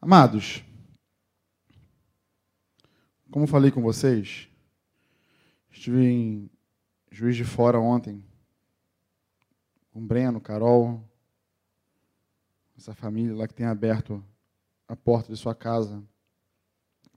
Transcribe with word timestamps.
Amados, 0.00 0.62
como 3.32 3.48
falei 3.48 3.72
com 3.72 3.82
vocês, 3.82 4.48
estive 5.72 6.06
em 6.06 6.50
Juiz 7.10 7.34
de 7.34 7.44
Fora 7.44 7.80
ontem, 7.80 8.24
com 9.90 10.06
Breno, 10.06 10.40
Carol, 10.40 11.02
essa 12.76 12.94
família 12.94 13.34
lá 13.34 13.48
que 13.48 13.54
tem 13.54 13.66
aberto 13.66 14.24
a 14.86 14.94
porta 14.94 15.32
de 15.32 15.36
sua 15.36 15.52
casa 15.52 16.00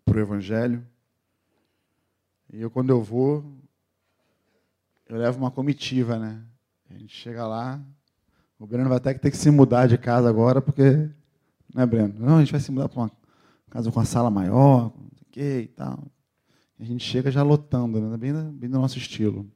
para 0.04 0.18
o 0.18 0.22
Evangelho. 0.22 0.84
E 2.52 2.60
eu, 2.62 2.72
quando 2.72 2.90
eu 2.90 3.04
vou, 3.04 3.46
eu 5.08 5.18
levo 5.18 5.38
uma 5.38 5.52
comitiva, 5.52 6.18
né? 6.18 6.44
A 6.90 6.96
gente 6.96 7.16
chega 7.16 7.46
lá, 7.46 7.80
o 8.58 8.66
Breno 8.66 8.90
vai 8.90 8.98
até 8.98 9.14
ter 9.14 9.30
que 9.30 9.38
se 9.38 9.52
mudar 9.52 9.88
de 9.88 10.00
casa 10.00 10.28
agora, 10.28 10.60
porque. 10.60 11.21
Né, 11.74 11.86
Breno? 11.86 12.14
Não, 12.20 12.38
a 12.38 12.40
gente 12.40 12.52
vai 12.52 12.62
se 12.62 12.72
mudar 12.72 12.90
para 12.90 13.00
uma 13.02 13.12
casa 13.70 13.92
com 13.92 14.00
uma 14.00 14.06
sala 14.06 14.30
maior, 14.30 14.94
não 14.96 15.10
sei 15.16 15.22
o 15.22 15.32
quê 15.32 15.62
e 15.64 15.68
tal. 15.68 16.04
A 16.80 16.84
gente 16.84 17.04
chega 17.04 17.32
já 17.32 17.44
lotando, 17.44 18.02
né? 18.02 18.18
bem, 18.18 18.34
bem 18.34 18.70
do 18.70 18.80
nosso 18.80 18.98
estilo. 18.98 19.50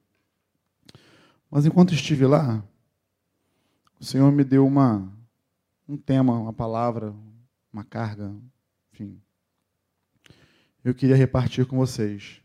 Mas 1.49 1.65
enquanto 1.65 1.93
estive 1.93 2.25
lá, 2.25 2.63
o 3.99 4.05
Senhor 4.05 4.31
me 4.31 4.43
deu 4.43 4.65
uma, 4.65 5.11
um 5.87 5.97
tema, 5.97 6.33
uma 6.33 6.53
palavra, 6.53 7.13
uma 7.71 7.83
carga, 7.83 8.33
enfim. 8.93 9.19
Eu 10.83 10.93
queria 10.93 11.15
repartir 11.15 11.65
com 11.65 11.77
vocês. 11.77 12.41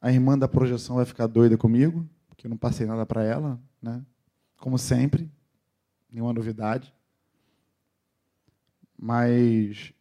A 0.00 0.10
irmã 0.10 0.36
da 0.36 0.48
projeção 0.48 0.96
vai 0.96 1.04
ficar 1.04 1.26
doida 1.26 1.56
comigo, 1.56 2.08
porque 2.28 2.46
eu 2.46 2.50
não 2.50 2.56
passei 2.56 2.86
nada 2.86 3.06
para 3.06 3.22
ela, 3.22 3.60
né? 3.80 4.04
Como 4.58 4.78
sempre, 4.78 5.30
nenhuma 6.10 6.32
novidade. 6.32 6.92
Mas 8.98 9.92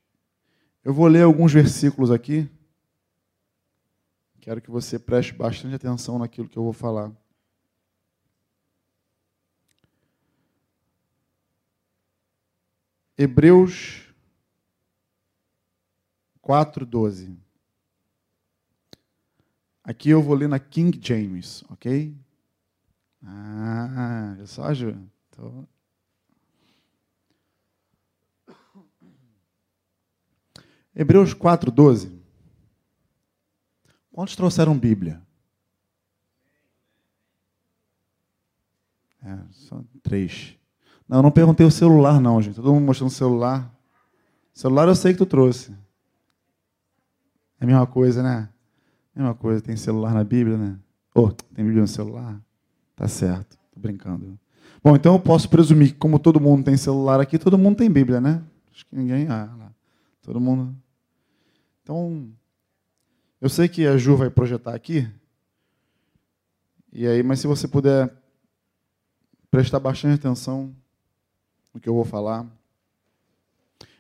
eu 0.83 0.93
vou 0.93 1.07
ler 1.07 1.23
alguns 1.23 1.51
versículos 1.51 2.11
aqui. 2.11 2.49
Quero 4.39 4.61
que 4.61 4.69
você 4.69 4.99
preste 4.99 5.33
bastante 5.33 5.75
atenção 5.75 6.19
naquilo 6.19 6.47
que 6.47 6.57
eu 6.57 6.63
vou 6.63 6.73
falar. 6.73 7.11
Hebreus 13.17 14.13
4:12. 16.41 17.35
Aqui 19.83 20.09
eu 20.09 20.21
vou 20.21 20.35
ler 20.35 20.49
na 20.49 20.59
King 20.59 20.99
James, 21.01 21.63
ok? 21.69 22.15
Ah, 23.23 24.35
eu 24.37 24.47
só 24.47 24.65
ajudo. 24.65 25.09
Tô... 25.31 25.67
Hebreus 30.95 31.33
4:12. 31.33 32.11
Quantos 34.11 34.35
trouxeram 34.35 34.77
Bíblia? 34.77 35.21
É, 39.21 39.37
só 39.51 39.83
três. 40.01 40.55
Não, 41.07 41.17
eu 41.17 41.23
não 41.23 41.31
perguntei 41.31 41.65
o 41.65 41.71
celular, 41.71 42.21
não, 42.21 42.41
gente. 42.41 42.55
Todo 42.55 42.73
mundo 42.73 42.85
mostrando 42.85 43.09
o 43.09 43.13
celular. 43.13 43.71
Celular 44.53 44.87
eu 44.87 44.95
sei 44.95 45.11
que 45.11 45.17
tu 45.17 45.25
trouxe. 45.25 45.71
É 47.59 47.63
a 47.63 47.67
mesma 47.67 47.85
coisa, 47.85 48.23
né? 48.23 48.49
É 49.15 49.19
mesma 49.19 49.35
coisa. 49.35 49.61
Tem 49.61 49.75
celular 49.75 50.13
na 50.13 50.23
Bíblia, 50.23 50.57
né? 50.57 50.79
Oh, 51.13 51.29
tem 51.29 51.65
Bíblia 51.65 51.81
no 51.81 51.87
celular? 51.87 52.39
Tá 52.95 53.07
certo. 53.07 53.57
Tô 53.71 53.79
brincando. 53.79 54.39
Bom, 54.83 54.95
então 54.95 55.13
eu 55.13 55.19
posso 55.19 55.49
presumir 55.49 55.93
que, 55.93 55.97
como 55.97 56.19
todo 56.19 56.39
mundo 56.39 56.63
tem 56.63 56.77
celular 56.77 57.19
aqui, 57.19 57.37
todo 57.37 57.57
mundo 57.57 57.77
tem 57.77 57.89
Bíblia, 57.89 58.21
né? 58.21 58.41
Acho 58.71 58.85
que 58.85 58.95
ninguém. 58.95 59.27
Ah. 59.27 59.49
Todo 60.21 60.39
mundo. 60.39 60.75
Então, 61.85 62.35
eu 63.39 63.47
sei 63.47 63.69
que 63.69 63.85
a 63.85 63.95
Ju 63.95 64.17
vai 64.17 64.31
projetar 64.31 64.73
aqui. 64.73 65.07
E 66.91 67.05
aí, 67.05 67.21
mas 67.21 67.39
se 67.39 67.45
você 67.45 67.67
puder 67.67 68.11
prestar 69.51 69.79
bastante 69.79 70.15
atenção 70.15 70.75
no 71.71 71.79
que 71.79 71.87
eu 71.87 71.93
vou 71.93 72.03
falar. 72.03 72.43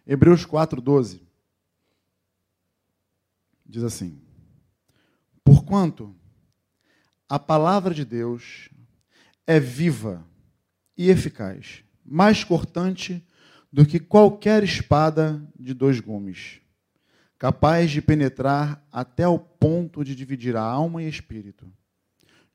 Hebreus 0.03 0.47
4:12 0.47 1.21
diz 3.63 3.83
assim: 3.83 4.19
Porquanto 5.43 6.15
a 7.29 7.37
palavra 7.37 7.93
de 7.93 8.03
Deus 8.03 8.67
é 9.45 9.59
viva 9.59 10.25
e 10.97 11.11
eficaz, 11.11 11.83
mais 12.03 12.43
cortante 12.43 13.23
do 13.71 13.85
que 13.85 13.99
qualquer 13.99 14.63
espada 14.63 15.39
de 15.55 15.71
dois 15.71 15.99
gumes, 15.99 16.64
capaz 17.37 17.91
de 17.91 18.01
penetrar 18.01 18.85
até 18.91 19.27
o 19.27 19.37
ponto 19.37 20.03
de 20.03 20.15
dividir 20.15 20.55
a 20.55 20.61
alma 20.61 21.03
e 21.03 21.09
espírito, 21.09 21.71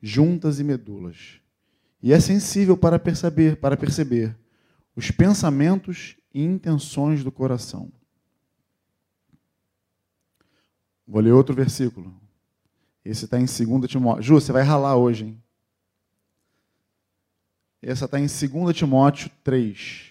juntas 0.00 0.58
e 0.58 0.64
medulas, 0.64 1.40
e 2.02 2.12
é 2.12 2.20
sensível 2.20 2.76
para 2.76 2.98
perceber, 2.98 3.56
para 3.56 3.76
perceber 3.76 4.36
os 4.96 5.10
pensamentos 5.10 6.16
e 6.32 6.42
intenções 6.42 7.22
do 7.22 7.30
coração. 7.30 7.92
Vou 11.06 11.20
ler 11.20 11.32
outro 11.32 11.54
versículo. 11.54 12.14
Esse 13.04 13.24
está 13.24 13.38
em 13.38 13.44
2 13.44 13.90
Timóteo. 13.90 14.22
Ju, 14.22 14.34
você 14.34 14.52
vai 14.52 14.62
ralar 14.62 14.96
hoje, 14.96 15.24
hein? 15.24 15.42
Essa 17.82 18.04
está 18.04 18.20
em 18.20 18.26
2 18.26 18.76
Timóteo 18.76 19.30
3, 19.42 20.10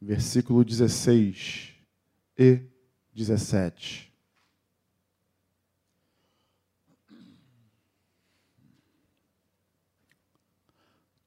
versículo 0.00 0.64
16 0.64 1.74
e 2.38 2.62
17. 3.18 4.12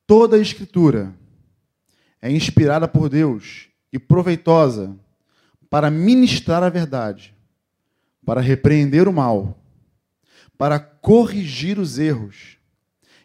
Toda 0.08 0.38
a 0.38 0.40
Escritura 0.40 1.14
é 2.22 2.32
inspirada 2.32 2.88
por 2.88 3.10
Deus 3.10 3.68
e 3.92 4.00
proveitosa 4.00 4.98
para 5.70 5.92
ministrar 5.92 6.64
a 6.64 6.70
verdade, 6.70 7.36
para 8.26 8.40
repreender 8.40 9.10
o 9.10 9.14
mal, 9.14 9.62
para 10.58 10.80
corrigir 10.80 11.78
os 11.78 12.00
erros 12.00 12.58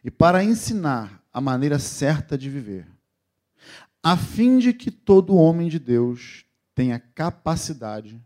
e 0.02 0.10
para 0.10 0.42
ensinar 0.42 1.22
a 1.32 1.40
maneira 1.40 1.78
certa 1.78 2.36
de 2.36 2.50
viver, 2.50 2.88
a 4.02 4.16
fim 4.16 4.58
de 4.58 4.72
que 4.72 4.90
todo 4.90 5.36
homem 5.36 5.68
de 5.68 5.78
Deus 5.78 6.44
tenha 6.74 6.98
capacidade 6.98 8.25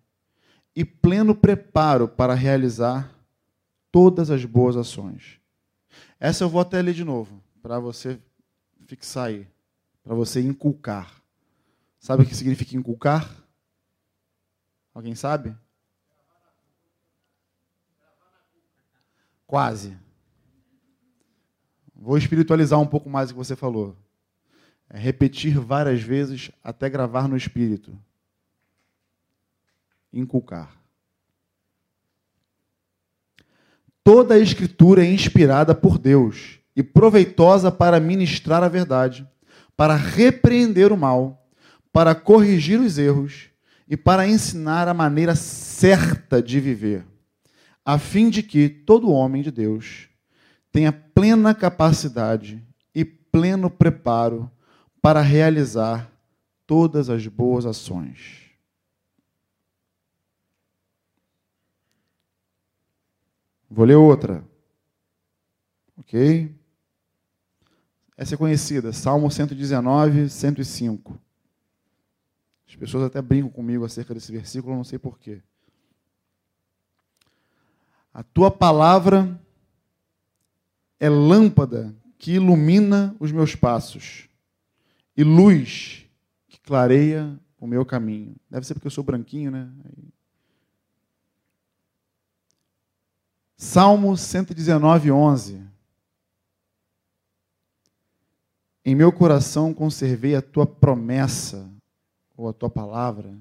e 0.74 0.84
pleno 0.84 1.34
preparo 1.34 2.08
para 2.08 2.34
realizar 2.34 3.12
todas 3.90 4.30
as 4.30 4.44
boas 4.44 4.76
ações. 4.76 5.40
Essa 6.18 6.44
eu 6.44 6.48
vou 6.48 6.60
até 6.60 6.80
ler 6.80 6.94
de 6.94 7.04
novo, 7.04 7.42
para 7.62 7.78
você 7.78 8.18
fixar 8.86 9.28
aí 9.28 9.46
para 10.02 10.14
você 10.14 10.40
inculcar. 10.40 11.22
Sabe 11.98 12.22
o 12.22 12.26
que 12.26 12.34
significa 12.34 12.76
inculcar? 12.76 13.30
Alguém 14.94 15.14
sabe? 15.14 15.54
Quase. 19.46 19.96
Vou 21.94 22.16
espiritualizar 22.16 22.80
um 22.80 22.86
pouco 22.86 23.10
mais 23.10 23.30
o 23.30 23.34
que 23.34 23.38
você 23.38 23.54
falou. 23.54 23.96
É 24.88 24.98
repetir 24.98 25.58
várias 25.58 26.00
vezes 26.00 26.50
até 26.62 26.88
gravar 26.88 27.28
no 27.28 27.36
espírito. 27.36 27.96
Inculcar. 30.12 30.70
Toda 34.02 34.34
a 34.34 34.38
escritura 34.38 35.04
é 35.04 35.10
inspirada 35.10 35.74
por 35.74 35.98
Deus 35.98 36.58
e 36.74 36.82
proveitosa 36.82 37.70
para 37.70 38.00
ministrar 38.00 38.62
a 38.62 38.68
verdade 38.68 39.28
para 39.80 39.96
repreender 39.96 40.92
o 40.92 40.96
mal, 40.96 41.48
para 41.90 42.14
corrigir 42.14 42.78
os 42.78 42.98
erros 42.98 43.48
e 43.88 43.96
para 43.96 44.28
ensinar 44.28 44.86
a 44.86 44.92
maneira 44.92 45.34
certa 45.34 46.42
de 46.42 46.60
viver, 46.60 47.02
a 47.82 47.98
fim 47.98 48.28
de 48.28 48.42
que 48.42 48.68
todo 48.68 49.10
homem 49.10 49.40
de 49.40 49.50
Deus 49.50 50.10
tenha 50.70 50.92
plena 50.92 51.54
capacidade 51.54 52.62
e 52.94 53.06
pleno 53.06 53.70
preparo 53.70 54.50
para 55.00 55.22
realizar 55.22 56.12
todas 56.66 57.08
as 57.08 57.26
boas 57.26 57.64
ações. 57.64 58.49
Vou 63.70 63.84
ler 63.84 63.94
outra. 63.94 64.44
Ok? 65.96 66.52
Essa 68.16 68.34
é 68.34 68.38
conhecida, 68.38 68.92
Salmo 68.92 69.30
119, 69.30 70.28
105. 70.28 71.18
As 72.68 72.74
pessoas 72.74 73.04
até 73.04 73.22
brincam 73.22 73.48
comigo 73.48 73.84
acerca 73.84 74.12
desse 74.12 74.32
versículo, 74.32 74.74
não 74.74 74.84
sei 74.84 74.98
porquê. 74.98 75.40
A 78.12 78.22
tua 78.22 78.50
palavra 78.50 79.40
é 80.98 81.08
lâmpada 81.08 81.94
que 82.18 82.32
ilumina 82.32 83.16
os 83.20 83.30
meus 83.30 83.54
passos 83.54 84.28
e 85.16 85.22
luz 85.22 86.06
que 86.48 86.60
clareia 86.60 87.38
o 87.58 87.66
meu 87.66 87.86
caminho. 87.86 88.34
Deve 88.50 88.66
ser 88.66 88.74
porque 88.74 88.88
eu 88.88 88.90
sou 88.90 89.04
branquinho, 89.04 89.50
né? 89.50 89.70
Salmo 93.62 94.16
119, 94.16 95.12
11. 95.12 95.62
Em 98.82 98.94
meu 98.94 99.12
coração 99.12 99.74
conservei 99.74 100.34
a 100.34 100.40
tua 100.40 100.66
promessa, 100.66 101.70
ou 102.34 102.48
a 102.48 102.54
tua 102.54 102.70
palavra, 102.70 103.36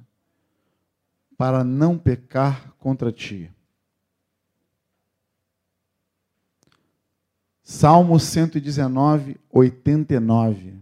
para 1.38 1.63
não 1.63 1.98
pecar 1.98 2.74
contra 2.74 3.13
ti. 3.13 3.50
Salmo 7.63 8.19
119, 8.19 9.39
89. 9.50 10.81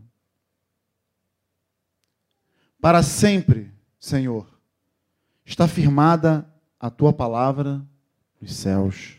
Para 2.82 3.04
sempre, 3.04 3.72
Senhor, 4.00 4.50
está 5.46 5.68
firmada 5.68 6.52
a 6.80 6.90
tua 6.90 7.14
palavra 7.14 7.86
nos 8.42 8.56
céus. 8.56 9.17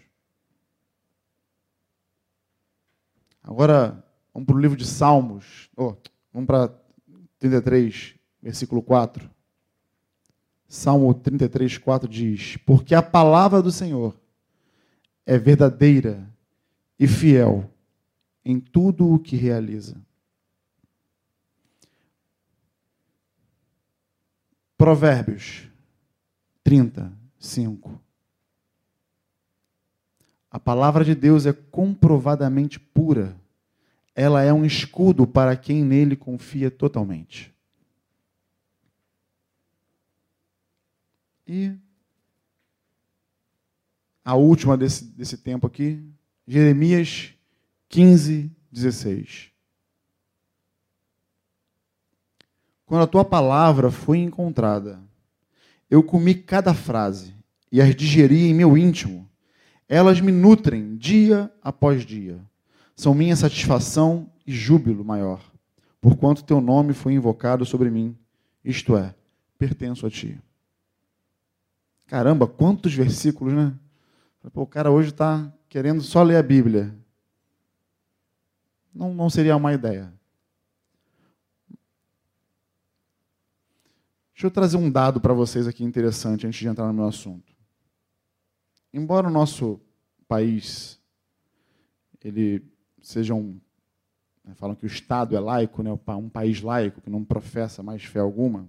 Agora, 3.49 4.05
vamos 4.35 4.47
para 4.47 4.57
o 4.57 4.61
livro 4.61 4.77
de 4.77 4.85
Salmos. 4.85 5.71
Oh, 5.75 5.97
vamos 6.31 6.47
para 6.47 6.69
33, 7.39 8.15
versículo 8.43 8.83
4. 8.83 9.29
Salmo 10.69 11.15
33, 11.15 11.79
4 11.79 12.07
diz: 12.07 12.59
Porque 12.59 12.95
a 12.95 13.01
palavra 13.01 13.63
do 13.63 13.73
Senhor 13.73 14.15
é 15.25 15.39
verdadeira 15.39 16.31
e 16.99 17.09
fiel 17.09 17.71
em 18.45 18.61
tudo 18.61 19.11
o 19.11 19.19
que 19.19 19.35
realiza. 19.35 19.97
Provérbios 24.77 25.67
35. 26.63 27.99
A 30.51 30.59
palavra 30.59 31.05
de 31.05 31.15
Deus 31.15 31.47
é 31.47 31.53
comprovadamente 31.53 32.81
pura. 32.81 33.37
Ela 34.15 34.43
é 34.43 34.53
um 34.53 34.65
escudo 34.65 35.27
para 35.27 35.57
quem 35.57 35.85
nele 35.85 36.17
confia 36.17 36.71
totalmente. 36.71 37.55
E 41.47 41.73
a 44.25 44.35
última 44.35 44.77
desse, 44.77 45.05
desse 45.05 45.39
tempo 45.39 45.67
aqui, 45.67 46.03
Jeremias 46.47 47.33
15, 47.89 48.51
16. 48.71 49.51
Quando 52.85 53.03
a 53.03 53.07
tua 53.07 53.25
palavra 53.25 53.91
foi 53.91 54.19
encontrada, 54.19 55.01
eu 55.91 56.03
comi 56.03 56.35
cada 56.35 56.75
frase 56.75 57.35
e 57.71 57.81
as 57.81 57.95
digeri 57.95 58.47
em 58.47 58.55
meu 58.55 58.77
íntimo. 58.77 59.29
Elas 59.89 60.21
me 60.21 60.31
nutrem 60.31 60.97
dia 60.97 61.51
após 61.63 62.05
dia. 62.05 62.39
São 62.95 63.15
minha 63.15 63.35
satisfação 63.35 64.31
e 64.47 64.53
júbilo 64.53 65.05
maior, 65.05 65.41
porquanto 66.01 66.45
teu 66.45 66.61
nome 66.61 66.93
foi 66.93 67.13
invocado 67.15 67.65
sobre 67.65 67.91
mim, 67.91 68.17
isto 68.65 68.97
é, 68.97 69.15
pertenço 69.57 70.07
a 70.07 70.11
ti. 70.11 70.39
Caramba, 72.07 72.47
quantos 72.47 72.93
versículos, 72.93 73.55
né? 73.55 73.73
Pô, 74.53 74.63
o 74.63 74.67
cara 74.67 74.91
hoje 74.91 75.11
está 75.11 75.53
querendo 75.69 76.03
só 76.03 76.23
ler 76.23 76.37
a 76.37 76.43
Bíblia. 76.43 76.95
Não, 78.95 79.15
não 79.15 79.29
seria 79.29 79.57
uma 79.57 79.73
ideia. 79.73 80.13
Deixa 84.33 84.47
eu 84.47 84.51
trazer 84.51 84.77
um 84.77 84.91
dado 84.91 85.21
para 85.21 85.35
vocês 85.35 85.67
aqui 85.67 85.85
interessante 85.85 86.47
antes 86.47 86.59
de 86.59 86.69
entrar 86.69 86.87
no 86.87 86.95
meu 86.95 87.07
assunto. 87.07 87.58
Embora 88.93 89.29
o 89.29 89.31
nosso 89.31 89.81
país 90.27 91.01
ele 92.23 92.65
seja 93.01 93.35
um 93.35 93.61
né, 94.45 94.55
falam 94.55 94.75
que 94.75 94.85
o 94.85 94.87
Estado 94.87 95.37
é 95.37 95.41
laico, 95.41 95.83
né, 95.83 95.91
um 95.93 96.29
país 96.29 96.61
laico 96.61 97.01
que 97.01 97.11
não 97.11 97.25
professa 97.25 97.83
mais 97.83 98.03
fé 98.03 98.19
alguma. 98.19 98.69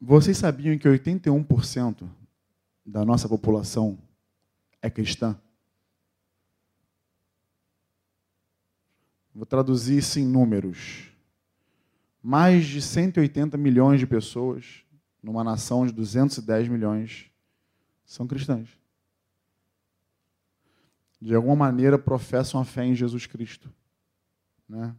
Vocês 0.00 0.36
sabiam 0.36 0.78
que 0.78 0.88
81% 0.88 2.08
da 2.84 3.04
nossa 3.04 3.28
população 3.28 3.98
é 4.80 4.88
cristã? 4.88 5.38
Vou 9.34 9.46
traduzir 9.46 9.98
isso 9.98 10.18
em 10.18 10.26
números 10.26 11.10
mais 12.22 12.66
de 12.66 12.82
180 12.82 13.56
milhões 13.56 13.98
de 13.98 14.06
pessoas, 14.06 14.84
numa 15.22 15.42
nação 15.42 15.86
de 15.86 15.92
210 15.92 16.68
milhões, 16.68 17.29
são 18.10 18.26
cristãs. 18.26 18.68
De 21.20 21.32
alguma 21.32 21.54
maneira 21.54 21.96
professam 21.96 22.60
a 22.60 22.64
fé 22.64 22.84
em 22.84 22.92
Jesus 22.92 23.24
Cristo. 23.24 23.72
Né? 24.68 24.96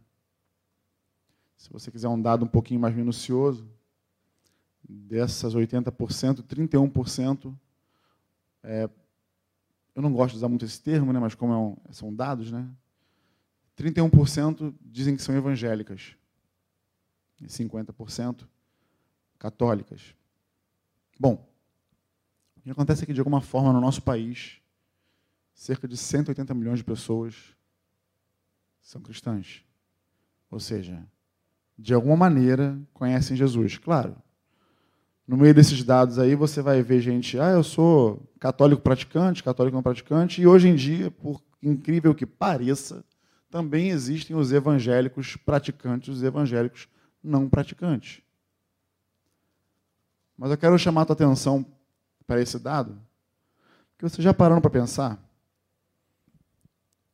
Se 1.54 1.70
você 1.70 1.90
quiser 1.90 2.08
um 2.08 2.20
dado 2.20 2.46
um 2.46 2.48
pouquinho 2.48 2.80
mais 2.80 2.94
minucioso, 2.94 3.70
dessas 4.82 5.54
80%, 5.54 6.42
31% 6.42 7.54
é, 8.62 8.88
eu 9.94 10.00
não 10.00 10.12
gosto 10.12 10.30
de 10.30 10.38
usar 10.38 10.48
muito 10.48 10.64
esse 10.64 10.80
termo, 10.80 11.12
né, 11.12 11.20
mas 11.20 11.34
como 11.34 11.52
é 11.52 11.56
um, 11.58 11.76
são 11.90 12.14
dados, 12.14 12.50
né? 12.50 12.66
31% 13.76 14.74
dizem 14.80 15.16
que 15.16 15.22
são 15.22 15.34
evangélicas 15.34 16.16
e 17.40 17.46
50% 17.46 18.48
católicas. 19.38 20.14
Bom, 21.20 21.51
o 22.62 22.64
que 22.64 22.70
acontece 22.70 23.02
é 23.02 23.06
que, 23.06 23.12
de 23.12 23.20
alguma 23.20 23.40
forma, 23.40 23.72
no 23.72 23.80
nosso 23.80 24.00
país, 24.02 24.60
cerca 25.52 25.88
de 25.88 25.96
180 25.96 26.54
milhões 26.54 26.78
de 26.78 26.84
pessoas 26.84 27.34
são 28.80 29.02
cristãs. 29.02 29.64
Ou 30.48 30.60
seja, 30.60 31.04
de 31.76 31.92
alguma 31.92 32.16
maneira 32.16 32.80
conhecem 32.94 33.36
Jesus. 33.36 33.78
Claro, 33.78 34.16
no 35.26 35.36
meio 35.36 35.52
desses 35.52 35.82
dados 35.82 36.20
aí 36.20 36.36
você 36.36 36.62
vai 36.62 36.82
ver 36.82 37.00
gente, 37.00 37.36
ah, 37.38 37.50
eu 37.50 37.64
sou 37.64 38.22
católico 38.38 38.80
praticante, 38.80 39.42
católico 39.42 39.74
não 39.74 39.82
praticante, 39.82 40.40
e 40.40 40.46
hoje 40.46 40.68
em 40.68 40.76
dia, 40.76 41.10
por 41.10 41.42
incrível 41.60 42.14
que 42.14 42.26
pareça, 42.26 43.04
também 43.50 43.90
existem 43.90 44.36
os 44.36 44.52
evangélicos 44.52 45.36
praticantes, 45.36 46.16
os 46.16 46.22
evangélicos 46.22 46.88
não 47.22 47.48
praticantes. 47.48 48.22
Mas 50.38 50.50
eu 50.50 50.56
quero 50.56 50.78
chamar 50.78 51.02
a 51.02 51.06
tua 51.06 51.14
atenção 51.14 51.66
para 52.32 52.40
esse 52.40 52.58
dado, 52.58 52.98
que 53.98 54.08
vocês 54.08 54.24
já 54.24 54.32
pararam 54.32 54.62
para 54.62 54.70
pensar 54.70 55.22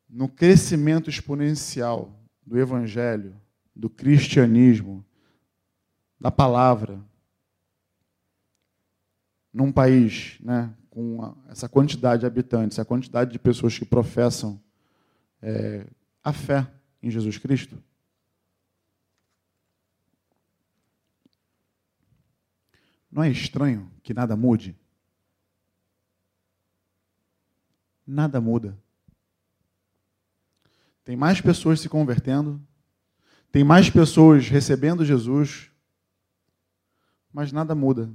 no 0.08 0.28
crescimento 0.28 1.10
exponencial 1.10 2.16
do 2.46 2.56
evangelho, 2.56 3.34
do 3.74 3.90
cristianismo, 3.90 5.04
da 6.20 6.30
palavra, 6.30 7.00
num 9.52 9.72
país 9.72 10.38
né, 10.40 10.72
com 10.88 11.36
essa 11.48 11.68
quantidade 11.68 12.20
de 12.20 12.26
habitantes, 12.26 12.78
a 12.78 12.84
quantidade 12.84 13.32
de 13.32 13.40
pessoas 13.40 13.76
que 13.76 13.84
professam 13.84 14.62
é, 15.42 15.84
a 16.22 16.32
fé 16.32 16.64
em 17.02 17.10
Jesus 17.10 17.38
Cristo? 17.38 17.76
Não 23.10 23.24
é 23.24 23.28
estranho 23.28 23.90
que 24.00 24.14
nada 24.14 24.36
mude? 24.36 24.78
Nada 28.10 28.40
muda. 28.40 28.74
Tem 31.04 31.14
mais 31.14 31.42
pessoas 31.42 31.78
se 31.78 31.90
convertendo, 31.90 32.58
tem 33.52 33.62
mais 33.62 33.90
pessoas 33.90 34.48
recebendo 34.48 35.04
Jesus, 35.04 35.70
mas 37.30 37.52
nada 37.52 37.74
muda. 37.74 38.10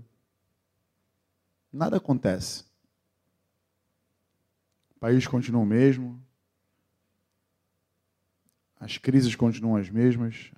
Nada 1.71 1.97
acontece. 1.97 2.65
O 4.95 4.99
país 4.99 5.27
continua 5.27 5.61
o 5.61 5.65
mesmo, 5.65 6.19
as 8.79 8.97
crises 8.97 9.35
continuam 9.35 9.75
as 9.75 9.91
mesmas, 9.91 10.51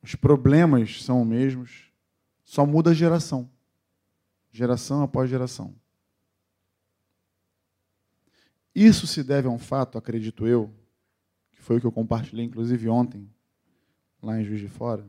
os 0.00 0.14
problemas 0.14 1.02
são 1.02 1.22
os 1.22 1.26
mesmos. 1.28 1.90
Só 2.44 2.64
muda 2.64 2.90
a 2.90 2.94
geração. 2.94 3.50
Geração 4.52 5.02
após 5.02 5.28
geração. 5.28 5.81
Isso 8.74 9.06
se 9.06 9.22
deve 9.22 9.48
a 9.48 9.50
um 9.50 9.58
fato, 9.58 9.98
acredito 9.98 10.46
eu, 10.46 10.72
que 11.50 11.60
foi 11.60 11.76
o 11.76 11.80
que 11.80 11.86
eu 11.86 11.92
compartilhei, 11.92 12.44
inclusive 12.44 12.88
ontem, 12.88 13.28
lá 14.22 14.40
em 14.40 14.44
Juiz 14.44 14.60
de 14.60 14.68
Fora. 14.68 15.06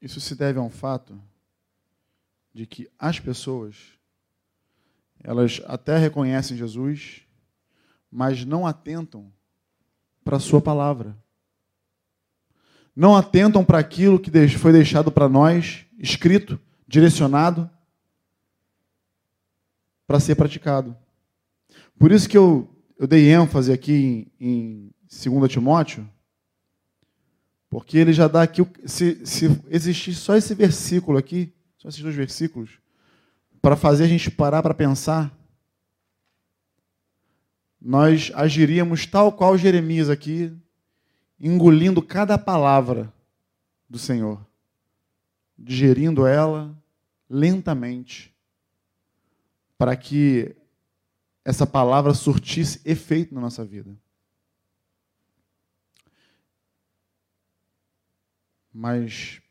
Isso 0.00 0.20
se 0.20 0.34
deve 0.34 0.58
a 0.58 0.62
um 0.62 0.70
fato 0.70 1.20
de 2.52 2.66
que 2.66 2.90
as 2.98 3.20
pessoas, 3.20 3.76
elas 5.22 5.62
até 5.66 5.96
reconhecem 5.96 6.56
Jesus, 6.56 7.22
mas 8.10 8.44
não 8.44 8.66
atentam 8.66 9.32
para 10.24 10.38
a 10.38 10.40
Sua 10.40 10.60
palavra. 10.60 11.16
Não 12.94 13.16
atentam 13.16 13.64
para 13.64 13.78
aquilo 13.78 14.18
que 14.18 14.30
foi 14.58 14.72
deixado 14.72 15.10
para 15.10 15.28
nós, 15.28 15.86
escrito, 15.98 16.60
direcionado, 16.86 17.70
para 20.06 20.20
ser 20.20 20.34
praticado. 20.34 20.96
Por 21.98 22.10
isso 22.12 22.28
que 22.28 22.36
eu, 22.36 22.68
eu 22.98 23.06
dei 23.06 23.32
ênfase 23.32 23.72
aqui 23.72 24.28
em, 24.38 24.90
em 25.20 25.30
2 25.40 25.50
Timóteo, 25.50 26.08
porque 27.68 27.96
ele 27.96 28.12
já 28.12 28.28
dá 28.28 28.42
aqui, 28.42 28.66
se, 28.84 29.24
se 29.24 29.46
existir 29.68 30.14
só 30.14 30.36
esse 30.36 30.54
versículo 30.54 31.16
aqui, 31.16 31.52
só 31.78 31.88
esses 31.88 32.02
dois 32.02 32.14
versículos, 32.14 32.78
para 33.60 33.76
fazer 33.76 34.04
a 34.04 34.08
gente 34.08 34.30
parar 34.30 34.62
para 34.62 34.74
pensar, 34.74 35.36
nós 37.80 38.30
agiríamos 38.34 39.06
tal 39.06 39.32
qual 39.32 39.58
Jeremias 39.58 40.08
aqui, 40.08 40.52
engolindo 41.40 42.00
cada 42.00 42.38
palavra 42.38 43.12
do 43.88 43.98
Senhor, 43.98 44.44
digerindo 45.58 46.26
ela 46.26 46.76
lentamente, 47.28 48.31
para 49.82 49.96
que 49.96 50.54
essa 51.44 51.66
palavra 51.66 52.14
surtisse 52.14 52.80
efeito 52.88 53.34
na 53.34 53.40
nossa 53.40 53.64
vida. 53.64 53.92
Mas, 58.72 59.42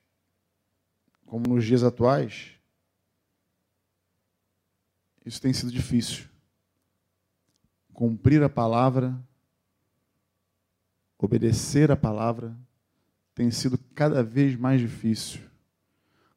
como 1.25 1.49
nos 1.49 1.65
dias 1.65 1.83
atuais, 1.83 2.51
isso 5.25 5.41
tem 5.41 5.51
sido 5.51 5.69
difícil. 5.69 6.29
Cumprir 7.91 8.41
a 8.41 8.47
palavra, 8.47 9.21
obedecer 11.17 11.91
a 11.91 11.97
palavra, 11.97 12.57
tem 13.35 13.51
sido 13.51 13.77
cada 13.93 14.23
vez 14.23 14.55
mais 14.55 14.79
difícil. 14.79 15.41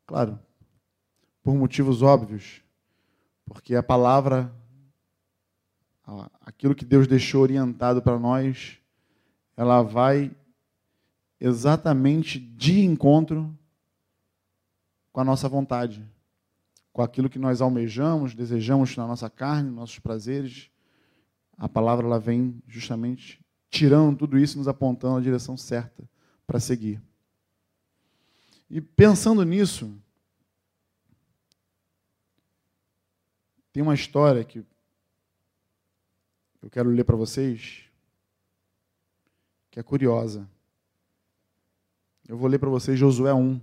Claro, 0.04 0.36
por 1.44 1.54
motivos 1.54 2.02
óbvios, 2.02 2.63
porque 3.44 3.74
a 3.74 3.82
palavra, 3.82 4.52
aquilo 6.40 6.74
que 6.74 6.84
Deus 6.84 7.06
deixou 7.06 7.42
orientado 7.42 8.02
para 8.02 8.18
nós, 8.18 8.78
ela 9.56 9.82
vai 9.82 10.34
exatamente 11.40 12.38
de 12.38 12.80
encontro 12.84 13.56
com 15.12 15.20
a 15.20 15.24
nossa 15.24 15.48
vontade, 15.48 16.04
com 16.92 17.02
aquilo 17.02 17.28
que 17.28 17.38
nós 17.38 17.60
almejamos, 17.60 18.34
desejamos 18.34 18.96
na 18.96 19.06
nossa 19.06 19.28
carne, 19.28 19.70
nossos 19.70 19.98
prazeres. 19.98 20.70
A 21.56 21.68
palavra 21.68 22.06
ela 22.06 22.18
vem 22.18 22.60
justamente 22.66 23.40
tirando 23.70 24.18
tudo 24.18 24.38
isso, 24.38 24.56
nos 24.58 24.68
apontando 24.68 25.16
a 25.16 25.20
direção 25.20 25.56
certa 25.56 26.08
para 26.46 26.60
seguir. 26.60 27.00
E 28.70 28.80
pensando 28.80 29.44
nisso, 29.44 29.92
tem 33.74 33.82
uma 33.82 33.92
história 33.92 34.42
que 34.44 34.64
eu 36.62 36.70
quero 36.70 36.88
ler 36.90 37.02
para 37.02 37.16
vocês, 37.16 37.82
que 39.68 39.80
é 39.80 39.82
curiosa. 39.82 40.48
Eu 42.28 42.38
vou 42.38 42.46
ler 42.48 42.60
para 42.60 42.70
vocês 42.70 42.96
Josué 42.96 43.34
1. 43.34 43.60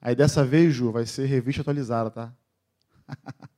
Aí 0.00 0.14
dessa 0.14 0.44
vez, 0.44 0.72
Ju, 0.72 0.92
vai 0.92 1.04
ser 1.04 1.26
revista 1.26 1.62
atualizada, 1.62 2.12
tá? 2.12 2.32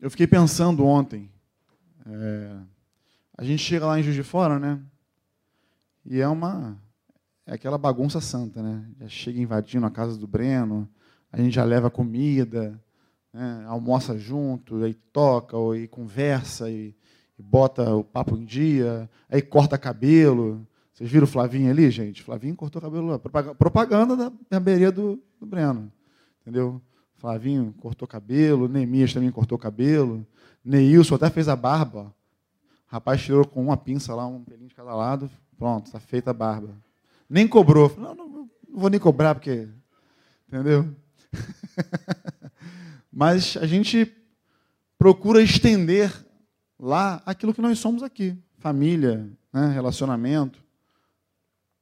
Eu 0.00 0.10
fiquei 0.10 0.26
pensando 0.26 0.84
ontem. 0.84 1.30
É, 2.04 2.56
a 3.38 3.44
gente 3.44 3.62
chega 3.62 3.86
lá 3.86 4.00
em 4.00 4.02
Juiz 4.02 4.16
de 4.16 4.24
Fora, 4.24 4.58
né? 4.58 4.82
E 6.04 6.20
é 6.20 6.26
uma. 6.26 6.76
É 7.46 7.54
aquela 7.54 7.78
bagunça 7.78 8.20
santa, 8.20 8.60
né? 8.60 8.84
Já 8.98 9.08
chega 9.08 9.40
invadindo 9.40 9.86
a 9.86 9.90
casa 9.92 10.18
do 10.18 10.26
Breno, 10.26 10.90
a 11.32 11.40
gente 11.40 11.54
já 11.54 11.64
leva 11.64 11.90
comida, 11.90 12.78
né? 13.32 13.64
almoça 13.66 14.18
junto, 14.18 14.84
aí 14.84 14.94
toca, 14.94 15.56
aí 15.72 15.88
conversa, 15.88 16.70
e 16.70 16.94
bota 17.38 17.94
o 17.94 18.04
papo 18.04 18.36
em 18.36 18.44
dia, 18.44 19.08
aí 19.28 19.40
corta 19.40 19.78
cabelo. 19.78 20.66
Vocês 20.92 21.10
viram 21.10 21.24
o 21.24 21.28
Flavinho 21.28 21.70
ali, 21.70 21.90
gente? 21.90 22.22
Flavinho 22.22 22.54
cortou 22.54 22.80
cabelo 22.80 23.06
lá. 23.06 23.18
Propaganda 23.18 24.14
da 24.14 24.30
barbearia 24.50 24.92
do, 24.92 25.18
do 25.40 25.46
Breno. 25.46 25.90
Entendeu? 26.42 26.80
Flavinho 27.16 27.74
cortou 27.80 28.06
cabelo, 28.06 28.68
Neemias 28.68 29.14
também 29.14 29.30
cortou 29.30 29.56
cabelo, 29.56 30.26
Neilson 30.64 31.14
até 31.14 31.30
fez 31.30 31.48
a 31.48 31.56
barba. 31.56 32.14
O 32.88 32.92
rapaz 32.92 33.22
tirou 33.22 33.46
com 33.46 33.62
uma 33.62 33.76
pinça 33.76 34.14
lá, 34.14 34.26
um 34.26 34.44
pelinho 34.44 34.68
de 34.68 34.74
cada 34.74 34.94
lado. 34.94 35.30
Pronto, 35.56 35.86
está 35.86 35.98
feita 35.98 36.30
a 36.30 36.34
barba. 36.34 36.76
Nem 37.30 37.48
cobrou. 37.48 37.90
Não, 37.96 38.14
não, 38.14 38.28
não 38.28 38.50
vou 38.68 38.90
nem 38.90 39.00
cobrar, 39.00 39.34
porque. 39.34 39.68
Entendeu? 40.46 40.94
Mas 43.12 43.56
a 43.56 43.66
gente 43.66 44.12
procura 44.98 45.42
estender 45.42 46.12
lá 46.78 47.22
aquilo 47.26 47.54
que 47.54 47.60
nós 47.60 47.78
somos 47.78 48.02
aqui: 48.02 48.36
família, 48.58 49.28
né, 49.52 49.68
relacionamento. 49.68 50.62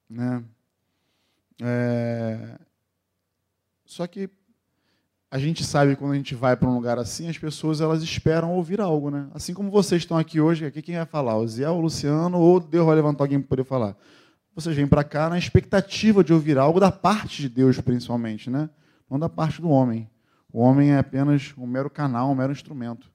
Né? 0.08 0.42
É... 1.62 2.58
Só 3.84 4.06
que 4.06 4.28
a 5.30 5.38
gente 5.38 5.64
sabe 5.64 5.94
quando 5.94 6.12
a 6.12 6.16
gente 6.16 6.34
vai 6.34 6.56
para 6.56 6.68
um 6.68 6.74
lugar 6.74 6.98
assim, 6.98 7.28
as 7.28 7.38
pessoas 7.38 7.80
elas 7.80 8.02
esperam 8.02 8.52
ouvir 8.52 8.80
algo, 8.80 9.10
né? 9.10 9.28
Assim 9.32 9.54
como 9.54 9.70
vocês 9.70 10.02
estão 10.02 10.18
aqui 10.18 10.40
hoje, 10.40 10.66
aqui 10.66 10.82
quem 10.82 10.96
vai 10.96 11.06
falar? 11.06 11.36
O 11.36 11.46
Zé, 11.46 11.68
o 11.68 11.80
Luciano 11.80 12.38
ou 12.38 12.58
Deus 12.58 12.84
vai 12.84 12.96
levantar 12.96 13.24
alguém 13.24 13.38
para 13.38 13.48
poder 13.48 13.64
falar? 13.64 13.96
Vocês 14.54 14.74
vêm 14.74 14.88
para 14.88 15.04
cá 15.04 15.28
na 15.28 15.38
expectativa 15.38 16.24
de 16.24 16.32
ouvir 16.32 16.58
algo 16.58 16.80
da 16.80 16.90
parte 16.90 17.42
de 17.42 17.48
Deus, 17.48 17.80
principalmente, 17.80 18.50
né? 18.50 18.68
Não 19.10 19.18
da 19.18 19.28
parte 19.28 19.60
do 19.60 19.68
homem. 19.68 20.08
O 20.52 20.60
homem 20.60 20.92
é 20.92 20.98
apenas 20.98 21.52
um 21.58 21.66
mero 21.66 21.90
canal, 21.90 22.30
um 22.30 22.34
mero 22.34 22.52
instrumento, 22.52 23.10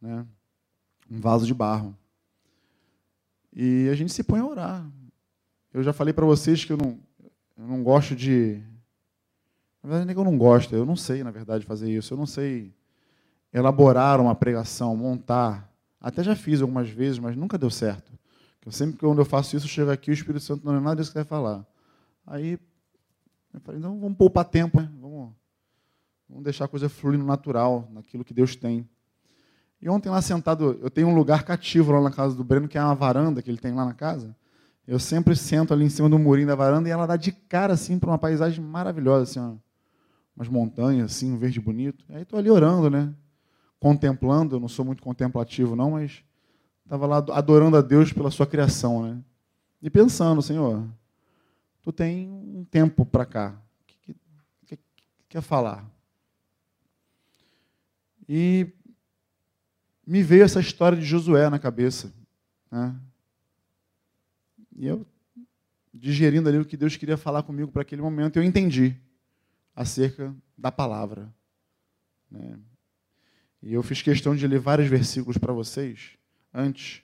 né? 0.00 0.26
um 1.10 1.20
vaso 1.20 1.46
de 1.46 1.54
barro. 1.54 1.96
E 3.52 3.88
a 3.90 3.94
gente 3.94 4.12
se 4.12 4.22
põe 4.22 4.40
a 4.40 4.46
orar. 4.46 4.86
Eu 5.72 5.82
já 5.82 5.92
falei 5.92 6.12
para 6.12 6.24
vocês 6.24 6.64
que 6.64 6.72
eu 6.72 6.76
não, 6.76 6.98
eu 7.56 7.66
não 7.66 7.82
gosto 7.82 8.16
de. 8.16 8.62
Na 9.82 9.90
verdade, 9.90 10.06
nem 10.06 10.14
que 10.14 10.20
eu 10.20 10.24
não 10.24 10.36
gosto, 10.36 10.74
eu 10.74 10.84
não 10.84 10.96
sei, 10.96 11.22
na 11.22 11.30
verdade, 11.30 11.64
fazer 11.64 11.90
isso. 11.90 12.12
Eu 12.12 12.18
não 12.18 12.26
sei 12.26 12.74
elaborar 13.52 14.20
uma 14.20 14.34
pregação, 14.34 14.96
montar. 14.96 15.70
Até 16.00 16.22
já 16.22 16.36
fiz 16.36 16.60
algumas 16.60 16.88
vezes, 16.88 17.18
mas 17.18 17.36
nunca 17.36 17.56
deu 17.56 17.70
certo. 17.70 18.12
Eu 18.64 18.72
sempre 18.72 18.96
que 18.96 19.06
quando 19.06 19.20
eu 19.20 19.24
faço 19.24 19.56
isso, 19.56 19.68
chego 19.68 19.90
aqui, 19.90 20.10
o 20.10 20.14
Espírito 20.14 20.44
Santo 20.44 20.66
não 20.66 20.74
é 20.76 20.80
nada 20.80 20.96
disso 20.96 21.10
que 21.10 21.18
vai 21.18 21.24
falar. 21.24 21.64
Aí 22.26 22.58
eu 23.54 23.60
falei, 23.60 23.78
então 23.78 23.98
vamos 23.98 24.18
poupar 24.18 24.44
tempo, 24.44 24.80
né? 24.80 24.90
Vamos, 26.28 26.44
deixar 26.44 26.64
a 26.66 26.68
coisa 26.68 26.88
fluindo 26.88 27.24
natural, 27.24 27.88
naquilo 27.92 28.24
que 28.24 28.34
Deus 28.34 28.56
tem. 28.56 28.88
E 29.80 29.88
ontem 29.88 30.08
lá 30.08 30.22
sentado, 30.22 30.78
eu 30.80 30.90
tenho 30.90 31.08
um 31.08 31.14
lugar 31.14 31.44
cativo 31.44 31.92
lá 31.92 32.00
na 32.00 32.10
casa 32.10 32.34
do 32.34 32.42
Breno, 32.42 32.66
que 32.66 32.78
é 32.78 32.82
uma 32.82 32.94
varanda 32.94 33.42
que 33.42 33.50
ele 33.50 33.58
tem 33.58 33.72
lá 33.72 33.84
na 33.84 33.94
casa. 33.94 34.34
Eu 34.86 34.98
sempre 34.98 35.34
sento 35.34 35.74
ali 35.74 35.84
em 35.84 35.88
cima 35.88 36.08
do 36.08 36.18
murinho 36.18 36.46
da 36.46 36.54
varanda 36.54 36.88
e 36.88 36.92
ela 36.92 37.06
dá 37.06 37.16
de 37.16 37.32
cara 37.32 37.72
assim 37.74 37.98
para 37.98 38.10
uma 38.10 38.18
paisagem 38.18 38.64
maravilhosa, 38.64 39.22
assim, 39.22 39.40
ó, 39.40 39.56
umas 40.36 40.48
montanhas 40.48 41.12
assim, 41.12 41.32
um 41.32 41.38
verde 41.38 41.60
bonito. 41.60 42.04
E 42.08 42.14
aí 42.14 42.22
estou 42.22 42.38
ali 42.38 42.50
orando, 42.50 42.88
né? 42.88 43.12
Contemplando, 43.80 44.56
eu 44.56 44.60
não 44.60 44.68
sou 44.68 44.84
muito 44.84 45.02
contemplativo 45.02 45.74
não, 45.74 45.92
mas 45.92 46.22
estava 46.84 47.06
lá 47.06 47.16
adorando 47.32 47.76
a 47.76 47.82
Deus 47.82 48.12
pela 48.12 48.30
sua 48.30 48.46
criação, 48.46 49.02
né? 49.02 49.18
E 49.82 49.90
pensando, 49.90 50.40
Senhor, 50.40 50.84
tu 51.82 51.92
tem 51.92 52.30
um 52.30 52.64
tempo 52.64 53.04
para 53.04 53.26
cá. 53.26 53.54
O 53.80 53.86
que, 53.86 54.14
que, 54.64 54.76
que 54.76 54.78
quer 55.28 55.42
falar? 55.42 55.84
E 58.28 58.72
me 60.06 60.22
veio 60.22 60.44
essa 60.44 60.60
história 60.60 60.96
de 60.96 61.04
Josué 61.04 61.48
na 61.50 61.58
cabeça. 61.58 62.12
Né? 62.70 62.94
E 64.76 64.86
eu, 64.86 65.06
digerindo 65.92 66.48
ali 66.48 66.58
o 66.58 66.64
que 66.64 66.76
Deus 66.76 66.96
queria 66.96 67.16
falar 67.16 67.42
comigo 67.42 67.72
para 67.72 67.82
aquele 67.82 68.02
momento, 68.02 68.36
eu 68.36 68.42
entendi 68.42 68.96
acerca 69.74 70.34
da 70.56 70.70
palavra. 70.70 71.32
Né? 72.30 72.58
E 73.62 73.72
eu 73.72 73.82
fiz 73.82 74.02
questão 74.02 74.34
de 74.36 74.46
ler 74.46 74.60
vários 74.60 74.88
versículos 74.88 75.38
para 75.38 75.52
vocês 75.52 76.16
antes 76.52 77.02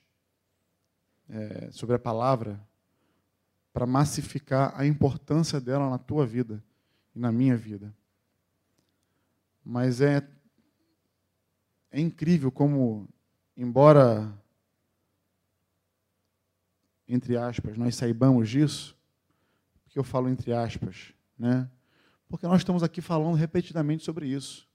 é, 1.29 1.71
sobre 1.71 1.97
a 1.97 1.99
palavra 1.99 2.61
para 3.73 3.87
massificar 3.87 4.79
a 4.79 4.87
importância 4.87 5.61
dela 5.61 5.89
na 5.89 5.99
tua 5.99 6.27
vida 6.27 6.63
e 7.15 7.19
na 7.19 7.33
minha 7.33 7.57
vida. 7.57 7.93
Mas 9.65 10.01
é 10.01 10.29
é 11.93 12.01
incrível 12.01 12.51
como, 12.51 13.07
embora, 13.57 14.33
entre 17.07 17.37
aspas, 17.37 17.77
nós 17.77 17.95
saibamos 17.95 18.49
disso, 18.49 18.97
porque 19.85 19.99
eu 19.99 20.03
falo 20.03 20.29
entre 20.29 20.53
aspas, 20.53 21.13
né? 21.39 21.71
Porque 22.29 22.47
nós 22.47 22.63
estamos 22.63 22.83
aqui 22.83 23.03
falando 23.03 23.37
repetidamente 23.37 24.03
sobre 24.03 24.27
isso. 24.27 24.67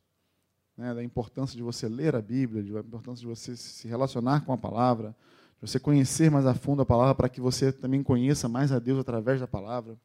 né, 0.77 0.93
da 0.93 1.03
importância 1.03 1.57
de 1.57 1.63
você 1.63 1.89
ler 1.89 2.15
a 2.15 2.21
Bíblia, 2.21 2.61
da 2.61 2.79
importância 2.79 3.21
de 3.21 3.27
você 3.27 3.57
se 3.57 3.87
relacionar 3.87 4.45
com 4.45 4.53
a 4.53 4.57
palavra, 4.57 5.15
de 5.59 5.67
você 5.67 5.79
conhecer 5.79 6.29
mais 6.29 6.45
a 6.45 6.53
fundo 6.53 6.83
a 6.83 6.85
palavra 6.85 7.15
para 7.15 7.27
que 7.27 7.41
você 7.41 7.71
também 7.71 8.03
conheça 8.03 8.47
mais 8.47 8.71
a 8.71 8.77
Deus 8.77 8.99
através 8.99 9.39
da 9.39 9.47
palavra. 9.47 9.97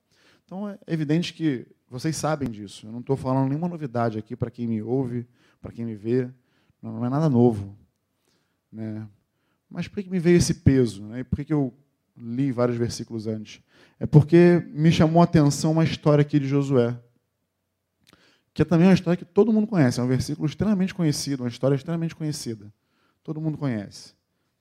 Então 0.47 0.69
é 0.69 0.78
evidente 0.87 1.35
que 1.35 1.66
vocês 1.90 2.16
sabem 2.16 2.50
disso. 2.50 2.87
Eu 2.87 2.92
não 2.92 3.00
estou 3.00 3.16
falando 3.16 3.49
nenhuma 3.49 3.69
novidade 3.69 4.19
aqui 4.19 4.35
para 4.35 4.50
quem 4.50 4.66
me 4.66 4.83
ouve, 4.83 5.26
para 5.61 5.71
quem 5.71 5.85
me 5.85 5.95
vê. 5.95 6.31
Não, 6.82 7.04
é 7.04 7.08
nada 7.08 7.28
novo. 7.28 7.76
Né? 8.70 9.06
Mas 9.70 9.86
por 9.88 10.02
que 10.02 10.10
me 10.10 10.18
veio 10.18 10.38
esse 10.38 10.54
peso? 10.54 11.04
Né? 11.04 11.24
Por 11.24 11.44
que 11.44 11.52
eu 11.52 11.72
li 12.16 12.50
vários 12.50 12.76
versículos 12.76 13.26
antes? 13.26 13.62
É 14.00 14.06
porque 14.06 14.66
me 14.72 14.90
chamou 14.90 15.20
a 15.20 15.24
atenção 15.24 15.72
uma 15.72 15.84
história 15.84 16.22
aqui 16.22 16.38
de 16.40 16.48
Josué 16.48 16.98
que 18.54 18.62
é 18.62 18.64
também 18.64 18.86
uma 18.86 18.94
história 18.94 19.16
que 19.16 19.24
todo 19.24 19.52
mundo 19.52 19.66
conhece, 19.66 19.98
é 19.98 20.02
um 20.02 20.08
versículo 20.08 20.46
extremamente 20.46 20.94
conhecido, 20.94 21.42
uma 21.42 21.48
história 21.48 21.74
extremamente 21.74 22.14
conhecida. 22.14 22.72
Todo 23.22 23.40
mundo 23.40 23.56
conhece. 23.56 24.14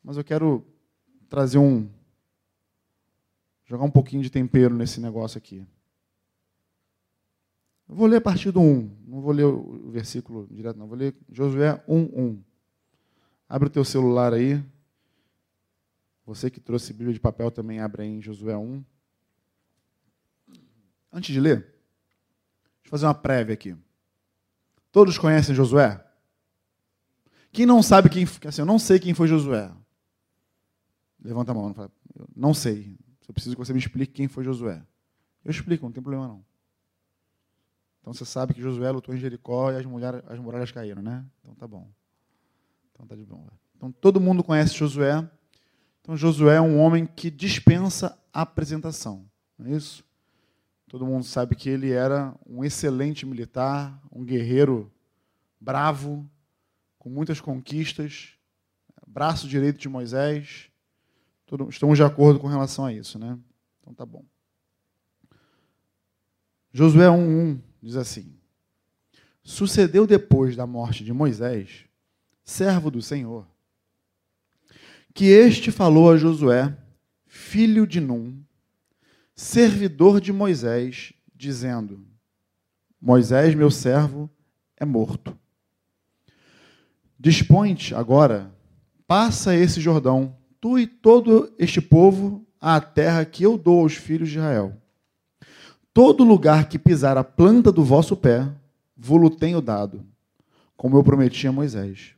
Mas 0.04 0.18
eu 0.18 0.24
quero 0.24 0.66
trazer 1.30 1.58
um. 1.58 1.90
jogar 3.66 3.84
um 3.84 3.92
pouquinho 3.92 4.24
de 4.24 4.30
tempero 4.30 4.76
nesse 4.76 5.02
negócio 5.02 5.38
aqui. 5.38 5.66
Eu 7.92 7.98
vou 7.98 8.08
ler 8.08 8.16
a 8.16 8.22
partir 8.22 8.52
do 8.52 8.62
1, 8.62 8.90
não 9.06 9.20
vou 9.20 9.34
ler 9.34 9.44
o 9.44 9.92
versículo 9.92 10.48
direto, 10.50 10.78
não, 10.78 10.88
vou 10.88 10.98
ler 10.98 11.14
Josué 11.30 11.84
1, 11.86 11.98
1. 11.98 12.44
Abre 13.50 13.68
o 13.68 13.70
teu 13.70 13.84
celular 13.84 14.34
aí. 14.34 14.64
Você 16.26 16.50
que 16.50 16.62
trouxe 16.62 16.94
Bíblia 16.94 17.14
de 17.14 17.20
papel 17.20 17.52
também 17.52 17.82
abre 17.82 18.04
aí 18.04 18.08
em 18.08 18.22
Josué 18.22 18.56
1. 18.56 18.82
Antes 21.12 21.34
de 21.34 21.42
ler, 21.42 21.68
fazer 22.86 23.08
uma 23.08 23.14
prévia 23.14 23.56
aqui. 23.56 23.76
Todos 24.90 25.18
conhecem 25.18 25.54
Josué? 25.54 26.02
Quem 27.52 27.66
não 27.66 27.84
sabe 27.84 28.10
quem, 28.10 28.24
assim, 28.24 28.62
eu 28.62 28.66
não 28.66 28.80
sei 28.80 29.02
quem 29.02 29.14
foi 29.14 29.28
Josué. 29.28 29.70
Levanta 31.22 31.52
a 31.52 31.54
mão, 31.54 31.68
não, 31.68 31.74
fala, 31.74 31.92
não 32.34 32.54
sei. 32.54 32.98
Eu 33.28 33.34
preciso 33.34 33.54
que 33.54 33.60
você 33.60 33.74
me 33.74 33.80
explique 33.80 34.14
quem 34.14 34.30
foi 34.30 34.46
Josué. 34.46 34.82
Eu 35.44 35.52
explico, 35.52 35.84
não 35.84 35.92
tem 35.92 36.02
problema 36.02 36.30
não. 36.30 36.51
Então 38.02 38.14
você 38.14 38.26
sabe 38.26 38.54
que 38.54 38.62
Josué 38.62 38.92
lutou 38.92 39.14
em 39.14 39.18
Jericó 39.18 39.72
e 39.72 39.78
as, 39.78 39.86
mulheres, 39.86 40.22
as 40.28 40.40
muralhas 40.40 40.72
caíram, 40.72 41.02
né? 41.02 41.24
Então 41.40 41.54
tá 41.54 41.68
bom. 41.68 41.88
Então 42.92 43.06
tá 43.06 43.16
de 43.16 43.24
bom. 43.24 43.48
Então 43.78 43.92
todo 43.92 44.20
mundo 44.20 44.44
conhece 44.44 44.76
Josué. 44.76 45.28
Então 46.02 46.18
Josué 46.18 46.56
é 46.56 46.62
um 46.62 46.80
homem 46.80 47.06
que 47.06 47.30
dispensa 47.30 48.18
apresentação, 48.34 49.26
não 49.58 49.68
é 49.68 49.76
isso? 49.76 50.04
Todo 50.88 51.06
mundo 51.06 51.24
sabe 51.24 51.56
que 51.56 51.70
ele 51.70 51.92
era 51.92 52.36
um 52.46 52.66
excelente 52.66 53.26
militar, 53.26 53.98
um 54.12 54.26
guerreiro 54.26 54.92
bravo, 55.60 56.30
com 56.98 57.10
muitas 57.10 57.40
conquistas, 57.40 58.34
braço 59.08 59.48
direito 59.48 59.80
de 59.80 59.88
Moisés. 59.88 60.70
estamos 61.70 61.98
de 61.98 62.04
acordo 62.04 62.40
com 62.40 62.48
relação 62.48 62.84
a 62.84 62.92
isso, 62.92 63.18
né? 63.20 63.38
Então 63.80 63.94
tá 63.94 64.06
bom. 64.06 64.26
Josué 66.74 67.08
1:1 67.08 67.71
diz 67.82 67.96
assim: 67.96 68.34
Sucedeu 69.44 70.06
depois 70.06 70.56
da 70.56 70.68
morte 70.68 71.04
de 71.04 71.12
Moisés, 71.12 71.86
servo 72.44 72.92
do 72.92 73.02
Senhor, 73.02 73.48
que 75.14 75.26
este 75.26 75.72
falou 75.72 76.12
a 76.12 76.18
Josué, 76.18 76.78
filho 77.26 77.88
de 77.88 78.00
Num, 78.00 78.42
servidor 79.36 80.22
de 80.22 80.32
Moisés, 80.32 81.14
dizendo: 81.36 82.06
Moisés, 83.00 83.56
meu 83.56 83.72
servo, 83.72 84.30
é 84.78 84.86
morto. 84.86 85.38
Dispõe-te 87.20 87.94
agora, 87.94 88.54
passa 89.08 89.56
esse 89.56 89.80
Jordão, 89.82 90.36
tu 90.60 90.78
e 90.78 90.88
todo 90.88 91.54
este 91.58 91.82
povo, 91.82 92.46
à 92.60 92.80
terra 92.80 93.26
que 93.26 93.44
eu 93.44 93.58
dou 93.58 93.82
aos 93.82 93.96
filhos 93.96 94.30
de 94.30 94.38
Israel. 94.38 94.81
Todo 95.94 96.24
lugar 96.24 96.70
que 96.70 96.80
pisar 96.80 97.18
a 97.18 97.24
planta 97.24 97.72
do 97.72 97.84
vosso 97.84 98.16
pé, 98.16 98.48
vou-lo 98.96 99.30
tenho 99.30 99.62
dado, 99.62 100.06
como 100.78 100.98
eu 100.98 101.04
prometi 101.04 101.48
a 101.48 101.52
Moisés. 101.52 102.16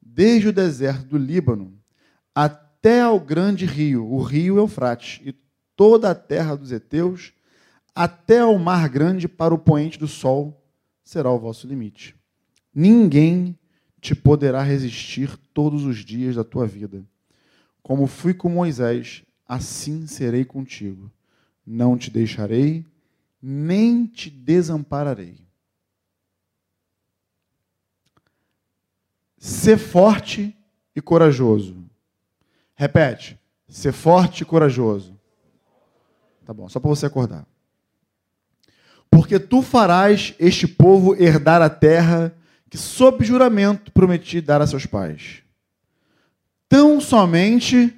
Desde 0.00 0.48
o 0.48 0.52
deserto 0.52 1.06
do 1.06 1.18
Líbano 1.18 1.76
até 2.32 3.00
ao 3.00 3.18
grande 3.18 3.66
rio, 3.66 4.06
o 4.06 4.22
rio 4.22 4.58
Eufrates, 4.58 5.20
e 5.24 5.34
toda 5.74 6.10
a 6.10 6.14
terra 6.14 6.54
dos 6.54 6.70
heteus, 6.70 7.32
até 7.94 8.44
o 8.44 8.58
mar 8.58 8.88
grande 8.88 9.26
para 9.26 9.54
o 9.54 9.58
poente 9.58 9.98
do 9.98 10.06
sol, 10.06 10.62
será 11.02 11.30
o 11.30 11.38
vosso 11.38 11.66
limite. 11.66 12.14
Ninguém 12.72 13.58
te 14.00 14.14
poderá 14.14 14.62
resistir 14.62 15.36
todos 15.52 15.84
os 15.84 16.04
dias 16.04 16.36
da 16.36 16.44
tua 16.44 16.66
vida. 16.66 17.04
Como 17.82 18.06
fui 18.06 18.34
com 18.34 18.48
Moisés, 18.48 19.22
assim 19.46 20.06
serei 20.06 20.44
contigo. 20.44 21.10
Não 21.66 21.96
te 21.96 22.10
deixarei, 22.10 22.84
nem 23.40 24.06
te 24.06 24.30
desampararei. 24.30 25.38
Ser 29.38 29.78
forte 29.78 30.56
e 30.96 31.00
corajoso. 31.00 31.84
Repete. 32.74 33.38
Ser 33.68 33.92
forte 33.92 34.42
e 34.42 34.44
corajoso. 34.44 35.18
Tá 36.44 36.52
bom, 36.52 36.68
só 36.68 36.78
para 36.78 36.88
você 36.88 37.06
acordar. 37.06 37.46
Porque 39.10 39.38
tu 39.38 39.62
farás 39.62 40.34
este 40.38 40.66
povo 40.66 41.14
herdar 41.14 41.62
a 41.62 41.70
terra 41.70 42.34
que, 42.68 42.76
sob 42.76 43.24
juramento, 43.24 43.92
prometi 43.92 44.40
dar 44.40 44.60
a 44.60 44.66
seus 44.66 44.86
pais. 44.86 45.42
Tão 46.68 47.00
somente 47.00 47.96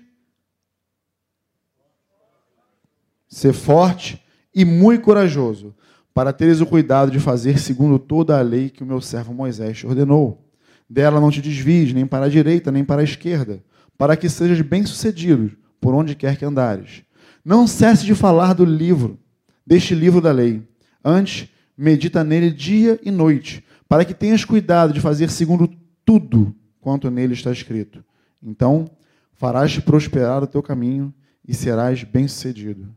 ser 3.37 3.53
forte 3.53 4.19
e 4.55 4.65
muito 4.65 5.03
corajoso, 5.03 5.75
para 6.15 6.33
teres 6.33 6.63
o 6.63 6.67
cuidado 6.67 7.11
de 7.11 7.21
fazer 7.21 7.59
segundo 7.59 7.99
toda 7.99 8.39
a 8.39 8.41
lei 8.41 8.71
que 8.71 8.83
o 8.83 8.87
meu 8.87 8.99
servo 8.99 9.35
Moisés 9.35 9.77
te 9.77 9.87
ordenou. 9.87 10.49
Dela 10.89 11.21
não 11.21 11.31
te 11.31 11.43
desvies, 11.43 11.93
nem 11.93 12.07
para 12.07 12.25
a 12.25 12.29
direita, 12.31 12.73
nem 12.73 12.83
para 12.83 13.03
a 13.03 13.05
esquerda, 13.05 13.63
para 13.99 14.17
que 14.17 14.31
sejas 14.31 14.63
bem-sucedido 14.63 15.55
por 15.79 15.93
onde 15.93 16.15
quer 16.15 16.39
que 16.39 16.47
andares. 16.47 17.03
Não 17.45 17.67
cesse 17.67 18.07
de 18.07 18.15
falar 18.15 18.55
do 18.55 18.65
livro, 18.65 19.19
deste 19.67 19.95
livro 19.95 20.23
da 20.23 20.33
lei. 20.33 20.67
Antes, 21.05 21.51
medita 21.77 22.25
nele 22.25 22.51
dia 22.51 22.99
e 23.03 23.11
noite, 23.11 23.63
para 23.87 24.07
que 24.07 24.15
tenhas 24.15 24.47
cuidado 24.47 24.95
de 24.95 25.01
fazer 25.01 25.29
segundo 25.29 25.69
tudo 26.07 26.57
quanto 26.81 27.11
nele 27.11 27.35
está 27.35 27.53
escrito. 27.53 28.03
Então, 28.43 28.91
farás 29.35 29.79
prosperar 29.79 30.43
o 30.43 30.47
teu 30.47 30.63
caminho 30.63 31.13
e 31.47 31.53
serás 31.53 32.03
bem-sucedido. 32.03 32.97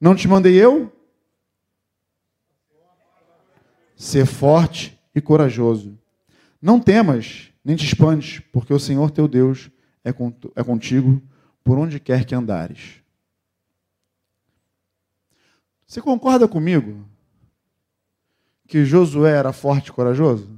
Não 0.00 0.14
te 0.14 0.28
mandei 0.28 0.54
eu? 0.54 0.92
Ser 3.96 4.26
forte 4.26 4.98
e 5.14 5.20
corajoso. 5.20 5.98
Não 6.60 6.78
temas, 6.78 7.50
nem 7.64 7.76
te 7.76 7.86
espantes, 7.86 8.40
porque 8.52 8.72
o 8.72 8.78
Senhor 8.78 9.10
teu 9.10 9.26
Deus 9.26 9.70
é, 10.04 10.10
é 10.54 10.64
contigo 10.64 11.22
por 11.64 11.78
onde 11.78 11.98
quer 11.98 12.24
que 12.24 12.34
andares. 12.34 13.02
Você 15.86 16.02
concorda 16.02 16.46
comigo 16.46 17.08
que 18.66 18.84
Josué 18.84 19.30
era 19.30 19.52
forte 19.52 19.88
e 19.88 19.92
corajoso? 19.92 20.50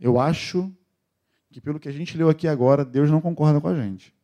Eu 0.00 0.18
acho 0.18 0.72
que, 1.50 1.60
pelo 1.60 1.78
que 1.78 1.88
a 1.88 1.92
gente 1.92 2.16
leu 2.16 2.30
aqui 2.30 2.48
agora, 2.48 2.84
Deus 2.84 3.10
não 3.10 3.20
concorda 3.20 3.60
com 3.60 3.68
a 3.68 3.74
gente. 3.74 4.14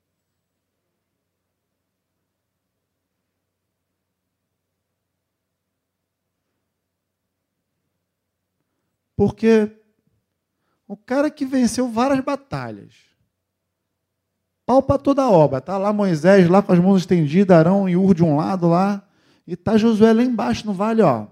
Porque 9.17 9.71
o 10.87 10.97
cara 10.97 11.31
que 11.31 11.45
venceu 11.45 11.89
várias 11.89 12.21
batalhas, 12.21 12.95
Pau 14.67 14.83
para 14.83 14.99
toda 14.99 15.23
a 15.23 15.31
obra. 15.31 15.59
Está 15.59 15.79
lá 15.79 15.93
Moisés, 15.93 16.49
lá 16.49 16.61
com 16.61 16.73
as 16.73 16.81
mãos 16.81 17.03
estendidas, 17.03 17.57
Arão 17.57 17.89
e 17.89 17.97
Ur 17.97 18.13
de 18.13 18.25
um 18.25 18.37
lado 18.37 18.69
lá. 18.69 19.09
E 19.47 19.53
está 19.53 19.79
Josué 19.79 20.13
lá 20.13 20.25
embaixo 20.25 20.67
no 20.67 20.75
vale, 20.75 21.03
ó. 21.03 21.29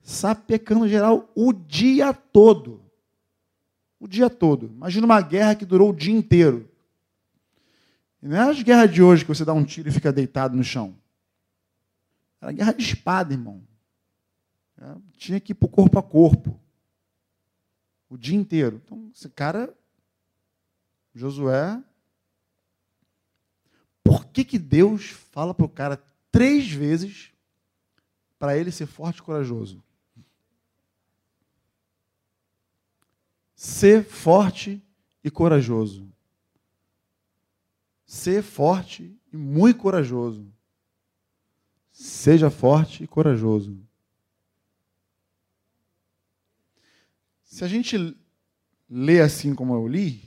Sapecando 0.00 0.88
geral 0.88 1.30
o 1.36 1.52
dia 1.52 2.14
todo. 2.14 2.82
O 4.00 4.08
dia 4.08 4.30
todo. 4.30 4.68
Imagina 4.74 5.04
uma 5.04 5.20
guerra 5.20 5.54
que 5.54 5.66
durou 5.66 5.90
o 5.90 5.94
dia 5.94 6.14
inteiro. 6.14 6.70
E 8.22 8.28
não 8.28 8.36
é 8.36 8.50
as 8.50 8.62
guerras 8.62 8.90
de 8.90 9.02
hoje 9.02 9.22
que 9.22 9.28
você 9.28 9.44
dá 9.44 9.52
um 9.52 9.64
tiro 9.64 9.90
e 9.90 9.92
fica 9.92 10.10
deitado 10.10 10.56
no 10.56 10.64
chão. 10.64 10.96
Era 12.40 12.52
guerra 12.52 12.72
de 12.72 12.82
espada, 12.82 13.34
irmão. 13.34 13.62
É, 14.80 14.94
tinha 15.12 15.38
que 15.40 15.52
ir 15.52 15.54
para 15.54 15.68
corpo 15.68 15.98
a 15.98 16.02
corpo. 16.02 16.58
O 18.08 18.16
dia 18.16 18.36
inteiro. 18.36 18.80
Então, 18.84 19.10
esse 19.14 19.28
cara, 19.28 19.76
Josué, 21.14 21.82
por 24.02 24.26
que, 24.26 24.44
que 24.44 24.58
Deus 24.58 25.08
fala 25.10 25.52
para 25.52 25.66
o 25.66 25.68
cara 25.68 26.02
três 26.30 26.70
vezes 26.70 27.32
para 28.38 28.56
ele 28.56 28.70
ser 28.70 28.86
forte 28.86 29.18
e 29.18 29.22
corajoso? 29.22 29.82
Ser 33.54 34.04
forte 34.04 34.82
e 35.24 35.30
corajoso. 35.30 36.06
Ser 38.04 38.42
forte 38.42 39.18
e 39.32 39.36
muito 39.36 39.80
corajoso. 39.80 40.46
Seja 41.90 42.50
forte 42.50 43.04
e 43.04 43.06
corajoso. 43.06 43.85
Se 47.56 47.64
a 47.64 47.68
gente 47.68 48.14
lê 48.86 49.18
assim 49.22 49.54
como 49.54 49.72
eu 49.72 49.88
li, 49.88 50.20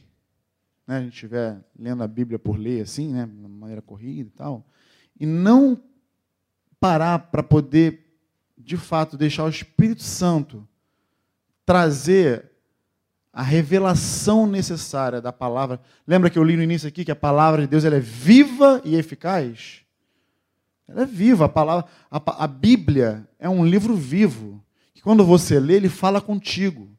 né, 0.88 0.98
a 0.98 1.02
gente 1.02 1.14
estiver 1.14 1.64
lendo 1.78 2.02
a 2.02 2.08
Bíblia 2.08 2.40
por 2.40 2.58
ler 2.58 2.82
assim, 2.82 3.14
né, 3.14 3.28
de 3.28 3.48
maneira 3.48 3.84
corrida 3.84 4.28
e 4.28 4.36
tal, 4.36 4.66
e 5.20 5.28
não 5.28 5.80
parar 6.80 7.20
para 7.20 7.44
poder, 7.44 8.18
de 8.58 8.76
fato, 8.78 9.16
deixar 9.16 9.44
o 9.44 9.50
Espírito 9.50 10.02
Santo 10.02 10.68
trazer 11.68 12.50
a 13.32 13.44
revelação 13.44 14.48
necessária 14.48 15.22
da 15.22 15.32
palavra. 15.32 15.80
Lembra 16.08 16.32
que 16.32 16.40
eu 16.40 16.44
li 16.44 16.58
no 16.58 16.64
início 16.64 16.88
aqui 16.88 17.06
que 17.06 17.12
a 17.12 17.16
palavra 17.16 17.62
de 17.62 17.68
Deus 17.68 17.86
ela 17.86 17.98
é 17.98 18.00
viva 18.00 18.82
e 18.84 18.96
eficaz? 18.96 19.82
Ela 20.88 21.04
é 21.04 21.06
viva. 21.06 21.46
A, 21.46 21.50
palavra, 21.50 21.88
a, 22.10 22.44
a 22.44 22.48
Bíblia 22.48 23.30
é 23.38 23.48
um 23.48 23.64
livro 23.64 23.96
vivo. 23.96 24.66
Que 24.96 25.04
quando 25.04 25.24
você 25.24 25.60
lê, 25.60 25.76
ele 25.76 25.90
fala 25.90 26.20
contigo. 26.20 26.98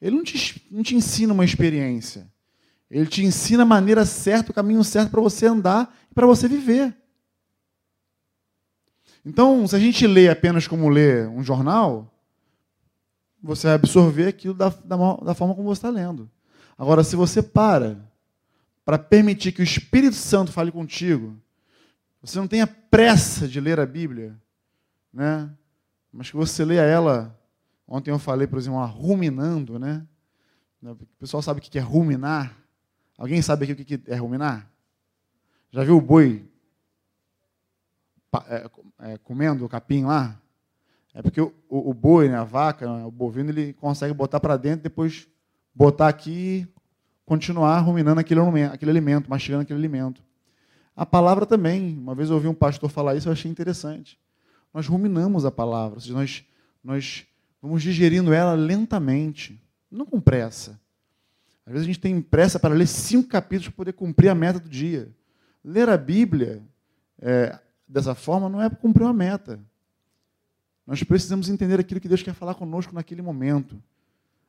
Ele 0.00 0.16
não 0.16 0.24
te, 0.24 0.66
não 0.70 0.82
te 0.82 0.94
ensina 0.94 1.32
uma 1.32 1.44
experiência. 1.44 2.30
Ele 2.90 3.06
te 3.06 3.24
ensina 3.24 3.62
a 3.62 3.66
maneira 3.66 4.04
certa, 4.04 4.50
o 4.50 4.54
caminho 4.54 4.82
certo 4.82 5.10
para 5.10 5.20
você 5.20 5.46
andar 5.46 5.96
e 6.10 6.14
para 6.14 6.26
você 6.26 6.48
viver. 6.48 6.96
Então, 9.24 9.66
se 9.66 9.76
a 9.76 9.78
gente 9.78 10.06
lê 10.06 10.28
apenas 10.28 10.66
como 10.66 10.88
lê 10.88 11.26
um 11.26 11.44
jornal, 11.44 12.12
você 13.42 13.66
vai 13.66 13.74
absorver 13.74 14.28
aquilo 14.28 14.54
da, 14.54 14.70
da, 14.70 14.96
da 15.16 15.34
forma 15.34 15.54
como 15.54 15.68
você 15.68 15.78
está 15.78 15.90
lendo. 15.90 16.30
Agora, 16.76 17.04
se 17.04 17.16
você 17.16 17.42
para 17.42 17.98
para 18.84 18.98
permitir 18.98 19.52
que 19.52 19.60
o 19.60 19.64
Espírito 19.64 20.16
Santo 20.16 20.50
fale 20.50 20.72
contigo, 20.72 21.36
você 22.20 22.38
não 22.38 22.48
tenha 22.48 22.66
pressa 22.66 23.46
de 23.46 23.60
ler 23.60 23.78
a 23.78 23.86
Bíblia, 23.86 24.36
né? 25.12 25.48
mas 26.12 26.30
que 26.30 26.36
você 26.36 26.64
leia 26.64 26.82
ela. 26.82 27.38
Ontem 27.92 28.12
eu 28.12 28.20
falei, 28.20 28.46
por 28.46 28.56
exemplo, 28.56 28.82
ruminando, 28.86 29.76
né? 29.76 30.06
O 30.80 30.94
pessoal 31.18 31.42
sabe 31.42 31.58
o 31.58 31.62
que 31.62 31.76
é 31.76 31.82
ruminar? 31.82 32.56
Alguém 33.18 33.42
sabe 33.42 33.64
aqui 33.64 33.82
o 33.82 33.84
que 33.84 34.00
é 34.06 34.14
ruminar? 34.14 34.70
Já 35.72 35.82
viu 35.82 35.96
o 35.96 36.00
boi 36.00 36.48
é, 38.46 38.70
é, 39.00 39.18
comendo 39.18 39.64
o 39.64 39.68
capim 39.68 40.04
lá? 40.04 40.40
É 41.12 41.20
porque 41.20 41.40
o 41.40 41.92
boi, 41.92 42.28
né, 42.28 42.36
a 42.36 42.44
vaca, 42.44 42.88
o 43.04 43.10
bovino, 43.10 43.50
ele 43.50 43.72
consegue 43.72 44.14
botar 44.14 44.38
para 44.38 44.56
dentro, 44.56 44.84
depois 44.84 45.26
botar 45.74 46.06
aqui 46.06 46.30
e 46.30 46.68
continuar 47.26 47.80
ruminando 47.80 48.20
aquele, 48.20 48.40
aquele 48.66 48.90
alimento, 48.92 49.28
mastigando 49.28 49.62
aquele 49.62 49.80
alimento. 49.80 50.22
A 50.94 51.04
palavra 51.04 51.44
também. 51.44 51.98
Uma 51.98 52.14
vez 52.14 52.30
eu 52.30 52.36
ouvi 52.36 52.46
um 52.46 52.54
pastor 52.54 52.88
falar 52.88 53.16
isso, 53.16 53.28
eu 53.28 53.32
achei 53.32 53.50
interessante. 53.50 54.16
Nós 54.72 54.86
ruminamos 54.86 55.44
a 55.44 55.50
palavra, 55.50 55.96
ou 55.96 56.00
seja, 56.00 56.14
nós, 56.14 56.44
nós 56.84 57.26
vamos 57.60 57.82
digerindo 57.82 58.32
ela 58.32 58.54
lentamente, 58.54 59.60
não 59.90 60.06
com 60.06 60.20
pressa. 60.20 60.80
Às 61.66 61.72
vezes 61.72 61.84
a 61.84 61.92
gente 61.92 62.00
tem 62.00 62.20
pressa 62.20 62.58
para 62.58 62.74
ler 62.74 62.86
cinco 62.86 63.28
capítulos 63.28 63.68
para 63.68 63.76
poder 63.76 63.92
cumprir 63.92 64.28
a 64.28 64.34
meta 64.34 64.58
do 64.58 64.68
dia. 64.68 65.08
Ler 65.64 65.88
a 65.88 65.96
Bíblia 65.96 66.62
é, 67.20 67.58
dessa 67.86 68.14
forma 68.14 68.48
não 68.48 68.62
é 68.62 68.70
cumprir 68.70 69.04
uma 69.04 69.12
meta. 69.12 69.60
Nós 70.86 71.02
precisamos 71.02 71.48
entender 71.48 71.78
aquilo 71.78 72.00
que 72.00 72.08
Deus 72.08 72.22
quer 72.22 72.34
falar 72.34 72.54
conosco 72.54 72.94
naquele 72.94 73.22
momento, 73.22 73.80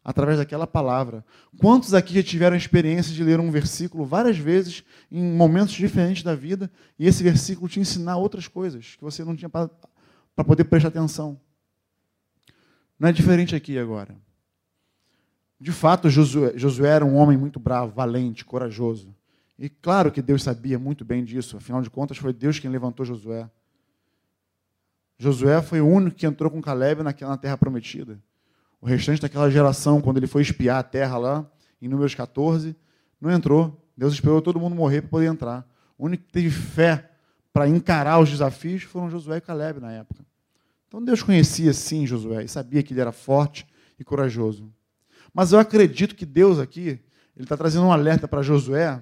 através 0.04 0.40
daquela 0.40 0.66
palavra. 0.66 1.24
Quantos 1.58 1.94
aqui 1.94 2.16
já 2.16 2.24
tiveram 2.24 2.56
a 2.56 2.58
experiência 2.58 3.14
de 3.14 3.24
ler 3.24 3.40
um 3.40 3.52
versículo 3.52 4.06
várias 4.06 4.38
vezes, 4.38 4.84
em 5.12 5.22
momentos 5.22 5.74
diferentes 5.74 6.24
da 6.24 6.34
vida, 6.34 6.72
e 6.98 7.06
esse 7.06 7.22
versículo 7.22 7.70
te 7.70 7.80
ensinar 7.80 8.18
outras 8.18 8.48
coisas 8.48 8.96
que 8.96 9.04
você 9.04 9.24
não 9.24 9.36
tinha 9.36 9.50
para 9.50 9.70
poder 10.44 10.64
prestar 10.64 10.88
atenção? 10.88 11.40
Não 13.02 13.10
é 13.10 13.12
diferente 13.12 13.56
aqui 13.56 13.80
agora. 13.80 14.16
De 15.60 15.72
fato, 15.72 16.08
Josué, 16.08 16.54
Josué 16.56 16.88
era 16.90 17.04
um 17.04 17.16
homem 17.16 17.36
muito 17.36 17.60
bravo, 17.60 17.92
valente, 17.92 18.46
corajoso. 18.46 19.12
E 19.58 19.70
claro 19.70 20.12
que 20.12 20.22
Deus 20.22 20.44
sabia 20.44 20.78
muito 20.78 21.04
bem 21.04 21.26
disso, 21.26 21.58
afinal 21.58 21.82
de 21.82 21.90
contas, 21.90 22.20
foi 22.20 22.32
Deus 22.32 22.60
quem 22.60 22.70
levantou 22.70 23.04
Josué. 23.04 23.50
Josué 25.18 25.64
foi 25.64 25.82
o 25.82 25.88
único 25.88 26.16
que 26.16 26.28
entrou 26.28 26.52
com 26.52 26.62
Caleb 26.62 27.02
naquela 27.02 27.36
terra 27.38 27.58
prometida. 27.58 28.22
O 28.80 28.86
restante 28.86 29.20
daquela 29.20 29.50
geração, 29.50 30.00
quando 30.00 30.18
ele 30.18 30.28
foi 30.28 30.44
espiar 30.44 30.78
a 30.78 30.84
terra 30.84 31.18
lá, 31.18 31.52
em 31.82 31.88
Números 31.88 32.14
14, 32.14 32.76
não 33.20 33.32
entrou. 33.32 33.84
Deus 33.98 34.14
esperou 34.14 34.44
todo 34.44 34.60
mundo 34.60 34.76
morrer 34.76 35.02
para 35.02 35.10
poder 35.10 35.26
entrar. 35.26 35.68
O 35.98 36.06
único 36.06 36.24
que 36.26 36.32
teve 36.32 36.52
fé 36.52 37.10
para 37.52 37.68
encarar 37.68 38.20
os 38.20 38.30
desafios 38.30 38.84
foram 38.84 39.10
Josué 39.10 39.38
e 39.38 39.42
Caleb 39.42 39.80
na 39.80 39.92
época. 39.92 40.24
Então 40.92 41.02
Deus 41.02 41.24
conhecia 41.24 41.72
sim 41.72 42.06
Josué 42.06 42.44
e 42.44 42.50
sabia 42.50 42.84
que 42.84 42.92
ele 42.92 43.00
era 43.00 43.14
forte 43.14 43.66
e 43.98 44.04
corajoso. 44.04 44.70
Mas 45.34 45.54
eu 45.54 45.60
acredito 45.60 46.14
que 46.14 46.26
Deus 46.26 46.60
aqui, 46.60 47.00
ele 47.34 47.46
está 47.46 47.56
trazendo 47.56 47.86
um 47.86 47.94
alerta 47.94 48.28
para 48.28 48.42
Josué, 48.42 49.02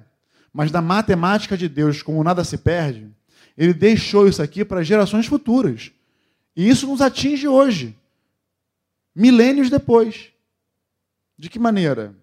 mas 0.54 0.70
da 0.70 0.84
matemática 0.84 1.58
de 1.58 1.68
Deus, 1.68 2.04
como 2.04 2.24
nada 2.24 2.44
se 2.44 2.60
perde, 2.60 3.10
ele 3.58 3.74
deixou 3.74 4.28
isso 4.28 4.40
aqui 4.40 4.64
para 4.64 4.84
gerações 4.84 5.26
futuras. 5.26 5.92
E 6.56 6.70
isso 6.70 6.86
nos 6.86 7.02
atinge 7.02 7.48
hoje, 7.48 7.98
milênios 9.16 9.72
depois. 9.72 10.30
De 11.36 11.50
que 11.50 11.58
maneira? 11.58 12.16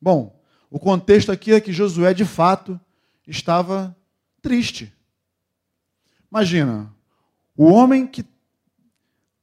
Bom, 0.00 0.42
o 0.70 0.78
contexto 0.78 1.30
aqui 1.30 1.52
é 1.52 1.60
que 1.60 1.74
Josué, 1.74 2.14
de 2.14 2.24
fato, 2.24 2.80
estava 3.26 3.94
triste. 4.40 4.90
Imagina, 6.30 6.90
o 7.54 7.66
homem 7.66 8.06
que 8.06 8.29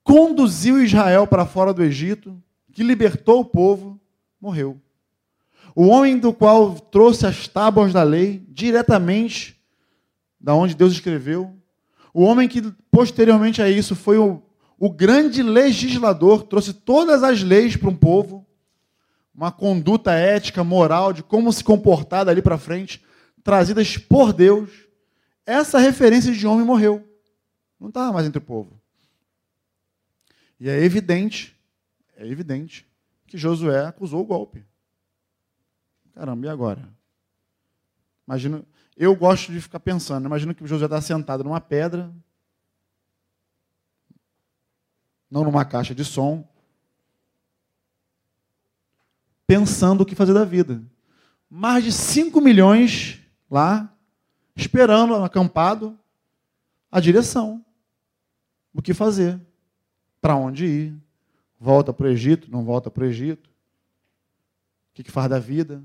conduziu 0.07 0.81
Israel 0.81 1.27
para 1.27 1.45
fora 1.45 1.73
do 1.73 1.83
Egito, 1.83 2.41
que 2.71 2.81
libertou 2.81 3.41
o 3.41 3.45
povo, 3.45 3.99
morreu. 4.39 4.79
O 5.75 5.87
homem 5.87 6.17
do 6.17 6.33
qual 6.33 6.79
trouxe 6.79 7.27
as 7.27 7.45
tábuas 7.45 7.91
da 7.91 8.03
lei 8.03 8.41
diretamente 8.47 9.61
da 10.39 10.55
onde 10.55 10.73
Deus 10.73 10.93
escreveu, 10.93 11.53
o 12.13 12.23
homem 12.23 12.47
que 12.47 12.61
posteriormente 12.89 13.61
a 13.61 13.69
isso 13.69 13.95
foi 13.95 14.17
o, 14.17 14.41
o 14.79 14.89
grande 14.89 15.43
legislador, 15.43 16.43
trouxe 16.43 16.71
todas 16.73 17.21
as 17.21 17.43
leis 17.43 17.75
para 17.75 17.89
um 17.89 17.95
povo, 17.95 18.45
uma 19.35 19.51
conduta 19.51 20.13
ética, 20.13 20.63
moral, 20.63 21.11
de 21.11 21.21
como 21.21 21.51
se 21.51 21.63
comportar 21.63 22.23
dali 22.23 22.41
para 22.41 22.57
frente, 22.57 23.03
trazidas 23.43 23.97
por 23.97 24.31
Deus. 24.31 24.69
Essa 25.45 25.79
referência 25.79 26.31
de 26.31 26.47
homem 26.47 26.65
morreu. 26.65 27.03
Não 27.79 27.89
estava 27.89 28.13
mais 28.13 28.25
entre 28.25 28.39
o 28.39 28.41
povo. 28.41 28.76
E 30.59 30.69
é 30.69 30.83
evidente 30.83 31.57
é 32.17 32.27
evidente 32.27 32.85
que 33.27 33.37
Josué 33.37 33.85
acusou 33.85 34.21
o 34.21 34.25
golpe. 34.25 34.65
Caramba, 36.13 36.47
e 36.47 36.49
agora? 36.49 36.89
Imagina, 38.27 38.65
eu 38.97 39.15
gosto 39.15 39.51
de 39.51 39.61
ficar 39.61 39.79
pensando, 39.79 40.25
imagina 40.25 40.53
que 40.53 40.65
Josué 40.65 40.85
está 40.85 40.99
sentado 40.99 41.43
numa 41.43 41.61
pedra, 41.61 42.11
não 45.29 45.43
numa 45.43 45.63
caixa 45.63 45.93
de 45.93 46.03
som, 46.03 46.47
pensando 49.45 50.01
o 50.01 50.05
que 50.05 50.15
fazer 50.15 50.33
da 50.33 50.43
vida. 50.43 50.81
Mais 51.49 51.83
de 51.83 51.91
5 51.91 52.41
milhões 52.41 53.21
lá, 53.49 53.95
esperando, 54.55 55.15
acampado, 55.15 55.97
a 56.91 56.99
direção. 56.99 57.63
O 58.73 58.81
que 58.81 58.93
fazer? 58.93 59.39
Para 60.27 60.35
onde 60.35 60.65
ir? 60.65 61.01
Volta 61.57 61.93
para 61.93 62.05
o 62.05 62.09
Egito? 62.09 62.51
Não 62.51 62.65
volta 62.65 62.91
para 62.91 63.05
o 63.05 63.07
Egito? 63.07 63.49
O 63.49 64.93
que, 64.93 65.01
que 65.01 65.09
faz 65.09 65.29
da 65.29 65.39
vida? 65.39 65.81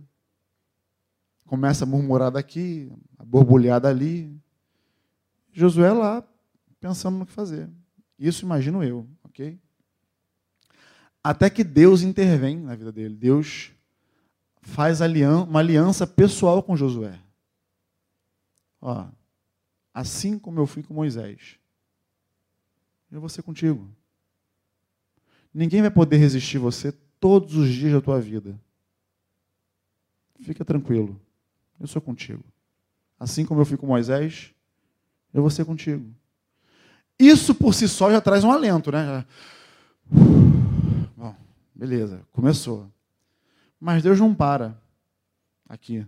Começa 1.47 1.85
a 1.85 1.87
murmurar 1.87 2.33
daqui, 2.33 2.91
a 3.17 3.25
borbulhar 3.25 3.81
dali. 3.81 4.37
Josué 5.53 5.93
lá, 5.93 6.27
pensando 6.81 7.19
no 7.19 7.25
que 7.25 7.31
fazer. 7.31 7.71
Isso 8.19 8.45
imagino 8.45 8.83
eu, 8.83 9.07
ok? 9.23 9.61
Até 11.23 11.49
que 11.49 11.63
Deus 11.63 12.03
intervém 12.03 12.59
na 12.59 12.75
vida 12.75 12.91
dele. 12.91 13.15
Deus 13.15 13.71
faz 14.61 14.99
uma 15.01 15.61
aliança 15.61 16.05
pessoal 16.05 16.65
com 16.65 16.77
Josué. 16.77 17.17
Ó, 18.81 19.07
assim 19.95 20.37
como 20.37 20.59
eu 20.59 20.67
fui 20.67 20.83
com 20.83 20.93
Moisés, 20.93 21.61
eu 23.09 23.21
vou 23.21 23.29
ser 23.29 23.43
contigo. 23.43 23.89
Ninguém 25.53 25.83
vai 25.83 25.91
poder 25.91 26.17
resistir 26.17 26.59
você 26.59 26.93
todos 27.21 27.57
os 27.57 27.69
dias 27.69 27.93
da 27.93 28.01
tua 28.01 28.21
vida. 28.21 28.59
Fica 30.41 30.65
tranquilo. 30.65 31.21
Eu 31.79 31.87
sou 31.87 32.01
contigo. 32.01 32.43
Assim 33.19 33.45
como 33.45 33.61
eu 33.61 33.65
fui 33.65 33.77
com 33.77 33.87
Moisés, 33.87 34.53
eu 35.33 35.43
vou 35.43 35.51
ser 35.51 35.65
contigo. 35.65 36.12
Isso 37.19 37.55
por 37.55 37.75
si 37.75 37.88
só 37.88 38.11
já 38.11 38.21
traz 38.21 38.43
um 38.43 38.51
alento, 38.51 38.91
né? 38.91 39.25
Bom, 41.17 41.35
beleza, 41.75 42.23
começou. 42.33 42.91
Mas 43.79 44.03
Deus 44.03 44.19
não 44.19 44.35
para 44.35 44.77
aqui. 45.69 46.05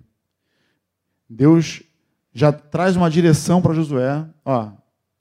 Deus 1.28 1.82
já 2.32 2.52
traz 2.52 2.96
uma 2.96 3.08
direção 3.08 3.62
para 3.62 3.74
Josué, 3.74 4.28
ó, 4.44 4.72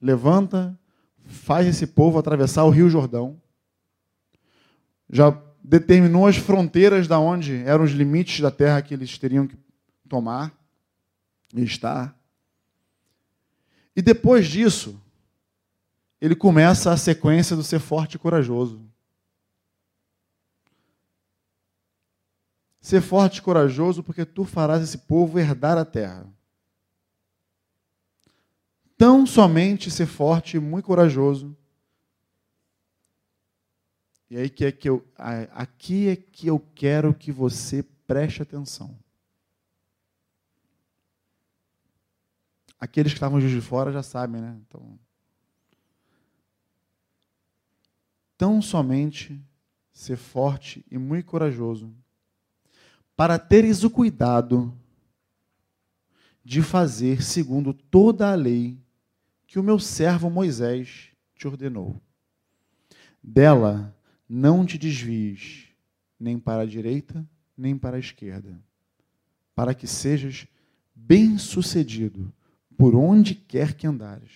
levanta, 0.01 0.77
faz 1.25 1.67
esse 1.67 1.85
povo 1.85 2.17
atravessar 2.17 2.63
o 2.63 2.69
Rio 2.69 2.89
Jordão. 2.89 3.39
Já 5.13 5.39
determinou 5.63 6.25
as 6.25 6.37
fronteiras 6.37 7.07
da 7.07 7.19
onde 7.19 7.57
eram 7.65 7.83
os 7.83 7.91
limites 7.91 8.39
da 8.39 8.49
terra 8.49 8.81
que 8.81 8.95
eles 8.95 9.15
teriam 9.15 9.45
que 9.45 9.55
tomar 10.09 10.51
e 11.53 11.63
estar. 11.63 12.17
E 13.95 14.01
depois 14.01 14.47
disso, 14.47 14.99
ele 16.19 16.35
começa 16.35 16.91
a 16.91 16.97
sequência 16.97 17.55
do 17.55 17.61
ser 17.61 17.79
forte 17.79 18.15
e 18.15 18.17
corajoso. 18.17 18.81
Ser 22.81 23.01
forte 23.01 23.37
e 23.37 23.41
corajoso, 23.43 24.01
porque 24.01 24.25
tu 24.25 24.43
farás 24.43 24.81
esse 24.81 24.97
povo 24.97 25.37
herdar 25.37 25.77
a 25.77 25.85
terra. 25.85 26.27
Tão 28.97 29.27
somente 29.27 29.91
ser 29.91 30.07
forte 30.07 30.57
e 30.57 30.59
muito 30.59 30.85
corajoso. 30.85 31.55
E 34.33 34.37
aí 34.37 34.49
que 34.49 34.65
é 34.65 34.71
que 34.71 34.89
eu, 34.89 35.07
aqui 35.51 36.09
é 36.09 36.15
que 36.15 36.47
eu 36.47 36.59
quero 36.73 37.13
que 37.13 37.31
você 37.31 37.83
preste 37.83 38.41
atenção. 38.41 38.97
Aqueles 42.79 43.11
que 43.11 43.17
estavam 43.17 43.39
de 43.39 43.61
fora 43.61 43.91
já 43.91 44.01
sabem, 44.01 44.41
né? 44.41 44.59
Então, 44.67 44.97
tão 48.35 48.59
somente 48.59 49.39
ser 49.91 50.17
forte 50.17 50.83
e 50.89 50.97
muito 50.97 51.27
corajoso, 51.27 51.93
para 53.15 53.37
teres 53.37 53.83
o 53.83 53.89
cuidado 53.91 54.75
de 56.43 56.63
fazer 56.63 57.21
segundo 57.21 57.71
toda 57.71 58.31
a 58.31 58.35
lei 58.35 58.81
que 59.45 59.59
o 59.59 59.63
meu 59.63 59.77
servo 59.77 60.27
Moisés 60.27 61.11
te 61.35 61.47
ordenou. 61.47 62.01
Dela 63.21 63.95
não 64.27 64.65
te 64.65 64.77
desvies, 64.77 65.67
nem 66.19 66.39
para 66.39 66.63
a 66.63 66.65
direita, 66.65 67.27
nem 67.57 67.77
para 67.77 67.97
a 67.97 67.99
esquerda, 67.99 68.59
para 69.55 69.73
que 69.73 69.87
sejas 69.87 70.47
bem-sucedido 70.95 72.33
por 72.77 72.95
onde 72.95 73.35
quer 73.35 73.73
que 73.73 73.87
andares. 73.87 74.31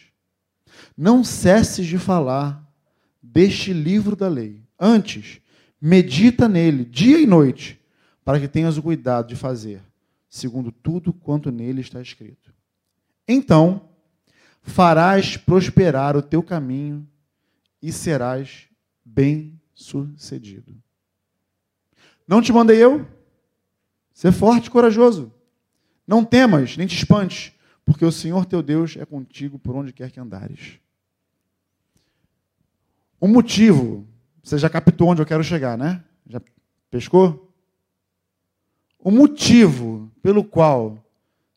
Não 0.95 1.23
cesses 1.23 1.85
de 1.85 1.97
falar 1.97 2.63
deste 3.21 3.73
livro 3.73 4.15
da 4.15 4.27
lei. 4.27 4.63
Antes, 4.79 5.41
medita 5.81 6.47
nele 6.47 6.85
dia 6.85 7.19
e 7.19 7.25
noite, 7.25 7.79
para 8.23 8.39
que 8.39 8.47
tenhas 8.47 8.77
o 8.77 8.83
cuidado 8.83 9.27
de 9.27 9.35
fazer, 9.35 9.81
segundo 10.29 10.71
tudo 10.71 11.13
quanto 11.13 11.51
nele 11.51 11.81
está 11.81 12.01
escrito. 12.01 12.53
Então, 13.27 13.89
farás 14.61 15.37
prosperar 15.37 16.15
o 16.15 16.21
teu 16.21 16.43
caminho 16.43 17.07
e 17.81 17.91
serás 17.91 18.67
bem-sucedido. 19.03 19.66
Não 22.27 22.41
te 22.41 22.51
mandei 22.51 22.83
eu? 22.83 23.07
Ser 24.11 24.31
forte 24.31 24.65
e 24.65 24.71
corajoso. 24.71 25.31
Não 26.05 26.25
temas, 26.25 26.75
nem 26.75 26.87
te 26.87 26.95
espantes, 26.95 27.53
porque 27.85 28.03
o 28.03 28.11
Senhor 28.11 28.45
teu 28.45 28.63
Deus 28.63 28.97
é 28.97 29.05
contigo 29.05 29.59
por 29.59 29.75
onde 29.75 29.93
quer 29.93 30.09
que 30.09 30.19
andares. 30.19 30.79
O 33.19 33.27
motivo, 33.27 34.07
você 34.43 34.57
já 34.57 34.69
captou 34.69 35.09
onde 35.09 35.21
eu 35.21 35.25
quero 35.25 35.43
chegar, 35.43 35.77
né? 35.77 36.03
Já 36.27 36.41
pescou? 36.89 37.53
O 38.99 39.11
motivo 39.11 40.11
pelo 40.21 40.43
qual 40.43 41.03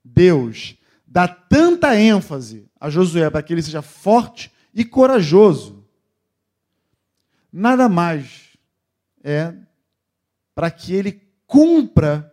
Deus 0.04 0.76
dá 1.06 1.26
tanta 1.26 1.98
ênfase 1.98 2.68
a 2.78 2.88
Josué 2.88 3.28
para 3.30 3.42
que 3.42 3.52
ele 3.52 3.62
seja 3.62 3.82
forte 3.82 4.52
e 4.74 4.84
corajoso, 4.84 5.79
nada 7.52 7.88
mais 7.88 8.56
é 9.22 9.54
para 10.54 10.70
que 10.70 10.94
ele 10.94 11.12
cumpra 11.46 12.32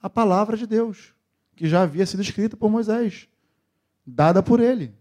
a 0.00 0.10
palavra 0.10 0.56
de 0.56 0.66
Deus 0.66 1.14
que 1.54 1.68
já 1.68 1.82
havia 1.82 2.04
sido 2.06 2.22
escrita 2.22 2.56
por 2.56 2.70
Moisés, 2.70 3.28
dada 4.06 4.42
por 4.42 4.60
ele. 4.60 4.94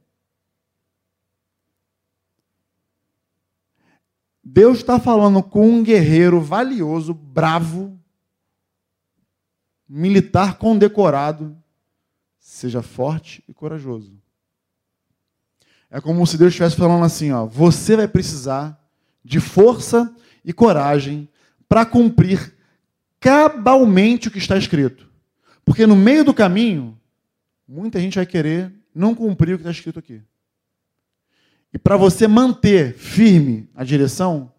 Deus 4.43 4.77
está 4.79 4.99
falando 4.99 5.41
com 5.43 5.69
um 5.69 5.83
guerreiro 5.83 6.41
valioso, 6.41 7.13
bravo, 7.13 7.99
militar 9.87 10.57
condecorado, 10.57 11.55
seja 12.39 12.81
forte 12.81 13.43
e 13.47 13.53
corajoso. 13.53 14.19
É 15.89 15.99
como 16.01 16.25
se 16.25 16.37
Deus 16.37 16.49
estivesse 16.49 16.75
falando 16.75 17.05
assim: 17.05 17.31
ó, 17.31 17.45
você 17.45 17.95
vai 17.95 18.07
precisar 18.07 18.80
de 19.23 19.39
força 19.39 20.13
e 20.43 20.51
coragem 20.51 21.29
para 21.67 21.85
cumprir 21.85 22.53
cabalmente 23.19 24.27
o 24.27 24.31
que 24.31 24.39
está 24.39 24.57
escrito. 24.57 25.09
Porque 25.63 25.85
no 25.85 25.95
meio 25.95 26.25
do 26.25 26.33
caminho, 26.33 26.99
muita 27.67 27.99
gente 27.99 28.15
vai 28.15 28.25
querer 28.25 28.73
não 28.93 29.15
cumprir 29.15 29.53
o 29.53 29.57
que 29.57 29.61
está 29.61 29.71
escrito 29.71 29.99
aqui. 29.99 30.21
E 31.73 31.77
para 31.77 31.95
você 31.95 32.27
manter 32.27 32.93
firme 32.95 33.69
a 33.73 33.83
direção, 33.83 34.51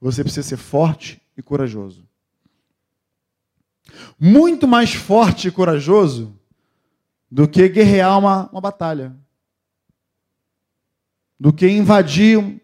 você 0.00 0.22
precisa 0.22 0.48
ser 0.48 0.56
forte 0.56 1.20
e 1.36 1.42
corajoso. 1.42 2.08
Muito 4.18 4.66
mais 4.66 4.94
forte 4.94 5.48
e 5.48 5.50
corajoso 5.50 6.38
do 7.30 7.48
que 7.48 7.68
guerrear 7.68 8.18
uma, 8.18 8.48
uma 8.50 8.60
batalha, 8.60 9.14
do 11.38 11.52
que 11.52 11.68
invadir 11.68 12.62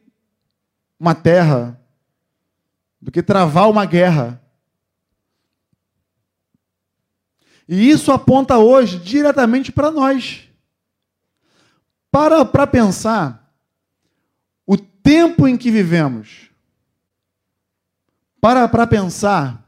uma 1.01 1.15
terra, 1.15 1.81
do 3.01 3.11
que 3.11 3.23
travar 3.23 3.71
uma 3.71 3.87
guerra. 3.87 4.39
E 7.67 7.89
isso 7.89 8.13
aponta 8.13 8.59
hoje 8.59 8.99
diretamente 8.99 9.73
para 9.73 9.91
nós. 9.91 10.47
Para 12.11 12.45
para 12.45 12.67
pensar 12.67 13.51
o 14.67 14.77
tempo 14.77 15.49
em 15.49 15.57
que 15.57 15.71
vivemos. 15.71 16.51
Para 18.39 18.69
para 18.69 18.87
pensar 18.87 19.67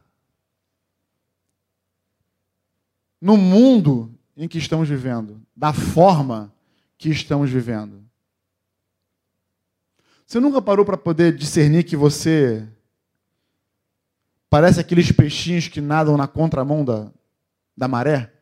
no 3.19 3.37
mundo 3.37 4.13
em 4.37 4.49
que 4.49 4.59
estamos 4.59 4.89
vivendo, 4.89 5.41
da 5.57 5.73
forma 5.73 6.53
que 6.99 7.09
estamos 7.09 7.49
vivendo. 7.49 8.05
Você 10.33 10.41
nunca 10.41 10.63
parou 10.63 10.83
para 10.83 10.97
poder 10.97 11.37
discernir 11.37 11.85
que 11.85 11.95
você 11.95 12.67
parece 14.49 14.81
aqueles 14.81 15.13
peixinhos 15.13 15.69
que 15.69 15.79
nadam 15.79 16.17
na 16.17 16.27
contramão 16.27 16.83
da, 16.83 17.13
da 17.77 17.87
maré, 17.87 18.33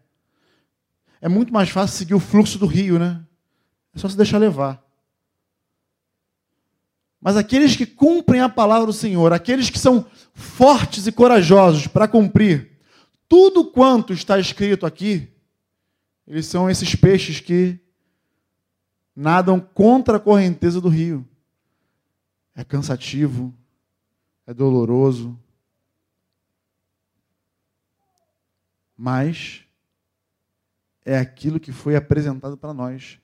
é 1.20 1.28
muito 1.28 1.52
mais 1.52 1.68
fácil 1.68 1.98
seguir 1.98 2.14
o 2.14 2.20
fluxo 2.20 2.60
do 2.60 2.66
rio, 2.66 2.96
né? 2.96 3.20
É 3.92 3.98
só 3.98 4.08
se 4.08 4.16
deixar 4.16 4.38
levar. 4.38 4.80
Mas 7.20 7.36
aqueles 7.36 7.74
que 7.74 7.84
cumprem 7.84 8.40
a 8.40 8.48
palavra 8.48 8.86
do 8.86 8.92
Senhor, 8.92 9.32
aqueles 9.32 9.68
que 9.68 9.76
são 9.76 10.06
fortes 10.32 11.08
e 11.08 11.10
corajosos 11.10 11.88
para 11.88 12.06
cumprir 12.06 12.70
tudo 13.28 13.64
quanto 13.64 14.12
está 14.12 14.38
escrito 14.38 14.86
aqui, 14.86 15.28
eles 16.24 16.46
são 16.46 16.70
esses 16.70 16.94
peixes 16.94 17.40
que 17.40 17.80
nadam 19.16 19.58
contra 19.58 20.18
a 20.18 20.20
correnteza 20.20 20.80
do 20.80 20.88
rio. 20.88 21.26
É 22.60 22.64
cansativo, 22.64 23.54
é 24.46 24.52
doloroso, 24.52 25.34
mas 28.94 29.64
é 31.02 31.16
aquilo 31.16 31.58
que 31.58 31.72
foi 31.72 31.96
apresentado 31.96 32.58
para 32.58 32.74
nós. 32.74 33.18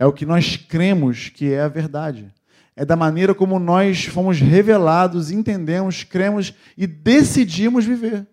É 0.00 0.04
o 0.04 0.12
que 0.12 0.26
nós 0.26 0.56
cremos 0.56 1.28
que 1.28 1.52
é 1.52 1.60
a 1.60 1.68
verdade. 1.68 2.34
É 2.74 2.84
da 2.84 2.96
maneira 2.96 3.36
como 3.36 3.60
nós 3.60 4.06
fomos 4.06 4.40
revelados, 4.40 5.30
entendemos, 5.30 6.02
cremos 6.02 6.52
e 6.76 6.84
decidimos 6.84 7.84
viver. 7.84 8.26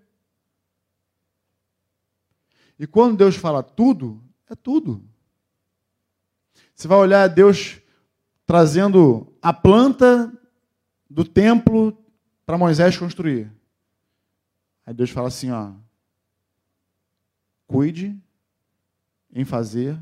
E 2.79 2.88
quando 2.88 3.17
Deus 3.17 3.35
fala 3.35 3.62
tudo, 3.62 4.19
é 4.49 4.55
tudo. 4.55 5.07
Você 6.73 6.88
vai 6.88 6.97
olhar 6.97 7.27
Deus 7.27 7.79
trazendo 8.47 9.31
a 9.43 9.53
planta 9.53 10.35
do 11.10 11.26
templo 11.26 11.98
para 12.45 12.58
Moisés 12.58 12.98
construir. 12.98 13.52
Aí 14.86 14.93
Deus 14.93 15.10
fala 15.10 15.28
assim, 15.28 15.52
ó, 15.52 15.74
cuide 17.67 18.17
em 19.32 19.45
fazer 19.45 20.00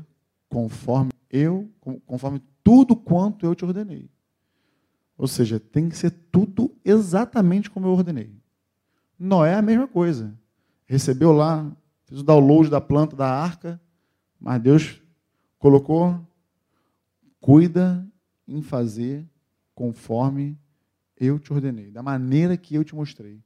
conforme 0.48 1.10
eu, 1.30 1.70
conforme 2.06 2.42
tudo 2.62 2.96
quanto 2.96 3.44
eu 3.44 3.54
te 3.54 3.64
ordenei. 3.64 4.10
Ou 5.16 5.26
seja, 5.26 5.58
tem 5.58 5.88
que 5.88 5.96
ser 5.96 6.10
tudo 6.30 6.74
exatamente 6.84 7.68
como 7.68 7.86
eu 7.86 7.92
ordenei. 7.92 8.32
Noé 9.18 9.52
é 9.52 9.56
a 9.56 9.62
mesma 9.62 9.88
coisa. 9.88 10.32
recebeu 10.86 11.32
lá, 11.32 11.70
fez 12.04 12.20
o 12.20 12.24
download 12.24 12.70
da 12.70 12.80
planta 12.80 13.14
da 13.14 13.28
arca, 13.28 13.80
mas 14.40 14.62
Deus 14.62 15.02
colocou, 15.58 16.18
cuida 17.40 18.06
em 18.46 18.62
fazer 18.62 19.28
conforme 19.74 20.58
eu 21.20 21.38
te 21.38 21.52
ordenei, 21.52 21.90
da 21.90 22.02
maneira 22.02 22.56
que 22.56 22.74
eu 22.74 22.84
te 22.84 22.94
mostrei. 22.94 23.42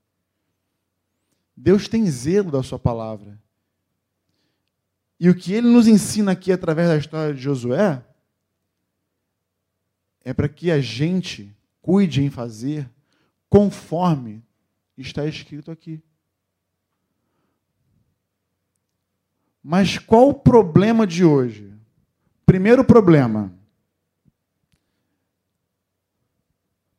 Deus 1.56 1.88
tem 1.88 2.06
zelo 2.06 2.50
da 2.50 2.62
sua 2.62 2.78
palavra. 2.78 3.40
E 5.18 5.28
o 5.28 5.34
que 5.34 5.52
ele 5.52 5.68
nos 5.68 5.86
ensina 5.86 6.32
aqui 6.32 6.50
através 6.50 6.88
da 6.88 6.96
história 6.96 7.34
de 7.34 7.40
Josué 7.40 8.04
é 10.20 10.32
para 10.32 10.48
que 10.48 10.70
a 10.70 10.80
gente 10.80 11.54
cuide 11.80 12.22
em 12.22 12.30
fazer 12.30 12.88
conforme 13.48 14.42
está 14.96 15.26
escrito 15.26 15.70
aqui. 15.70 16.02
Mas 19.62 19.98
qual 19.98 20.30
o 20.30 20.34
problema 20.34 21.06
de 21.06 21.24
hoje? 21.24 21.72
Primeiro 22.44 22.84
problema. 22.84 23.52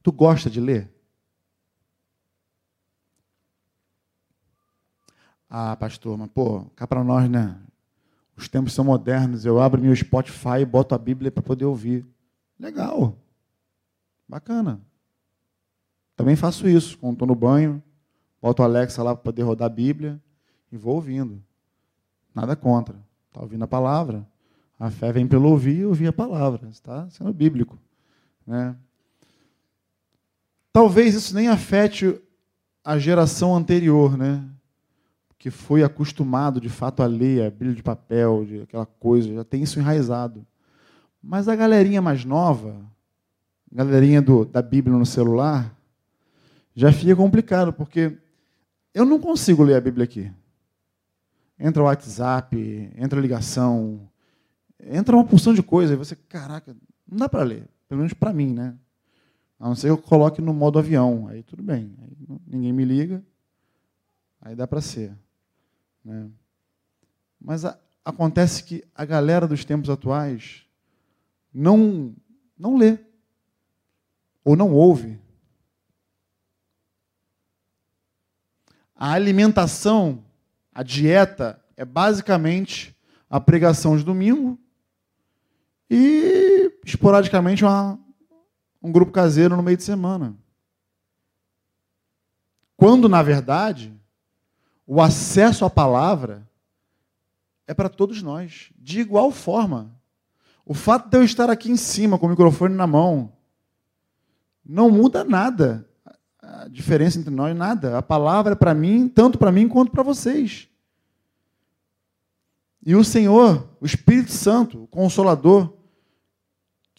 Tu 0.04 0.12
gosta 0.12 0.50
de 0.50 0.60
ler? 0.60 0.94
Ah, 5.50 5.76
pastor, 5.76 6.18
mas 6.18 6.30
pô, 6.30 6.66
cá 6.76 6.86
para 6.86 7.04
nós, 7.04 7.30
né? 7.30 7.58
Os 8.36 8.50
tempos 8.50 8.74
são 8.74 8.84
modernos. 8.84 9.46
Eu 9.46 9.62
abro 9.62 9.82
meu 9.82 9.96
Spotify 9.96 10.60
e 10.62 10.66
boto 10.66 10.94
a 10.94 10.98
Bíblia 10.98 11.32
para 11.32 11.42
poder 11.42 11.66
ouvir. 11.66 12.06
Legal. 12.60 13.16
Bacana. 14.28 14.82
Também 16.16 16.36
faço 16.36 16.68
isso. 16.68 16.98
Quando 16.98 17.14
estou 17.14 17.28
no 17.28 17.36
banho, 17.36 17.82
boto 18.42 18.62
o 18.62 18.66
Alexa 18.66 19.02
lá 19.04 19.16
para 19.16 19.24
poder 19.24 19.44
rodar 19.44 19.68
a 19.68 19.70
Bíblia 19.70 20.22
e 20.72 20.78
vou 20.78 20.96
ouvindo. 20.96 21.42
Nada 22.34 22.56
contra. 22.56 22.96
Está 23.30 23.42
ouvindo 23.42 23.64
a 23.64 23.68
palavra. 23.68 24.28
A 24.80 24.90
fé 24.90 25.12
vem 25.12 25.28
pelo 25.28 25.50
ouvir 25.50 25.80
e 25.80 25.86
ouvir 25.86 26.08
a 26.08 26.14
palavra. 26.14 26.68
Está 26.70 27.10
sendo 27.10 27.32
bíblico. 27.32 27.78
Né? 28.46 28.76
Talvez 30.74 31.16
isso 31.16 31.34
nem 31.34 31.48
afete 31.48 32.20
a 32.84 33.00
geração 33.00 33.56
anterior, 33.56 34.18
né? 34.18 34.44
que 35.44 35.52
foi 35.52 35.84
acostumado 35.84 36.62
de 36.62 36.70
fato 36.70 37.04
a 37.04 37.06
ler, 37.06 37.46
a 37.46 37.52
brilho 37.52 37.76
de 37.76 37.84
papel, 37.84 38.46
de 38.46 38.62
aquela 38.62 38.86
coisa, 38.86 39.34
já 39.34 39.44
tem 39.44 39.62
isso 39.62 39.78
enraizado. 39.78 40.48
Mas 41.22 41.50
a 41.50 41.56
galerinha 41.56 42.02
mais 42.02 42.24
nova, 42.24 42.82
a 43.70 43.76
galerinha 43.76 44.22
do, 44.22 44.46
da 44.46 44.62
Bíblia 44.62 44.98
no 44.98 45.06
celular, 45.06 45.78
já 46.74 46.94
fica 46.94 47.14
complicado, 47.14 47.74
porque 47.74 48.18
eu 48.94 49.04
não 49.04 49.20
consigo 49.20 49.64
ler 49.64 49.76
a 49.76 49.82
Bíblia 49.82 50.06
aqui. 50.06 50.32
Entra 51.60 51.84
o 51.84 51.88
WhatsApp, 51.88 52.56
entra 52.96 53.20
a 53.20 53.22
ligação, 53.22 54.10
entra 54.80 55.14
uma 55.14 55.26
porção 55.26 55.54
de 55.54 55.62
coisa, 55.62 55.92
e 55.92 55.98
você, 55.98 56.16
caraca, 56.16 56.74
não 57.06 57.18
dá 57.18 57.28
para 57.28 57.44
ler, 57.44 57.68
pelo 57.90 58.00
menos 58.00 58.14
para 58.14 58.32
mim, 58.32 58.54
né? 58.54 58.76
A 59.64 59.70
não 59.70 59.76
ser 59.76 59.88
que 59.88 59.92
eu 59.92 59.98
coloque 59.98 60.42
no 60.42 60.54
modo 60.54 60.78
avião, 60.78 61.26
aí 61.30 61.42
tudo 61.42 61.64
bem, 61.64 61.96
aí 62.02 62.12
ninguém 62.46 62.74
me 62.74 62.84
liga, 62.84 63.24
aí 64.42 64.54
dá 64.58 64.68
para 64.68 64.82
ser. 64.82 65.18
Né? 66.04 66.30
Mas 67.40 67.64
a, 67.64 67.80
acontece 68.04 68.62
que 68.66 68.84
a 68.94 69.06
galera 69.06 69.48
dos 69.48 69.64
tempos 69.64 69.90
atuais 69.90 70.66
não, 71.54 72.14
não 72.60 72.76
lê, 72.76 73.00
ou 74.44 74.58
não 74.58 74.74
ouve. 74.74 75.18
A 78.94 79.14
alimentação, 79.14 80.26
a 80.74 80.84
dieta, 80.84 81.64
é 81.78 81.86
basicamente 81.86 82.94
a 83.30 83.40
pregação 83.40 83.96
de 83.96 84.04
domingo 84.04 84.60
e, 85.90 86.70
esporadicamente, 86.84 87.64
uma, 87.64 87.98
um 88.84 88.92
grupo 88.92 89.14
caseiro 89.14 89.56
no 89.56 89.64
meio 89.64 89.78
de 89.78 89.84
semana. 89.84 90.36
Quando, 92.76 93.08
na 93.08 93.24
verdade, 93.24 93.94
o 94.86 95.02
acesso 95.02 95.64
à 95.64 95.70
palavra 95.70 96.46
é 97.66 97.74
para 97.74 97.88
todos 97.88 98.22
nós, 98.22 98.72
de 98.78 99.00
igual 99.00 99.32
forma. 99.32 99.90
O 100.66 100.74
fato 100.74 101.10
de 101.10 101.18
eu 101.18 101.24
estar 101.24 101.50
aqui 101.50 101.72
em 101.72 101.78
cima 101.78 102.20
com 102.20 102.26
o 102.26 102.30
microfone 102.30 102.76
na 102.76 102.86
mão 102.86 103.32
não 104.66 104.90
muda 104.92 105.24
nada. 105.24 105.88
A 106.42 106.68
diferença 106.68 107.18
entre 107.18 107.34
nós 107.34 107.56
nada. 107.56 107.98
A 107.98 108.02
palavra 108.02 108.52
é 108.52 108.56
para 108.56 108.74
mim, 108.74 109.08
tanto 109.08 109.38
para 109.38 109.52
mim 109.52 109.70
quanto 109.70 109.92
para 109.92 110.04
vocês. 110.04 110.68
E 112.86 112.96
o 112.96 113.04
Senhor, 113.04 113.66
o 113.80 113.86
Espírito 113.86 114.32
Santo, 114.32 114.84
o 114.84 114.88
Consolador, 114.88 115.74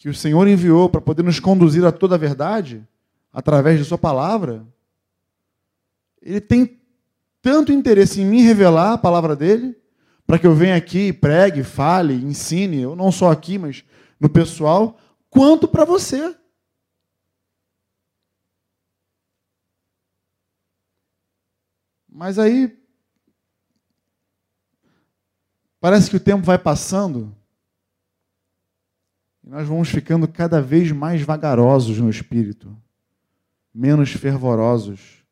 que 0.05 0.09
o 0.09 0.13
Senhor 0.13 0.47
enviou 0.47 0.87
para 0.87 1.01
poder 1.01 1.23
nos 1.23 1.39
conduzir 1.39 1.83
a 1.83 1.91
toda 1.91 2.13
a 2.13 2.17
verdade, 2.19 2.87
através 3.33 3.79
de 3.79 3.85
Sua 3.85 3.97
palavra, 3.97 4.63
Ele 6.21 6.39
tem 6.39 6.79
tanto 7.41 7.71
interesse 7.71 8.21
em 8.21 8.25
me 8.25 8.43
revelar 8.43 8.93
a 8.93 8.97
palavra 8.99 9.35
dele, 9.35 9.75
para 10.27 10.37
que 10.37 10.45
eu 10.45 10.53
venha 10.53 10.75
aqui, 10.75 11.11
pregue, 11.11 11.63
fale, 11.63 12.13
ensine, 12.13 12.81
eu 12.81 12.95
não 12.95 13.11
só 13.11 13.31
aqui, 13.31 13.57
mas 13.57 13.83
no 14.19 14.29
pessoal, 14.29 14.95
quanto 15.27 15.67
para 15.67 15.83
você. 15.83 16.37
Mas 22.07 22.37
aí 22.37 22.77
parece 25.79 26.11
que 26.11 26.17
o 26.17 26.19
tempo 26.19 26.45
vai 26.45 26.59
passando 26.59 27.35
e 29.45 29.49
nós 29.49 29.67
vamos 29.67 29.89
ficando 29.89 30.27
cada 30.27 30.59
vez 30.59 30.91
mais 30.91 31.21
vagarosos 31.21 31.99
no 31.99 32.09
espírito, 32.09 32.75
menos 33.71 34.11
fervorosos 34.11 35.23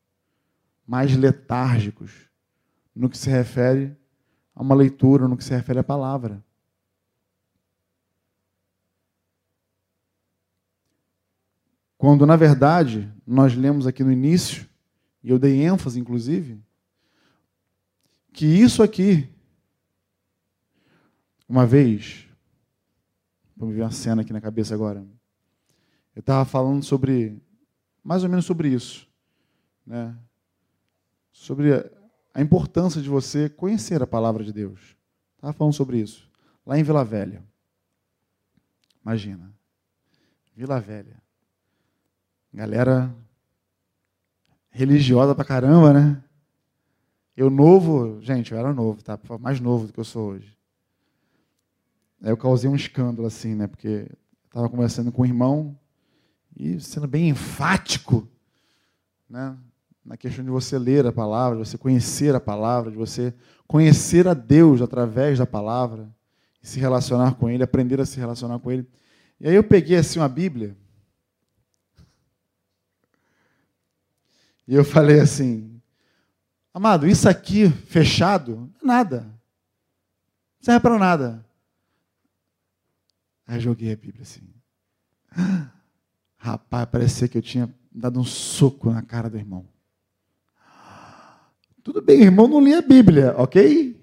mais 0.85 1.15
letárgicos 1.15 2.29
no 2.95 3.09
que 3.09 3.17
se 3.17 3.27
refere 3.27 3.97
a 4.53 4.61
uma 4.61 4.75
leitura, 4.75 5.27
no 5.27 5.35
que 5.35 5.43
se 5.43 5.51
refere 5.51 5.79
à 5.79 5.83
palavra. 5.83 6.43
Quando, 11.97 12.25
na 12.25 12.35
verdade, 12.35 13.11
nós 13.25 13.55
lemos 13.55 13.87
aqui 13.87 14.03
no 14.03 14.11
início, 14.11 14.69
e 15.23 15.31
eu 15.31 15.39
dei 15.39 15.63
ênfase, 15.63 15.99
inclusive, 15.99 16.61
que 18.31 18.45
isso 18.45 18.83
aqui, 18.83 19.27
uma 21.47 21.65
vez, 21.65 22.27
vamos 23.55 23.75
ver 23.75 23.81
uma 23.81 23.91
cena 23.91 24.21
aqui 24.21 24.33
na 24.33 24.41
cabeça 24.41 24.73
agora, 24.73 25.05
eu 26.15 26.19
estava 26.19 26.45
falando 26.45 26.83
sobre, 26.83 27.41
mais 28.03 28.23
ou 28.23 28.29
menos 28.29 28.45
sobre 28.45 28.69
isso, 28.69 29.07
né? 29.85 30.15
sobre 31.31 31.73
a 32.33 32.41
importância 32.41 33.01
de 33.01 33.09
você 33.09 33.49
conhecer 33.49 34.01
a 34.01 34.07
palavra 34.07 34.43
de 34.43 34.53
Deus. 34.53 34.95
Estava 35.35 35.51
falando 35.51 35.73
sobre 35.73 35.99
isso. 35.99 36.29
Lá 36.65 36.79
em 36.79 36.83
Vila 36.83 37.03
Velha. 37.03 37.43
Imagina. 39.03 39.53
Vila 40.55 40.79
Velha. 40.79 41.21
Galera 42.53 43.13
religiosa 44.69 45.35
pra 45.35 45.43
caramba, 45.43 45.91
né? 45.91 46.23
Eu 47.35 47.49
novo, 47.49 48.21
gente, 48.21 48.51
eu 48.51 48.57
era 48.57 48.71
novo, 48.71 49.03
tá? 49.03 49.19
Mais 49.39 49.59
novo 49.59 49.87
do 49.87 49.93
que 49.93 49.99
eu 49.99 50.03
sou 50.03 50.29
hoje. 50.31 50.52
Eu 52.29 52.37
causei 52.37 52.69
um 52.69 52.75
escândalo 52.75 53.27
assim, 53.27 53.53
né? 53.53 53.67
Porque 53.67 54.07
estava 54.45 54.69
conversando 54.69 55.11
com 55.11 55.23
o 55.23 55.25
irmão 55.25 55.77
e 56.55 56.79
sendo 56.79 57.07
bem 57.07 57.29
enfático, 57.29 58.27
né? 59.29 59.57
na 60.05 60.17
questão 60.17 60.43
de 60.43 60.51
você 60.51 60.77
ler 60.77 61.05
a 61.05 61.11
palavra, 61.11 61.57
de 61.57 61.69
você 61.69 61.77
conhecer 61.77 62.35
a 62.35 62.39
palavra, 62.39 62.91
de 62.91 62.97
você 62.97 63.33
conhecer 63.65 64.27
a 64.27 64.33
Deus 64.33 64.81
através 64.81 65.39
da 65.39 65.45
palavra, 65.45 66.13
e 66.61 66.67
se 66.67 66.79
relacionar 66.79 67.35
com 67.35 67.49
Ele, 67.49 67.63
aprender 67.63 67.99
a 68.01 68.05
se 68.05 68.19
relacionar 68.19 68.59
com 68.59 68.71
Ele. 68.71 68.87
E 69.39 69.47
aí 69.47 69.55
eu 69.55 69.63
peguei 69.63 69.97
assim 69.97 70.19
uma 70.19 70.27
Bíblia, 70.27 70.75
e 74.67 74.75
eu 74.75 74.83
falei 74.83 75.19
assim, 75.19 75.81
amado, 76.73 77.07
isso 77.07 77.27
aqui 77.27 77.69
fechado, 77.69 78.69
nada, 78.81 79.21
não 79.21 79.33
serve 80.61 80.79
para 80.81 80.99
nada. 80.99 81.45
Aí 83.45 83.59
joguei 83.59 83.91
a 83.91 83.95
Bíblia 83.95 84.23
assim. 84.23 84.41
Rapaz, 86.37 86.85
parecia 86.89 87.27
que 87.27 87.37
eu 87.37 87.41
tinha 87.41 87.73
dado 87.91 88.19
um 88.19 88.23
soco 88.23 88.91
na 88.91 89.01
cara 89.01 89.29
do 89.29 89.37
irmão. 89.37 89.67
Tudo 91.83 92.01
bem, 92.01 92.21
irmão 92.21 92.47
não 92.47 92.61
lia 92.61 92.79
a 92.79 92.81
Bíblia, 92.81 93.35
ok? 93.37 94.01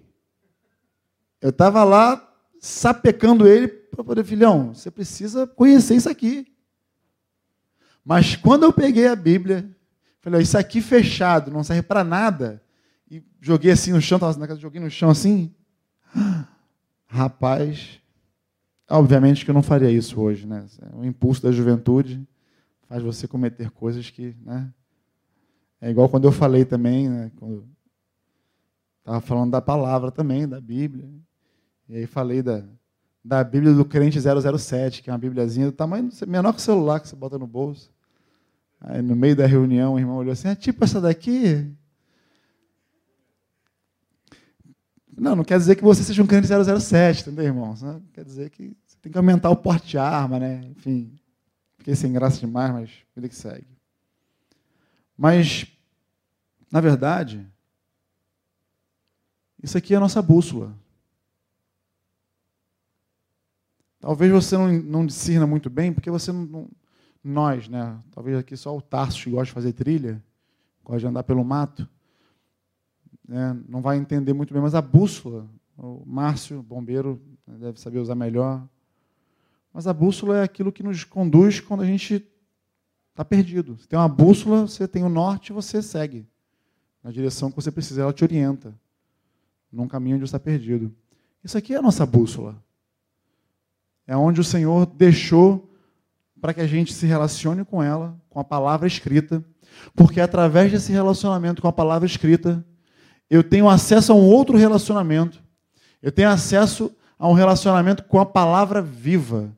Eu 1.40 1.50
estava 1.50 1.82
lá 1.82 2.30
sapecando 2.60 3.48
ele 3.48 3.68
para 3.68 4.04
poder, 4.04 4.24
filhão, 4.24 4.74
você 4.74 4.90
precisa 4.90 5.46
conhecer 5.46 5.96
isso 5.96 6.08
aqui. 6.08 6.46
Mas 8.04 8.36
quando 8.36 8.64
eu 8.64 8.72
peguei 8.72 9.06
a 9.06 9.16
Bíblia, 9.16 9.68
falei, 10.20 10.42
isso 10.42 10.58
aqui 10.58 10.80
fechado, 10.80 11.50
não 11.50 11.64
serve 11.64 11.82
para 11.82 12.04
nada. 12.04 12.62
e 13.10 13.22
joguei 13.40 13.70
assim 13.70 13.92
no 13.92 14.00
chão, 14.00 14.16
estava 14.16 14.38
na 14.38 14.46
casa, 14.46 14.60
joguei 14.60 14.80
no 14.80 14.90
chão 14.90 15.10
assim. 15.10 15.54
Rapaz, 17.06 17.99
obviamente 18.90 19.44
que 19.44 19.50
eu 19.50 19.54
não 19.54 19.62
faria 19.62 19.90
isso 19.90 20.20
hoje, 20.20 20.46
né? 20.46 20.66
O 20.94 21.04
impulso 21.04 21.42
da 21.42 21.52
juventude 21.52 22.26
faz 22.88 23.02
você 23.02 23.28
cometer 23.28 23.70
coisas 23.70 24.10
que, 24.10 24.34
né? 24.42 24.72
É 25.80 25.90
igual 25.90 26.08
quando 26.08 26.26
eu 26.26 26.32
falei 26.32 26.64
também, 26.64 27.08
né? 27.08 27.30
Quando 27.36 27.66
estava 28.98 29.20
falando 29.20 29.52
da 29.52 29.62
palavra 29.62 30.10
também, 30.10 30.46
da 30.46 30.60
Bíblia. 30.60 31.08
E 31.88 31.96
aí 31.96 32.06
falei 32.06 32.42
da, 32.42 32.62
da 33.24 33.42
Bíblia 33.42 33.72
do 33.72 33.84
crente 33.84 34.18
007, 34.20 35.02
que 35.02 35.08
é 35.08 35.12
uma 35.12 35.18
Bíbliazinha 35.18 35.66
do 35.66 35.72
tamanho 35.72 36.10
menor 36.26 36.52
que 36.52 36.58
o 36.58 36.62
celular 36.62 37.00
que 37.00 37.08
você 37.08 37.16
bota 37.16 37.38
no 37.38 37.46
bolso. 37.46 37.90
Aí 38.80 39.00
no 39.00 39.14
meio 39.14 39.36
da 39.36 39.46
reunião, 39.46 39.94
o 39.94 39.98
irmão 39.98 40.16
olhou 40.16 40.32
assim: 40.32 40.48
é 40.48 40.54
tipo 40.54 40.84
essa 40.84 41.00
daqui? 41.00 41.70
Não, 45.16 45.36
não 45.36 45.44
quer 45.44 45.58
dizer 45.58 45.76
que 45.76 45.82
você 45.82 46.02
seja 46.02 46.22
um 46.22 46.26
crente 46.26 46.48
007, 46.48 47.22
entendeu, 47.22 47.44
irmão? 47.44 47.74
Quer 48.14 48.24
dizer 48.24 48.48
que 48.48 48.74
tem 49.00 49.10
que 49.10 49.18
aumentar 49.18 49.50
o 49.50 49.56
porte 49.56 49.88
de 49.88 49.98
arma, 49.98 50.38
né? 50.38 50.60
Enfim, 50.70 51.18
fiquei 51.78 51.94
sem 51.94 52.12
graça 52.12 52.40
demais, 52.40 52.72
mas 52.72 52.90
vida 53.14 53.28
que 53.28 53.34
segue. 53.34 53.66
Mas, 55.16 55.66
na 56.70 56.80
verdade, 56.80 57.46
isso 59.62 59.76
aqui 59.76 59.94
é 59.94 59.96
a 59.96 60.00
nossa 60.00 60.22
bússola. 60.22 60.74
Talvez 63.98 64.32
você 64.32 64.56
não, 64.56 64.72
não 65.06 65.46
muito 65.46 65.68
bem, 65.68 65.92
porque 65.92 66.10
você 66.10 66.32
não, 66.32 66.46
não, 66.46 66.70
Nós, 67.22 67.68
né? 67.68 67.98
Talvez 68.10 68.38
aqui 68.38 68.56
só 68.56 68.74
o 68.74 68.80
Tarso 68.80 69.22
que 69.22 69.30
gosta 69.30 69.46
de 69.46 69.52
fazer 69.52 69.72
trilha, 69.74 70.22
gosta 70.82 71.00
de 71.00 71.06
andar 71.06 71.22
pelo 71.22 71.44
mato, 71.44 71.86
né, 73.30 73.56
não 73.68 73.80
vai 73.80 73.96
entender 73.96 74.32
muito 74.32 74.52
bem, 74.52 74.60
mas 74.60 74.74
a 74.74 74.82
bússola, 74.82 75.48
o 75.76 76.02
Márcio, 76.04 76.62
bombeiro, 76.62 77.22
deve 77.46 77.78
saber 77.78 78.00
usar 78.00 78.16
melhor. 78.16 78.66
Mas 79.72 79.86
a 79.86 79.92
bússola 79.92 80.38
é 80.38 80.42
aquilo 80.42 80.72
que 80.72 80.82
nos 80.82 81.04
conduz 81.04 81.60
quando 81.60 81.82
a 81.82 81.86
gente 81.86 82.26
está 83.10 83.24
perdido. 83.24 83.76
Você 83.76 83.86
tem 83.86 83.98
uma 83.98 84.08
bússola, 84.08 84.62
você 84.62 84.88
tem 84.88 85.04
o 85.04 85.08
norte, 85.08 85.52
você 85.52 85.82
segue 85.82 86.26
na 87.02 87.10
direção 87.10 87.50
que 87.50 87.56
você 87.56 87.70
precisa, 87.70 88.02
ela 88.02 88.12
te 88.12 88.24
orienta 88.24 88.74
num 89.72 89.88
caminho 89.88 90.16
onde 90.16 90.22
você 90.22 90.36
está 90.36 90.40
perdido. 90.40 90.94
Isso 91.42 91.56
aqui 91.56 91.74
é 91.74 91.78
a 91.78 91.82
nossa 91.82 92.04
bússola. 92.04 92.62
É 94.06 94.16
onde 94.16 94.40
o 94.40 94.44
Senhor 94.44 94.86
deixou 94.86 95.72
para 96.40 96.52
que 96.52 96.60
a 96.60 96.66
gente 96.66 96.92
se 96.92 97.06
relacione 97.06 97.64
com 97.64 97.82
ela, 97.82 98.18
com 98.28 98.40
a 98.40 98.44
palavra 98.44 98.86
escrita, 98.86 99.44
porque 99.94 100.20
através 100.20 100.72
desse 100.72 100.90
relacionamento 100.90 101.62
com 101.62 101.68
a 101.68 101.72
palavra 101.72 102.06
escrita, 102.06 102.64
eu 103.28 103.44
tenho 103.44 103.68
acesso 103.68 104.12
a 104.12 104.16
um 104.16 104.26
outro 104.26 104.56
relacionamento. 104.56 105.42
Eu 106.02 106.10
tenho 106.10 106.28
acesso 106.28 106.90
a 107.18 107.28
um 107.28 107.32
relacionamento 107.32 108.02
com 108.04 108.18
a 108.18 108.26
palavra 108.26 108.82
viva. 108.82 109.54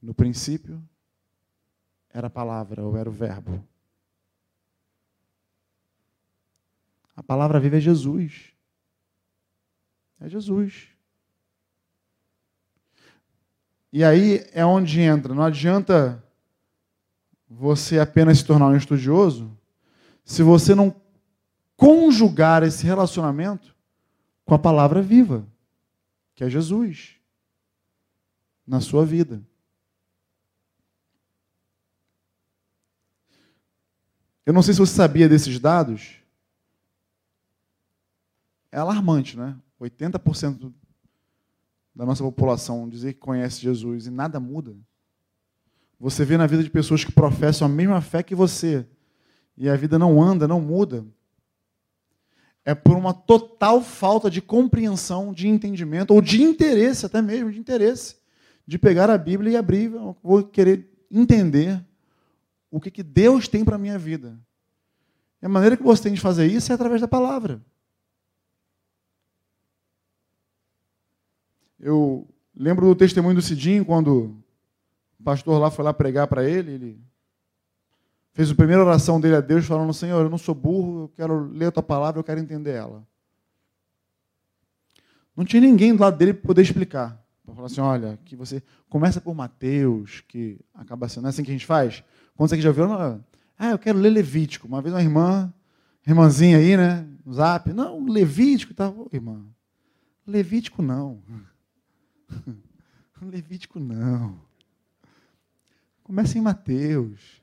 No 0.00 0.14
princípio, 0.14 0.82
era 2.10 2.28
a 2.28 2.30
palavra, 2.30 2.84
ou 2.84 2.96
era 2.96 3.08
o 3.08 3.12
verbo. 3.12 3.62
A 7.16 7.22
palavra 7.22 7.58
viva 7.58 7.76
é 7.76 7.80
Jesus. 7.80 8.52
É 10.20 10.28
Jesus. 10.28 10.88
E 13.92 14.04
aí 14.04 14.46
é 14.52 14.64
onde 14.64 15.00
entra. 15.00 15.34
Não 15.34 15.42
adianta 15.42 16.22
você 17.48 17.98
apenas 17.98 18.38
se 18.38 18.44
tornar 18.44 18.68
um 18.68 18.76
estudioso 18.76 19.56
se 20.24 20.42
você 20.42 20.74
não 20.74 20.94
conjugar 21.74 22.62
esse 22.62 22.84
relacionamento 22.84 23.74
com 24.44 24.54
a 24.54 24.58
palavra 24.58 25.00
viva, 25.00 25.46
que 26.34 26.44
é 26.44 26.50
Jesus, 26.50 27.16
na 28.66 28.80
sua 28.80 29.06
vida. 29.06 29.42
Eu 34.48 34.54
não 34.54 34.62
sei 34.62 34.72
se 34.72 34.80
você 34.80 34.94
sabia 34.94 35.28
desses 35.28 35.60
dados. 35.60 36.14
É 38.72 38.78
alarmante, 38.78 39.36
né? 39.36 39.54
80% 39.78 40.72
da 41.94 42.06
nossa 42.06 42.24
população 42.24 42.88
dizer 42.88 43.12
que 43.12 43.18
conhece 43.18 43.60
Jesus 43.60 44.06
e 44.06 44.10
nada 44.10 44.40
muda. 44.40 44.74
Você 46.00 46.24
vê 46.24 46.38
na 46.38 46.46
vida 46.46 46.64
de 46.64 46.70
pessoas 46.70 47.04
que 47.04 47.12
professam 47.12 47.66
a 47.66 47.68
mesma 47.68 48.00
fé 48.00 48.22
que 48.22 48.34
você 48.34 48.86
e 49.54 49.68
a 49.68 49.76
vida 49.76 49.98
não 49.98 50.22
anda, 50.22 50.48
não 50.48 50.62
muda. 50.62 51.04
É 52.64 52.74
por 52.74 52.96
uma 52.96 53.12
total 53.12 53.82
falta 53.82 54.30
de 54.30 54.40
compreensão, 54.40 55.30
de 55.30 55.46
entendimento 55.46 56.14
ou 56.14 56.22
de 56.22 56.42
interesse, 56.42 57.04
até 57.04 57.20
mesmo 57.20 57.52
de 57.52 57.58
interesse, 57.58 58.16
de 58.66 58.78
pegar 58.78 59.10
a 59.10 59.18
Bíblia 59.18 59.52
e 59.52 59.56
abrir, 59.58 59.92
vou 60.22 60.42
querer 60.42 60.90
entender 61.10 61.86
o 62.70 62.80
que, 62.80 62.90
que 62.90 63.02
Deus 63.02 63.48
tem 63.48 63.64
para 63.64 63.76
a 63.76 63.78
minha 63.78 63.98
vida. 63.98 64.38
E 65.40 65.46
a 65.46 65.48
maneira 65.48 65.76
que 65.76 65.82
você 65.82 66.02
tem 66.02 66.12
de 66.12 66.20
fazer 66.20 66.46
isso 66.46 66.70
é 66.72 66.74
através 66.74 67.00
da 67.00 67.08
palavra. 67.08 67.62
Eu 71.78 72.28
lembro 72.54 72.86
do 72.86 72.94
testemunho 72.94 73.36
do 73.36 73.42
Cidinho, 73.42 73.84
quando 73.84 74.36
o 75.18 75.22
pastor 75.22 75.60
lá 75.60 75.70
foi 75.70 75.84
lá 75.84 75.94
pregar 75.94 76.26
para 76.26 76.44
ele, 76.44 76.72
ele 76.72 77.00
fez 78.32 78.50
a 78.50 78.54
primeira 78.54 78.84
oração 78.84 79.20
dele 79.20 79.36
a 79.36 79.40
Deus, 79.40 79.64
falando: 79.64 79.94
Senhor, 79.94 80.20
eu 80.20 80.30
não 80.30 80.38
sou 80.38 80.54
burro, 80.54 81.04
eu 81.04 81.08
quero 81.08 81.48
ler 81.52 81.66
a 81.66 81.72
tua 81.72 81.82
palavra, 81.82 82.18
eu 82.18 82.24
quero 82.24 82.40
entender 82.40 82.72
ela. 82.72 83.06
Não 85.36 85.44
tinha 85.44 85.62
ninguém 85.62 85.94
do 85.94 86.02
lado 86.02 86.16
dele 86.16 86.34
para 86.34 86.48
poder 86.48 86.62
explicar. 86.62 87.24
Para 87.44 87.54
falar 87.54 87.66
assim: 87.66 87.80
olha, 87.80 88.18
que 88.24 88.34
você 88.34 88.60
começa 88.88 89.20
por 89.20 89.34
Mateus, 89.34 90.20
que 90.26 90.58
acaba 90.74 91.08
sendo. 91.08 91.22
Não 91.22 91.28
é 91.28 91.30
assim 91.30 91.44
que 91.44 91.50
a 91.50 91.54
gente 91.54 91.64
faz? 91.64 92.02
Quando 92.38 92.50
você 92.50 92.60
já 92.60 92.70
viu, 92.70 92.84
ah, 92.92 93.70
eu 93.72 93.78
quero 93.80 93.98
ler 93.98 94.10
Levítico. 94.10 94.68
Uma 94.68 94.80
vez 94.80 94.94
uma 94.94 95.02
irmã, 95.02 95.52
irmãzinha 96.06 96.58
aí, 96.58 96.76
né, 96.76 97.04
no 97.26 97.32
zap, 97.32 97.72
não, 97.72 98.06
Levítico. 98.06 98.72
Oh, 98.96 99.08
irmã, 99.12 99.44
Levítico 100.24 100.80
não. 100.80 101.20
Levítico 103.20 103.80
não. 103.80 104.38
Começa 106.04 106.38
em 106.38 106.40
Mateus. 106.40 107.42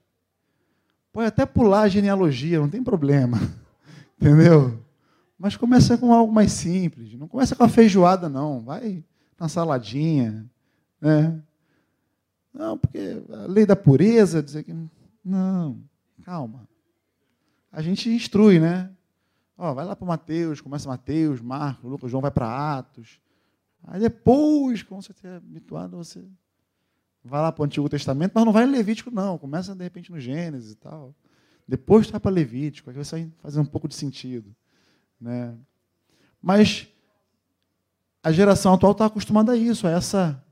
Pode 1.11 1.27
até 1.27 1.45
pular 1.45 1.81
a 1.81 1.89
genealogia, 1.89 2.61
não 2.61 2.69
tem 2.69 2.81
problema. 2.81 3.37
Entendeu? 4.17 4.81
Mas 5.37 5.57
começa 5.57 5.97
com 5.97 6.13
algo 6.13 6.31
mais 6.31 6.53
simples. 6.53 7.13
Não 7.15 7.27
começa 7.27 7.53
com 7.53 7.65
a 7.65 7.69
feijoada, 7.69 8.29
não. 8.29 8.61
Vai 8.61 9.03
na 9.37 9.49
saladinha. 9.49 10.49
Né? 11.01 11.37
Não, 12.55 12.77
porque 12.77 13.21
a 13.29 13.47
lei 13.47 13.65
da 13.65 13.75
pureza 13.75 14.41
dizer 14.41 14.63
que. 14.63 14.73
Não, 15.23 15.83
calma. 16.23 16.69
A 17.69 17.81
gente 17.81 18.09
instrui, 18.09 18.59
né? 18.61 18.89
Ó, 19.57 19.73
vai 19.73 19.83
lá 19.83 19.93
para 19.93 20.07
Mateus, 20.07 20.61
começa 20.61 20.87
Mateus, 20.87 21.41
Marcos, 21.41 21.83
Lucas, 21.83 22.09
João 22.09 22.21
vai 22.21 22.31
para 22.31 22.77
Atos. 22.77 23.19
Aí 23.83 23.99
depois, 23.99 24.81
quando 24.81 25.03
você 25.03 25.11
estiver 25.11 25.35
habituado, 25.35 25.97
você 25.97 26.23
vai 27.21 27.41
lá 27.41 27.51
para 27.51 27.61
o 27.61 27.65
Antigo 27.65 27.89
Testamento, 27.89 28.31
mas 28.33 28.45
não 28.45 28.53
vai 28.53 28.63
em 28.63 28.71
Levítico, 28.71 29.11
não. 29.11 29.37
Começa, 29.37 29.75
de 29.75 29.83
repente, 29.83 30.09
no 30.09 30.19
Gênesis 30.19 30.71
e 30.71 30.75
tal. 30.75 31.13
Depois 31.67 32.09
vai 32.09 32.19
para 32.19 32.31
Levítico, 32.31 32.89
aí 32.89 32.95
vai 32.95 33.31
fazer 33.39 33.59
um 33.59 33.65
pouco 33.65 33.87
de 33.87 33.95
sentido. 33.95 34.55
Né? 35.19 35.53
Mas 36.41 36.87
a 38.23 38.31
geração 38.31 38.73
atual 38.73 38.93
está 38.93 39.07
acostumada 39.07 39.51
a 39.51 39.57
isso, 39.57 39.87
a, 39.87 39.91
essa, 39.91 40.44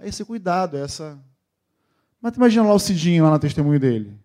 a 0.00 0.06
esse 0.06 0.24
cuidado, 0.24 0.76
a 0.76 0.80
essa... 0.80 1.18
Mas 2.20 2.36
imagina 2.36 2.64
lá 2.64 2.74
o 2.74 2.78
Cidinho, 2.78 3.24
lá 3.24 3.30
no 3.30 3.38
testemunho 3.38 3.80
dele. 3.80 4.18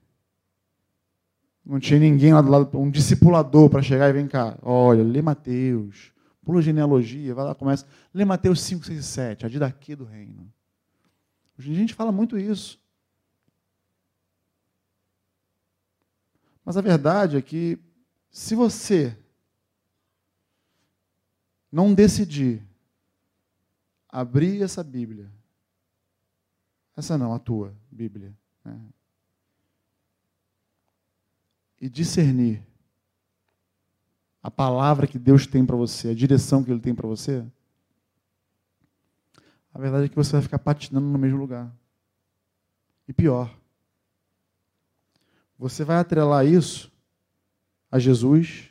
Não 1.65 1.80
tinha 1.80 1.99
ninguém 1.99 2.34
lá 2.34 2.41
do 2.41 2.49
lado, 2.49 2.78
um 2.78 2.89
discipulador 2.89 3.69
para 3.69 3.82
chegar 3.82 4.09
e 4.09 4.13
vem 4.13 4.28
cá. 4.28 4.57
Olha, 4.61 5.03
lê 5.03 5.21
Mateus 5.21 6.13
pula 6.45 6.61
genealogia, 6.61 7.34
vai 7.34 7.43
lá, 7.43 7.55
começa. 7.55 7.86
Lê 8.13 8.23
Mateus 8.23 8.61
5, 8.61 8.86
6 8.86 8.99
e 8.99 9.03
7, 9.03 9.45
a 9.45 9.49
de 9.49 9.57
daqui 9.57 9.95
do 9.95 10.05
reino. 10.05 10.53
Hoje 11.57 11.71
a 11.71 11.76
gente 11.76 11.93
fala 11.95 12.11
muito 12.11 12.38
isso. 12.38 12.80
Mas 16.63 16.78
a 16.78 16.82
verdade 16.82 17.36
é 17.36 17.41
que, 17.41 17.80
se 18.30 18.55
você 18.55 19.17
não 21.71 21.93
decidir 21.93 22.63
abrir 24.07 24.61
essa 24.61 24.84
Bíblia, 24.84 25.32
essa 26.96 27.18
não, 27.18 27.34
a 27.34 27.39
tua 27.39 27.76
Bíblia, 27.91 28.34
né? 28.64 28.80
e 31.80 31.89
discernir 31.89 32.64
a 34.41 34.50
palavra 34.50 35.08
que 35.08 35.20
Deus 35.20 35.46
tem 35.46 35.66
para 35.66 35.76
você, 35.76 36.10
a 36.10 36.14
direção 36.14 36.64
que 36.64 36.72
Ele 36.72 36.80
tem 36.80 36.96
para 36.96 37.08
você, 37.08 37.46
a 39.74 39.80
verdade 39.80 40.06
é 40.06 40.10
que 40.10 40.16
você 40.16 40.34
vai 40.34 40.41
ficar 40.41 40.60
patinando 40.60 41.06
no 41.06 41.18
mesmo 41.18 41.38
lugar. 41.38 41.70
E 43.08 43.12
pior, 43.12 43.54
você 45.60 45.84
vai 45.84 45.98
atrelar 45.98 46.46
isso 46.46 46.91
a 47.91 48.00
Jesus, 48.00 48.70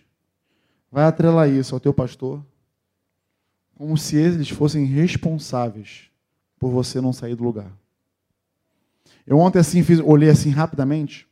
vai 0.90 1.04
atrelar 1.04 1.48
isso 1.48 1.74
ao 1.74 1.80
teu 1.80 1.92
pastor, 1.92 2.44
como 3.74 3.98
se 3.98 4.16
eles 4.16 4.48
fossem 4.48 4.86
responsáveis 4.86 6.10
por 6.58 6.70
você 6.70 7.00
não 7.00 7.12
sair 7.12 7.34
do 7.34 7.44
lugar. 7.44 7.70
Eu 9.26 9.38
ontem 9.38 9.58
assim 9.58 9.82
fiz, 9.82 10.00
olhei 10.00 10.28
assim 10.28 10.50
rapidamente 10.50 11.26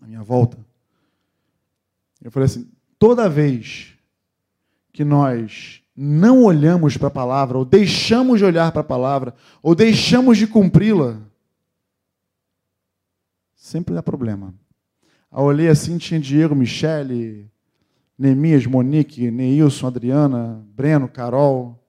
a 0.00 0.06
minha 0.06 0.22
volta. 0.22 0.58
Eu 2.22 2.30
falei 2.30 2.46
assim: 2.46 2.70
toda 2.98 3.28
vez 3.28 3.94
que 4.92 5.04
nós 5.04 5.82
não 5.96 6.44
olhamos 6.44 6.96
para 6.96 7.08
a 7.08 7.10
palavra, 7.10 7.58
ou 7.58 7.64
deixamos 7.64 8.38
de 8.38 8.44
olhar 8.44 8.70
para 8.70 8.82
a 8.82 8.84
palavra, 8.84 9.34
ou 9.62 9.74
deixamos 9.74 10.38
de 10.38 10.46
cumpri-la, 10.46 11.20
sempre 13.54 13.94
dá 13.94 14.02
problema. 14.02 14.54
Ao 15.30 15.44
olhei 15.44 15.68
assim, 15.68 15.98
tinha 15.98 16.20
Diego, 16.20 16.54
Michele, 16.54 17.50
Neemias, 18.18 18.64
Monique, 18.66 19.30
Neilson, 19.30 19.86
Adriana, 19.86 20.64
Breno, 20.74 21.08
Carol, 21.08 21.82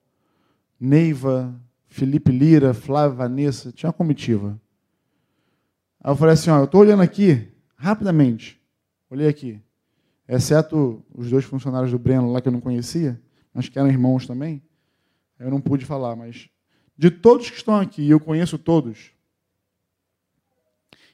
Neiva, 0.79 1.53
Felipe 1.87 2.31
Lira, 2.31 2.73
Flávia, 2.73 3.17
Vanessa, 3.17 3.71
tinha 3.71 3.87
uma 3.87 3.93
comitiva. 3.93 4.59
Aí 6.07 6.11
eu 6.13 6.15
falei 6.15 6.35
assim, 6.35 6.49
ó, 6.49 6.59
eu 6.59 6.63
estou 6.63 6.79
olhando 6.79 7.01
aqui, 7.01 7.51
rapidamente, 7.75 8.57
olhei 9.09 9.27
aqui, 9.27 9.61
exceto 10.25 11.05
os 11.13 11.29
dois 11.29 11.43
funcionários 11.43 11.91
do 11.91 11.99
Breno 11.99 12.31
lá 12.31 12.39
que 12.39 12.47
eu 12.47 12.51
não 12.53 12.61
conhecia, 12.61 13.21
mas 13.53 13.67
que 13.67 13.77
eram 13.77 13.89
irmãos 13.89 14.25
também, 14.25 14.63
eu 15.37 15.51
não 15.51 15.59
pude 15.59 15.83
falar, 15.83 16.15
mas 16.15 16.47
de 16.97 17.11
todos 17.11 17.49
que 17.49 17.57
estão 17.57 17.75
aqui, 17.75 18.03
e 18.03 18.09
eu 18.09 18.21
conheço 18.21 18.57
todos, 18.57 19.11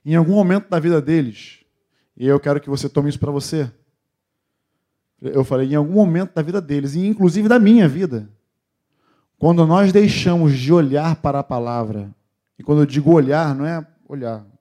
em 0.06 0.14
algum 0.14 0.36
momento 0.36 0.70
da 0.70 0.80
vida 0.80 1.02
deles, 1.02 1.66
e 2.16 2.28
eu 2.28 2.40
quero 2.40 2.62
que 2.62 2.70
você 2.70 2.88
tome 2.88 3.10
isso 3.10 3.20
para 3.20 3.32
você, 3.32 3.74
eu 5.20 5.44
falei, 5.44 5.72
em 5.72 5.76
algum 5.76 5.94
momento 5.94 6.36
da 6.36 6.44
vida 6.44 6.62
deles, 6.62 6.94
e 6.94 7.04
inclusive 7.04 7.50
da 7.50 7.58
minha 7.58 7.88
vida, 7.88 8.30
quando 9.40 9.66
nós 9.66 9.92
deixamos 9.92 10.54
de 10.54 10.72
olhar 10.72 11.16
para 11.16 11.40
a 11.40 11.44
palavra, 11.44 12.14
e 12.60 12.64
quando 12.64 12.84
eu 12.84 12.86
digo 12.86 13.12
olhar, 13.12 13.56
não 13.56 13.66
é 13.66 13.84
olhar, 14.08 14.53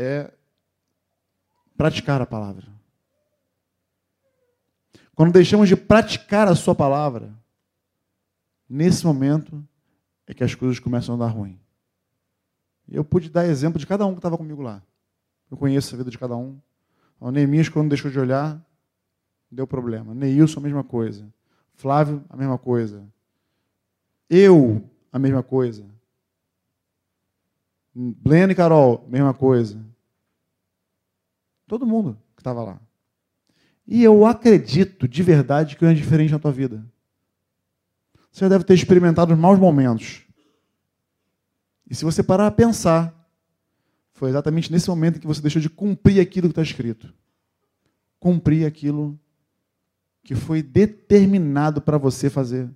é 0.00 0.32
praticar 1.76 2.22
a 2.22 2.26
palavra. 2.26 2.68
Quando 5.12 5.32
deixamos 5.32 5.68
de 5.68 5.74
praticar 5.74 6.46
a 6.46 6.54
sua 6.54 6.72
palavra, 6.72 7.34
nesse 8.68 9.04
momento 9.04 9.66
é 10.24 10.32
que 10.32 10.44
as 10.44 10.54
coisas 10.54 10.78
começam 10.78 11.16
a 11.16 11.18
dar 11.18 11.26
ruim. 11.26 11.58
Eu 12.88 13.04
pude 13.04 13.28
dar 13.28 13.46
exemplo 13.46 13.80
de 13.80 13.86
cada 13.88 14.06
um 14.06 14.12
que 14.12 14.18
estava 14.18 14.38
comigo 14.38 14.62
lá. 14.62 14.80
Eu 15.50 15.56
conheço 15.56 15.92
a 15.92 15.98
vida 15.98 16.10
de 16.10 16.18
cada 16.18 16.36
um. 16.36 16.60
O 17.18 17.32
Neemias, 17.32 17.68
quando 17.68 17.88
deixou 17.88 18.08
de 18.08 18.20
olhar, 18.20 18.64
deu 19.50 19.66
problema. 19.66 20.14
Neilson, 20.14 20.60
a 20.60 20.62
mesma 20.62 20.84
coisa. 20.84 21.26
Flávio, 21.74 22.24
a 22.28 22.36
mesma 22.36 22.56
coisa. 22.56 23.04
Eu, 24.30 24.88
a 25.12 25.18
mesma 25.18 25.42
coisa. 25.42 25.84
Bleno 27.92 28.52
e 28.52 28.54
Carol, 28.54 29.04
mesma 29.08 29.34
coisa. 29.34 29.87
Todo 31.68 31.86
mundo 31.86 32.18
que 32.34 32.40
estava 32.40 32.64
lá. 32.64 32.80
E 33.86 34.02
eu 34.02 34.26
acredito 34.26 35.06
de 35.06 35.22
verdade 35.22 35.76
que 35.76 35.84
é 35.84 35.94
diferente 35.94 36.32
na 36.32 36.38
tua 36.38 36.50
vida. 36.50 36.84
Você 38.32 38.48
deve 38.48 38.64
ter 38.64 38.74
experimentado 38.74 39.32
os 39.32 39.38
maus 39.38 39.58
momentos. 39.58 40.22
E 41.88 41.94
se 41.94 42.04
você 42.04 42.22
parar 42.22 42.46
a 42.46 42.50
pensar, 42.50 43.14
foi 44.12 44.30
exatamente 44.30 44.72
nesse 44.72 44.88
momento 44.88 45.20
que 45.20 45.26
você 45.26 45.40
deixou 45.40 45.60
de 45.60 45.70
cumprir 45.70 46.20
aquilo 46.20 46.48
que 46.48 46.52
está 46.52 46.62
escrito. 46.62 47.12
Cumprir 48.18 48.66
aquilo 48.66 49.18
que 50.22 50.34
foi 50.34 50.62
determinado 50.62 51.80
para 51.80 51.96
você 51.96 52.28
fazer 52.28 52.68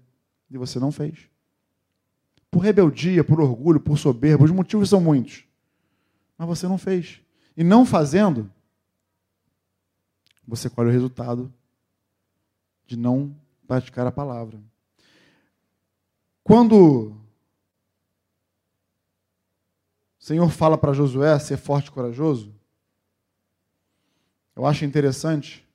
e 0.50 0.56
você 0.56 0.78
não 0.78 0.92
fez. 0.92 1.28
Por 2.50 2.60
rebeldia, 2.60 3.24
por 3.24 3.40
orgulho, 3.40 3.80
por 3.80 3.98
soberba, 3.98 4.44
os 4.44 4.50
motivos 4.50 4.88
são 4.88 5.00
muitos. 5.00 5.44
Mas 6.36 6.48
você 6.48 6.66
não 6.66 6.78
fez. 6.78 7.20
E 7.56 7.62
não 7.62 7.84
fazendo, 7.84 8.50
você 10.46 10.68
colhe 10.68 10.88
o 10.88 10.92
resultado 10.92 11.52
de 12.86 12.96
não 12.96 13.34
praticar 13.66 14.06
a 14.06 14.12
palavra. 14.12 14.60
Quando 16.42 17.12
o 20.18 20.24
Senhor 20.24 20.50
fala 20.50 20.76
para 20.76 20.92
Josué 20.92 21.38
ser 21.38 21.56
forte 21.56 21.88
e 21.88 21.92
corajoso, 21.92 22.54
eu 24.54 24.66
acho 24.66 24.84
interessante 24.84 25.66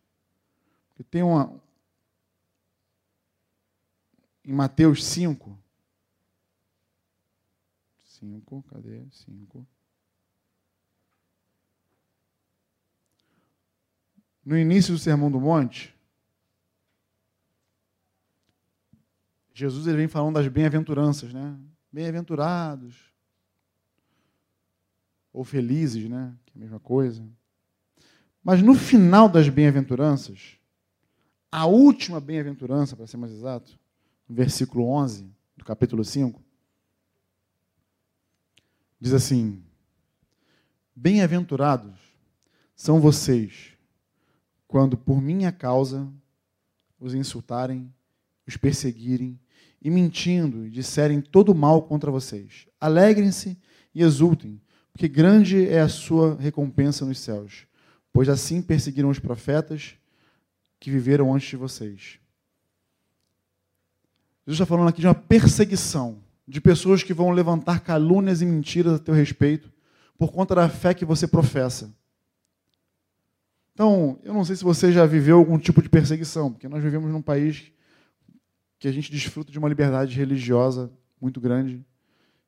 que 0.96 1.04
tem 1.04 1.24
uma, 1.24 1.54
em 4.44 4.54
Mateus 4.54 5.04
5. 5.06 5.58
5, 8.20 8.64
cadê? 8.70 9.06
5. 9.12 9.68
No 14.48 14.58
início 14.58 14.94
do 14.94 14.98
Sermão 14.98 15.30
do 15.30 15.42
Monte, 15.42 15.94
Jesus 19.54 19.86
ele 19.88 19.98
vem 19.98 20.08
falando 20.08 20.36
das 20.36 20.48
bem-aventuranças, 20.48 21.34
né? 21.34 21.60
Bem-aventurados. 21.92 22.96
Ou 25.34 25.44
felizes, 25.44 26.10
né? 26.10 26.34
Que 26.46 26.54
é 26.54 26.56
a 26.56 26.62
mesma 26.62 26.80
coisa. 26.80 27.28
Mas 28.42 28.62
no 28.62 28.74
final 28.74 29.28
das 29.28 29.50
bem-aventuranças, 29.50 30.58
a 31.52 31.66
última 31.66 32.22
bem-aventurança, 32.22 32.96
para 32.96 33.06
ser 33.06 33.18
mais 33.18 33.34
exato, 33.34 33.78
no 34.30 34.34
versículo 34.34 34.88
11 34.88 35.30
do 35.58 35.66
capítulo 35.66 36.06
5, 36.06 36.42
diz 38.98 39.12
assim: 39.12 39.62
Bem-aventurados 40.96 42.00
são 42.78 43.02
vocês 43.02 43.77
quando 44.68 44.98
por 44.98 45.22
minha 45.22 45.52
causa 45.52 46.08
os 47.00 47.14
insultarem, 47.14 47.92
os 48.46 48.58
perseguirem 48.58 49.40
e 49.82 49.90
mentindo 49.90 50.70
disserem 50.70 51.22
todo 51.22 51.56
mal 51.56 51.84
contra 51.84 52.12
vocês. 52.12 52.68
Alegrem-se 52.80 53.58
e 53.94 54.02
exultem, 54.02 54.60
porque 54.92 55.08
grande 55.08 55.68
é 55.68 55.80
a 55.80 55.88
sua 55.88 56.36
recompensa 56.36 57.06
nos 57.06 57.20
céus, 57.20 57.66
pois 58.12 58.28
assim 58.30 58.62
perseguiram 58.62 59.10
os 59.10 59.20
profetas 59.20 59.96
que 60.80 60.92
viveram 60.92 61.34
antes 61.34 61.50
de 61.50 61.56
vocês. 61.56 62.20
Jesus 64.46 64.56
está 64.56 64.66
falando 64.66 64.90
aqui 64.90 65.02
de 65.02 65.08
uma 65.08 65.16
perseguição, 65.16 66.20
de 66.48 66.62
pessoas 66.62 67.04
que 67.04 67.14
vão 67.14 67.32
levantar 67.32 67.82
calúnias 67.82 68.42
e 68.42 68.46
mentiras 68.46 68.94
a 68.94 69.00
teu 69.00 69.14
respeito 69.14 69.72
por 70.18 70.32
conta 70.32 70.56
da 70.56 70.70
fé 70.70 70.94
que 70.94 71.06
você 71.06 71.28
professa. 71.28 71.94
Então, 73.78 74.18
eu 74.24 74.34
não 74.34 74.44
sei 74.44 74.56
se 74.56 74.64
você 74.64 74.92
já 74.92 75.06
viveu 75.06 75.38
algum 75.38 75.56
tipo 75.56 75.84
de 75.84 75.88
perseguição, 75.88 76.52
porque 76.52 76.68
nós 76.68 76.82
vivemos 76.82 77.12
num 77.12 77.22
país 77.22 77.72
que 78.80 78.88
a 78.88 78.92
gente 78.92 79.12
desfruta 79.12 79.52
de 79.52 79.60
uma 79.60 79.70
liberdade 79.70 80.18
religiosa 80.18 80.92
muito 81.22 81.40
grande. 81.40 81.86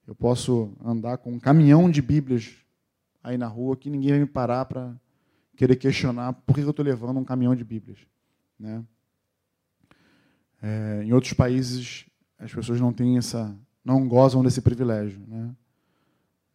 Eu 0.08 0.16
posso 0.16 0.74
andar 0.84 1.20
com 1.20 1.34
um 1.34 1.40
caminhão 1.40 1.88
de 1.88 2.02
Bíblias 2.02 2.56
aí 3.24 3.38
na 3.38 3.46
rua 3.46 3.78
que 3.78 3.92
ninguém 3.92 4.10
vai 4.10 4.20
me 4.22 4.26
parar 4.26 4.66
para 4.66 4.92
querer 5.56 5.76
questionar 5.76 6.34
por 6.34 6.56
que 6.56 6.62
eu 6.62 6.72
estou 6.72 6.84
levando 6.84 7.20
um 7.20 7.24
caminhão 7.24 7.56
de 7.56 7.64
Bíblias. 7.64 8.00
Né? 8.60 8.84
É, 10.64 11.04
em 11.04 11.14
outros 11.14 11.34
países, 11.34 12.08
as 12.40 12.52
pessoas 12.52 12.82
não 12.82 12.92
têm 12.92 13.20
essa, 13.20 13.56
não 13.86 14.08
gozam 14.08 14.42
desse 14.42 14.62
privilégio. 14.64 15.22
Né? 15.28 15.56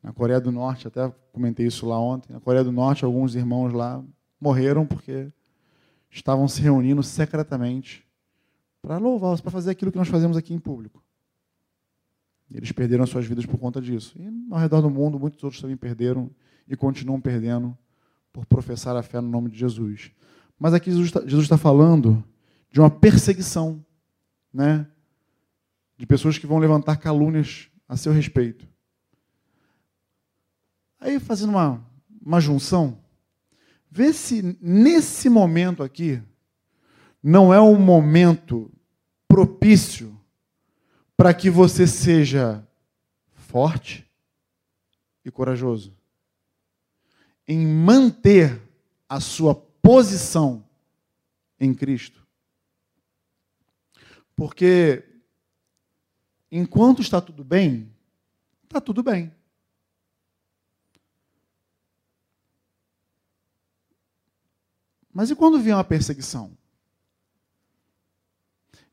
Na 0.03 0.13
Coreia 0.13 0.41
do 0.41 0.51
Norte, 0.51 0.89
até 0.89 1.15
comentei 1.31 1.65
isso 1.65 1.87
lá 1.87 2.01
ontem, 2.01 2.33
na 2.33 2.41
Coreia 2.41 2.65
do 2.65 2.73
Norte, 2.73 3.05
alguns 3.05 3.37
irmãos 3.37 3.73
lá 3.73 4.05
morreram 4.41 4.87
porque 4.87 5.33
estavam 6.11 6.47
se 6.47 6.61
reunindo 6.61 7.03
secretamente 7.03 8.07
para 8.81 8.99
louvar, 8.99 9.41
para 9.41 9.51
fazer 9.51 9.71
aquilo 9.71 9.91
que 9.91 9.99
nós 9.99 10.09
fazemos 10.09 10.37
aqui 10.37 10.53
em 10.53 10.59
público. 10.59 11.03
Eles 12.53 12.71
perderam 12.71 13.07
suas 13.07 13.27
vidas 13.27 13.47
por 13.47 13.59
conta 13.59 13.81
disso. 13.81 14.15
E 14.17 14.29
ao 14.53 14.59
redor 14.59 14.81
do 14.81 14.91
mundo, 14.91 15.19
muitos 15.19 15.43
outros 15.43 15.61
também 15.61 15.77
perderam 15.77 16.31
e 16.69 16.77
continuam 16.77 17.21
perdendo 17.21 17.77
por 18.33 18.47
professar 18.47 18.97
a 18.97 19.03
fé 19.03 19.21
no 19.21 19.29
nome 19.29 19.51
de 19.51 19.59
Jesus. 19.59 20.13
Mas 20.59 20.75
aqui 20.75 20.91
Jesus 20.91 21.43
está, 21.43 21.59
falando 21.59 22.23
de 22.71 22.81
uma 22.81 22.91
perseguição 22.91 23.85
né, 24.53 24.87
de 25.97 26.07
pessoas 26.07 26.39
que 26.39 26.47
vão 26.47 26.59
levantar 26.59 26.97
calúnias 26.97 27.69
a 27.89 27.97
seu 27.97 28.13
respeito. 28.13 28.69
Aí, 31.01 31.19
fazendo 31.19 31.51
uma, 31.51 31.85
uma 32.25 32.41
junção, 32.41 32.99
vê 33.95 34.13
se 34.13 34.59
nesse 34.61 35.29
momento 35.29 35.81
aqui 35.81 36.21
não 37.23 37.55
é 37.55 37.61
um 37.61 37.79
momento 37.79 38.69
propício 39.29 40.21
para 41.17 41.33
que 41.33 41.49
você 41.49 41.87
seja 41.87 42.67
forte 43.35 44.05
e 45.25 45.31
corajoso 45.31 45.97
em 47.47 47.65
manter 47.65 48.61
a 49.09 49.21
sua 49.21 49.55
posição 49.55 50.69
em 51.61 51.73
Cristo. 51.73 52.27
Porque 54.35 55.05
enquanto 56.51 57.01
está 57.01 57.21
tudo 57.21 57.45
bem, 57.45 57.89
está 58.65 58.81
tudo 58.81 59.05
bem. 59.05 59.33
Mas 65.15 65.31
e 65.31 65.37
quando 65.37 65.61
vier 65.61 65.77
uma 65.77 65.85
perseguição? 65.85 66.51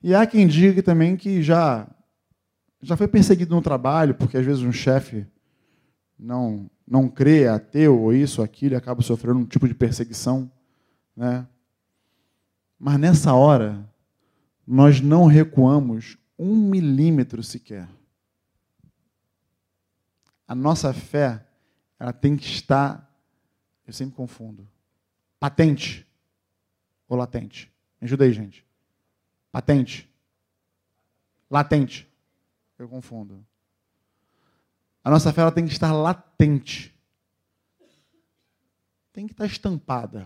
E 0.03 0.13
há 0.13 0.27
quem 0.27 0.47
diga 0.47 0.83
também 0.83 1.17
que 1.17 1.41
já 1.41 1.89
já 2.83 2.95
foi 2.97 3.07
perseguido 3.07 3.53
no 3.55 3.61
trabalho, 3.61 4.15
porque 4.15 4.37
às 4.37 4.45
vezes 4.45 4.63
um 4.63 4.71
chefe 4.71 5.25
não 6.17 6.69
não 6.87 7.07
crê, 7.07 7.43
é 7.43 7.49
ateu 7.49 7.97
ou 7.99 8.13
isso 8.13 8.41
ou 8.41 8.45
aquilo, 8.45 8.73
e 8.73 8.75
acaba 8.75 9.01
sofrendo 9.01 9.39
um 9.39 9.45
tipo 9.45 9.67
de 9.67 9.73
perseguição, 9.73 10.51
né? 11.15 11.47
Mas 12.77 12.99
nessa 12.99 13.33
hora 13.33 13.89
nós 14.67 14.99
não 14.99 15.25
recuamos 15.25 16.17
um 16.37 16.55
milímetro 16.55 17.41
sequer. 17.41 17.87
A 20.47 20.53
nossa 20.53 20.93
fé 20.93 21.45
ela 21.97 22.11
tem 22.11 22.35
que 22.35 22.45
estar, 22.45 23.09
eu 23.87 23.93
sempre 23.93 24.15
confundo, 24.15 24.67
patente 25.39 26.05
ou 27.11 27.17
latente? 27.17 27.69
Me 27.99 28.05
ajuda 28.05 28.23
aí, 28.23 28.31
gente. 28.31 28.65
Patente. 29.51 30.09
Latente. 31.49 32.09
Eu 32.79 32.87
confundo. 32.87 33.45
A 35.03 35.09
nossa 35.09 35.33
fé 35.33 35.51
tem 35.51 35.65
que 35.65 35.73
estar 35.73 35.91
latente. 35.91 36.97
Tem 39.11 39.27
que 39.27 39.33
estar 39.33 39.45
estampada 39.45 40.25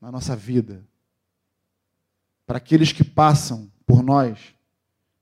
na 0.00 0.10
nossa 0.10 0.34
vida. 0.34 0.82
Para 2.46 2.56
aqueles 2.56 2.90
que 2.90 3.04
passam 3.04 3.70
por 3.86 4.02
nós, 4.02 4.54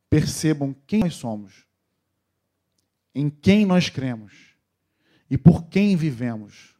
percebam 0.09 0.73
quem 0.87 1.01
nós 1.01 1.17
somos, 1.17 1.67
em 3.13 3.29
quem 3.29 3.67
nós 3.67 3.89
cremos 3.89 4.33
e 5.29 5.37
por 5.37 5.65
quem 5.65 5.97
vivemos. 5.97 6.76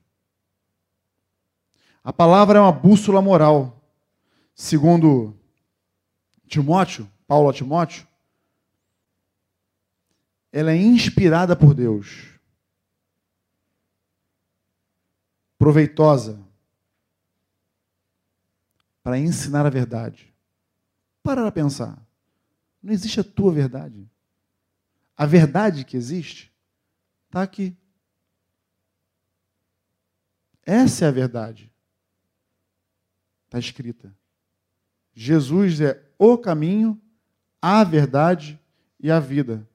A 2.07 2.13
palavra 2.13 2.61
é 2.61 2.63
uma 2.63 2.71
bússola 2.71 3.21
moral. 3.21 3.83
Segundo 4.55 5.37
Timóteo, 6.47 7.11
Paulo 7.27 7.49
a 7.49 7.53
Timóteo, 7.53 8.07
ela 10.53 10.71
é 10.71 10.77
inspirada 10.77 11.57
por 11.57 11.75
Deus. 11.75 12.29
Proveitosa 15.59 16.41
para 19.03 19.19
ensinar 19.19 19.67
a 19.67 19.71
verdade. 19.71 20.33
Para 21.25 21.43
para 21.43 21.51
pensar. 21.51 22.01
Não 22.81 22.93
existe 22.93 23.19
a 23.19 23.25
tua 23.25 23.51
verdade. 23.51 24.09
A 25.17 25.27
verdade 25.27 25.85
que 25.85 25.97
existe 25.97 26.55
está 27.27 27.43
aqui. 27.43 27.77
Essa 30.65 31.07
é 31.07 31.09
a 31.09 31.11
verdade 31.11 31.75
está 33.57 33.59
escrita. 33.59 34.15
Jesus 35.15 35.81
é 35.81 36.03
o 36.19 36.37
caminho, 36.37 37.01
a 37.61 37.83
verdade 37.83 38.61
e 39.01 39.11
a 39.11 39.19
vida. 39.19 39.67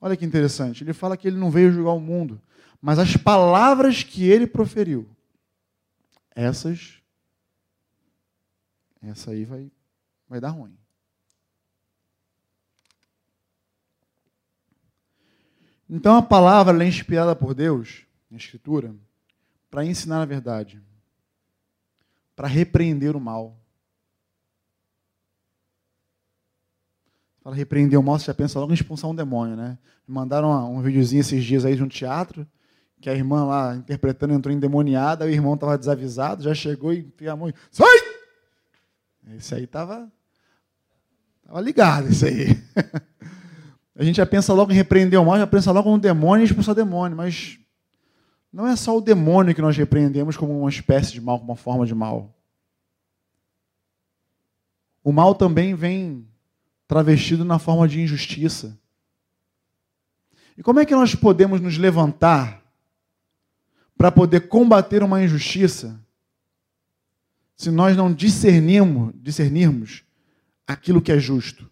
Olha 0.00 0.16
que 0.16 0.24
interessante. 0.24 0.82
Ele 0.82 0.92
fala 0.92 1.16
que 1.16 1.28
ele 1.28 1.36
não 1.36 1.50
veio 1.50 1.72
julgar 1.72 1.92
o 1.92 2.00
mundo, 2.00 2.40
mas 2.80 2.98
as 2.98 3.16
palavras 3.16 4.02
que 4.02 4.24
ele 4.24 4.46
proferiu, 4.46 5.08
essas, 6.34 7.00
essa 9.02 9.30
aí 9.30 9.44
vai, 9.44 9.70
vai 10.28 10.40
dar 10.40 10.50
ruim. 10.50 10.76
Então 15.88 16.16
a 16.16 16.22
palavra 16.22 16.82
é 16.82 16.88
inspirada 16.88 17.36
por 17.36 17.52
Deus, 17.52 18.06
na 18.30 18.38
Escritura, 18.38 18.94
para 19.70 19.84
ensinar 19.84 20.22
a 20.22 20.26
verdade 20.26 20.82
para 22.34 22.48
repreender 22.48 23.16
o 23.16 23.20
mal. 23.20 23.58
Fala 27.42 27.56
repreender 27.56 27.98
o 27.98 28.02
mal, 28.02 28.18
você 28.18 28.26
já 28.26 28.34
pensa 28.34 28.58
logo 28.60 28.72
em 28.72 28.74
expulsar 28.74 29.10
um 29.10 29.14
demônio, 29.14 29.56
né? 29.56 29.76
Me 30.06 30.14
mandaram 30.14 30.72
um 30.72 30.80
videozinho 30.80 31.20
esses 31.20 31.44
dias 31.44 31.64
aí 31.64 31.74
de 31.74 31.82
um 31.82 31.88
teatro, 31.88 32.46
que 33.00 33.10
a 33.10 33.14
irmã 33.14 33.44
lá 33.44 33.74
interpretando 33.74 34.32
entrou 34.32 34.54
endemoniada, 34.54 35.24
o 35.24 35.28
irmão 35.28 35.54
estava 35.54 35.76
desavisado, 35.76 36.44
já 36.44 36.54
chegou 36.54 36.92
e 36.92 37.02
fez 37.16 37.28
a 37.28 37.36
mão 37.36 37.48
e 37.48 37.54
sai! 37.70 37.98
Esse 39.36 39.54
aí 39.54 39.64
estava 39.64 40.10
tava 41.44 41.60
ligado, 41.60 42.08
esse 42.08 42.26
aí. 42.26 42.62
a 43.96 44.04
gente 44.04 44.16
já 44.16 44.26
pensa 44.26 44.52
logo 44.52 44.70
em 44.70 44.76
repreender 44.76 45.20
o 45.20 45.24
mal, 45.24 45.36
já 45.36 45.46
pensa 45.46 45.72
logo 45.72 45.90
no 45.90 45.98
demônio 45.98 46.44
e 46.44 46.46
expulsar 46.46 46.72
o 46.72 46.76
demônio, 46.76 47.16
mas 47.16 47.58
não 48.52 48.66
é 48.66 48.76
só 48.76 48.96
o 48.96 49.00
demônio 49.00 49.54
que 49.54 49.62
nós 49.62 49.76
repreendemos 49.76 50.36
como 50.36 50.58
uma 50.60 50.68
espécie 50.68 51.12
de 51.12 51.20
mal, 51.20 51.38
como 51.38 51.52
uma 51.52 51.56
forma 51.56 51.86
de 51.86 51.94
mal. 51.94 52.34
O 55.02 55.10
mal 55.10 55.34
também 55.34 55.74
vem 55.74 56.28
travestido 56.86 57.44
na 57.44 57.58
forma 57.58 57.88
de 57.88 58.00
injustiça. 58.00 58.78
E 60.56 60.62
como 60.62 60.80
é 60.80 60.84
que 60.84 60.94
nós 60.94 61.14
podemos 61.14 61.60
nos 61.60 61.78
levantar 61.78 62.62
para 63.96 64.12
poder 64.12 64.48
combater 64.48 65.02
uma 65.02 65.22
injustiça 65.22 65.98
se 67.56 67.70
nós 67.70 67.96
não 67.96 68.12
discernirmos, 68.12 69.14
discernirmos 69.14 70.04
aquilo 70.66 71.00
que 71.00 71.10
é 71.10 71.18
justo? 71.18 71.70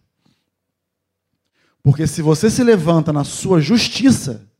Porque 1.83 2.07
se 2.07 2.23
você 2.23 2.49
se 2.49 2.63
levanta 2.63 3.13
na 3.13 3.23
sua 3.23 3.61
justiça, 3.61 4.50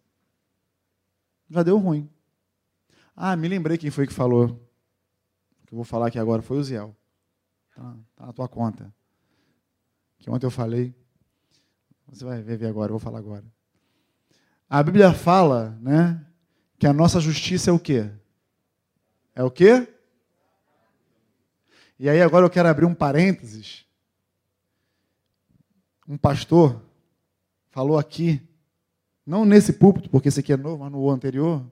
já 1.51 1.63
deu 1.63 1.77
ruim. 1.77 2.09
Ah, 3.15 3.35
me 3.35 3.47
lembrei 3.47 3.77
quem 3.77 3.91
foi 3.91 4.07
que 4.07 4.13
falou. 4.13 4.47
Que 5.67 5.73
eu 5.73 5.75
vou 5.75 5.83
falar 5.83 6.07
aqui 6.07 6.17
agora 6.17 6.41
foi 6.41 6.57
o 6.57 6.63
Ziel. 6.63 6.95
Tá, 7.75 7.95
tá 8.15 8.25
na 8.25 8.33
tua 8.33 8.47
conta. 8.47 8.93
Que 10.17 10.29
ontem 10.29 10.45
eu 10.45 10.51
falei. 10.51 10.95
Você 12.07 12.23
vai 12.23 12.41
ver 12.41 12.65
agora, 12.65 12.89
eu 12.89 12.97
vou 12.97 12.99
falar 12.99 13.19
agora. 13.19 13.45
A 14.69 14.81
Bíblia 14.81 15.13
fala, 15.13 15.77
né, 15.81 16.25
que 16.79 16.87
a 16.87 16.93
nossa 16.93 17.19
justiça 17.19 17.69
é 17.69 17.73
o 17.73 17.79
quê? 17.79 18.09
É 19.35 19.43
o 19.43 19.51
quê? 19.51 19.87
E 21.99 22.09
aí 22.09 22.21
agora 22.21 22.45
eu 22.45 22.49
quero 22.49 22.69
abrir 22.69 22.85
um 22.85 22.95
parênteses. 22.95 23.85
Um 26.07 26.17
pastor 26.17 26.81
falou 27.69 27.97
aqui 27.97 28.41
não 29.25 29.45
nesse 29.45 29.73
púlpito, 29.73 30.09
porque 30.09 30.27
esse 30.27 30.39
aqui 30.39 30.53
é 30.53 30.57
novo, 30.57 30.83
mas 30.83 30.91
no 30.91 31.09
anterior. 31.09 31.65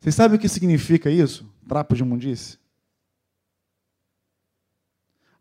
Vocês 0.00 0.14
sabem 0.14 0.36
o 0.36 0.40
que 0.40 0.48
significa 0.48 1.10
isso? 1.10 1.50
Trapo 1.66 1.94
de 1.94 2.02
imundície? 2.02 2.58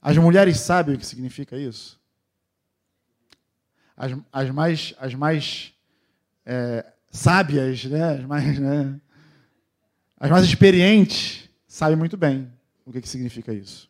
As 0.01 0.17
mulheres 0.17 0.59
sabem 0.59 0.95
o 0.95 0.97
que 0.97 1.05
significa 1.05 1.57
isso? 1.57 1.99
As, 3.97 4.11
as 4.31 4.51
mais, 4.51 4.93
as 4.97 5.13
mais 5.13 5.73
é, 6.45 6.85
sábias, 7.09 7.85
né? 7.85 8.15
As, 8.15 8.25
mais, 8.25 8.59
né? 8.59 9.01
as 10.19 10.29
mais 10.29 10.45
experientes 10.45 11.49
sabem 11.67 11.95
muito 11.95 12.15
bem 12.17 12.51
o 12.85 12.91
que, 12.91 13.01
que 13.01 13.09
significa 13.09 13.53
isso. 13.53 13.89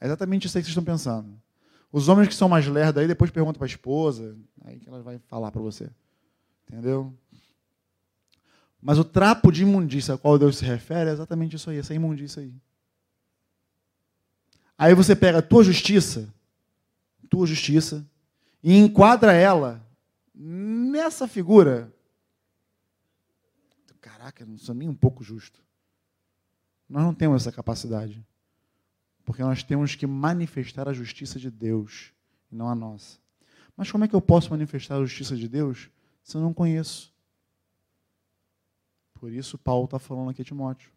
É 0.00 0.06
exatamente 0.06 0.46
isso 0.46 0.56
aí 0.56 0.62
que 0.62 0.66
vocês 0.66 0.76
estão 0.76 0.84
pensando. 0.84 1.40
Os 1.92 2.08
homens 2.08 2.28
que 2.28 2.34
são 2.34 2.48
mais 2.48 2.66
lerdos 2.66 3.00
aí 3.00 3.08
depois 3.08 3.30
perguntam 3.30 3.58
para 3.58 3.66
a 3.66 3.68
esposa, 3.68 4.36
aí 4.64 4.78
que 4.78 4.88
ela 4.88 5.02
vai 5.02 5.18
falar 5.18 5.50
para 5.50 5.60
você. 5.60 5.90
Entendeu? 6.68 7.12
Mas 8.80 8.98
o 8.98 9.04
trapo 9.04 9.50
de 9.50 9.62
imundícia 9.62 10.12
ao 10.12 10.18
qual 10.18 10.38
Deus 10.38 10.56
se 10.56 10.64
refere 10.64 11.10
é 11.10 11.12
exatamente 11.12 11.56
isso 11.56 11.68
aí, 11.68 11.78
essa 11.78 11.92
imundícia 11.92 12.42
aí. 12.42 12.54
Aí 14.78 14.94
você 14.94 15.14
pega 15.14 15.38
a 15.38 15.42
tua 15.42 15.62
justiça, 15.62 16.32
tua 17.28 17.46
justiça, 17.46 18.06
e 18.62 18.76
enquadra 18.76 19.32
ela 19.32 19.84
nessa 20.34 21.28
figura. 21.28 21.92
Caraca, 24.00 24.46
não 24.46 24.56
sou 24.56 24.74
nem 24.74 24.88
um 24.88 24.94
pouco 24.94 25.22
justo. 25.22 25.60
Nós 26.88 27.02
não 27.02 27.14
temos 27.14 27.42
essa 27.42 27.52
capacidade. 27.52 28.24
Porque 29.24 29.42
nós 29.42 29.62
temos 29.62 29.94
que 29.94 30.06
manifestar 30.06 30.88
a 30.88 30.92
justiça 30.92 31.38
de 31.38 31.50
Deus, 31.50 32.12
e 32.50 32.56
não 32.56 32.68
a 32.68 32.74
nossa. 32.74 33.18
Mas 33.76 33.90
como 33.90 34.04
é 34.04 34.08
que 34.08 34.14
eu 34.14 34.20
posso 34.20 34.50
manifestar 34.50 34.96
a 34.96 35.04
justiça 35.04 35.36
de 35.36 35.48
Deus 35.48 35.90
se 36.22 36.36
eu 36.36 36.40
não 36.40 36.52
conheço? 36.52 37.12
Por 39.14 39.32
isso 39.32 39.58
Paulo 39.58 39.84
está 39.84 39.98
falando 39.98 40.30
aqui 40.30 40.42
a 40.42 40.44
Timóteo. 40.44 40.90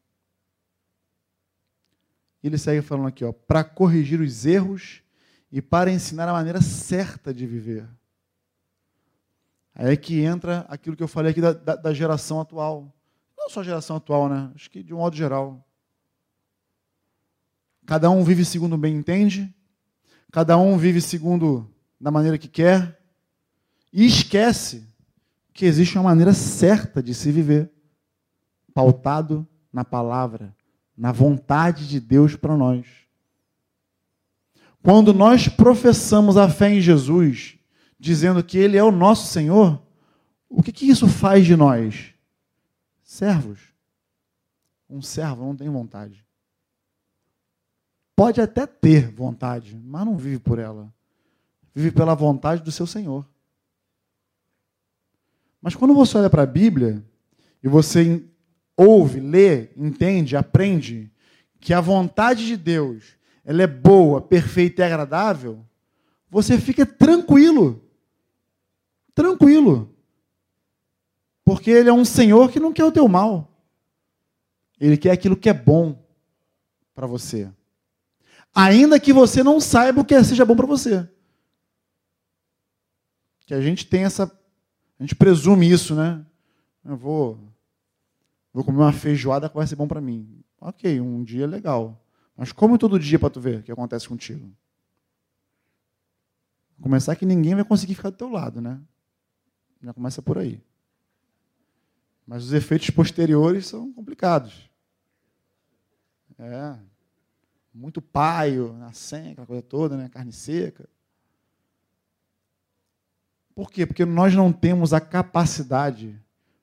Ele 2.44 2.58
segue 2.58 2.82
falando 2.82 3.08
aqui, 3.08 3.24
ó, 3.24 3.32
para 3.32 3.64
corrigir 3.64 4.20
os 4.20 4.46
erros 4.46 5.02
e 5.52 5.62
para 5.62 5.92
ensinar 5.92 6.28
a 6.28 6.34
maneira 6.34 6.62
certa 6.62 7.34
de 7.34 7.46
viver. 7.46 7.88
Aí 9.76 9.94
é 9.94 9.98
que 9.98 10.22
entra 10.22 10.66
aquilo 10.70 10.96
que 10.96 11.04
eu 11.04 11.08
falei 11.08 11.32
aqui 11.32 11.42
da, 11.42 11.54
da, 11.54 11.76
da, 11.76 11.94
geração 11.94 12.40
atual. 12.40 12.94
Não 13.38 13.50
só 13.50 13.62
a 13.62 13.64
geração 13.64 13.96
atual, 13.96 14.30
né? 14.30 14.52
Acho 14.54 14.70
que 14.70 14.84
de 14.84 14.94
um 14.94 14.98
modo 14.98 15.16
geral. 15.16 15.66
Cada 17.86 18.10
um 18.10 18.24
vive 18.24 18.46
segundo 18.46 18.78
bem 18.78 18.96
entende, 18.96 19.54
cada 20.32 20.58
um 20.58 20.78
vive 20.78 21.02
segundo 21.02 21.70
da 22.00 22.10
maneira 22.12 22.38
que 22.38 22.48
quer, 22.48 23.00
e 23.92 24.06
esquece 24.06 24.88
que 25.54 25.66
existe 25.66 25.98
uma 25.98 26.06
maneira 26.06 26.34
certa 26.34 27.04
de 27.04 27.14
se 27.14 27.32
viver, 27.32 27.72
pautado 28.74 29.48
na 29.72 29.86
palavra, 29.86 30.56
na 30.98 31.12
vontade 31.12 31.88
de 31.88 32.00
Deus 32.00 32.36
para 32.36 32.58
nós. 32.58 32.86
Quando 34.82 35.14
nós 35.14 35.48
professamos 35.48 36.36
a 36.36 36.50
fé 36.50 36.74
em 36.74 36.82
Jesus, 36.82 37.58
dizendo 38.00 38.44
que 38.44 38.58
Ele 38.58 38.78
é 38.78 38.84
o 38.84 38.92
nosso 38.92 39.32
Senhor, 39.32 39.82
o 40.50 40.62
que, 40.62 40.72
que 40.72 40.88
isso 40.88 41.08
faz 41.08 41.46
de 41.46 41.56
nós? 41.56 42.14
Servos. 43.04 43.60
Um 44.90 45.02
servo 45.02 45.46
não 45.46 45.56
tem 45.56 45.70
vontade. 45.70 46.24
Pode 48.16 48.40
até 48.40 48.66
ter 48.66 49.10
vontade, 49.12 49.76
mas 49.76 50.06
não 50.06 50.18
vive 50.18 50.40
por 50.40 50.60
ela. 50.60 50.94
Vive 51.74 51.92
pela 51.92 52.14
vontade 52.14 52.62
do 52.62 52.72
seu 52.72 52.86
Senhor. 52.86 53.28
Mas 55.62 55.76
quando 55.76 55.94
você 55.94 56.18
olha 56.18 56.30
para 56.30 56.44
a 56.44 56.48
Bíblia 56.48 57.04
e 57.64 57.68
você 57.68 58.24
ouve, 58.76 59.20
lê, 59.20 59.70
entende, 59.76 60.36
aprende 60.36 61.12
que 61.60 61.74
a 61.74 61.82
vontade 61.82 62.46
de 62.46 62.58
Deus 62.58 63.18
ela 63.46 63.64
é 63.64 63.68
boa, 63.68 64.22
perfeita 64.22 64.82
e 64.82 64.86
agradável, 64.86 65.66
você 66.30 66.60
fica 66.60 66.86
tranquilo. 66.86 67.84
Tranquilo. 69.14 69.94
Porque 71.44 71.70
Ele 71.70 71.90
é 71.90 71.94
um 71.94 72.06
Senhor 72.06 72.52
que 72.52 72.60
não 72.60 72.72
quer 72.72 72.86
o 72.86 72.92
teu 72.92 73.08
mal. 73.08 73.52
Ele 74.80 74.98
quer 74.98 75.12
aquilo 75.12 75.36
que 75.36 75.50
é 75.50 75.54
bom 75.54 76.02
para 76.96 77.06
você. 77.06 77.52
Ainda 78.54 79.00
que 79.00 79.12
você 79.12 79.44
não 79.44 79.60
saiba 79.60 80.02
o 80.02 80.06
que 80.06 80.24
seja 80.24 80.46
bom 80.46 80.56
para 80.56 80.68
você. 80.68 81.10
Que 83.46 83.54
a 83.54 83.62
gente 83.62 83.86
tem 83.88 84.04
essa. 84.04 84.26
A 85.00 85.04
gente 85.04 85.16
presume 85.16 85.70
isso, 85.70 85.96
né? 85.96 86.24
Eu 86.86 86.96
vou, 86.96 87.40
vou 88.54 88.64
comer 88.64 88.78
uma 88.78 88.94
feijoada 88.94 89.50
que 89.50 89.56
vai 89.56 89.66
ser 89.66 89.76
bom 89.76 89.88
para 89.88 90.00
mim. 90.00 90.44
Ok, 90.62 91.02
um 91.02 91.24
dia 91.24 91.46
é 91.46 91.48
legal. 91.48 92.00
Mas 92.38 92.52
como 92.52 92.78
todo 92.78 93.00
dia 93.00 93.20
para 93.20 93.30
tu 93.30 93.40
ver 93.40 93.60
o 93.60 93.64
que 93.64 93.72
acontece 93.72 94.08
contigo? 94.08 94.52
Começar 96.82 97.16
que 97.16 97.26
ninguém 97.26 97.56
vai 97.56 97.64
conseguir 97.64 97.96
ficar 97.96 98.10
do 98.10 98.18
teu 98.18 98.30
lado, 98.30 98.62
né? 98.62 98.80
Já 99.82 99.94
começa 99.94 100.22
por 100.22 100.38
aí. 100.38 100.62
Mas 102.26 102.46
os 102.46 102.54
efeitos 102.54 102.90
posteriores 102.90 103.68
são 103.68 103.92
complicados. 103.94 104.70
É. 106.38 106.93
Muito 107.74 108.02
paio, 108.02 108.74
na 108.74 108.94
senha, 108.94 109.32
aquela 109.32 109.48
coisa 109.48 109.62
toda, 109.62 109.98
né? 109.98 110.08
Carne 110.10 110.32
seca. 110.32 110.88
Por 113.56 113.72
quê? 113.72 113.86
Porque 113.86 114.06
nós 114.06 114.36
não 114.36 114.52
temos 114.52 114.94
a 114.94 115.02
capacidade 115.02 116.20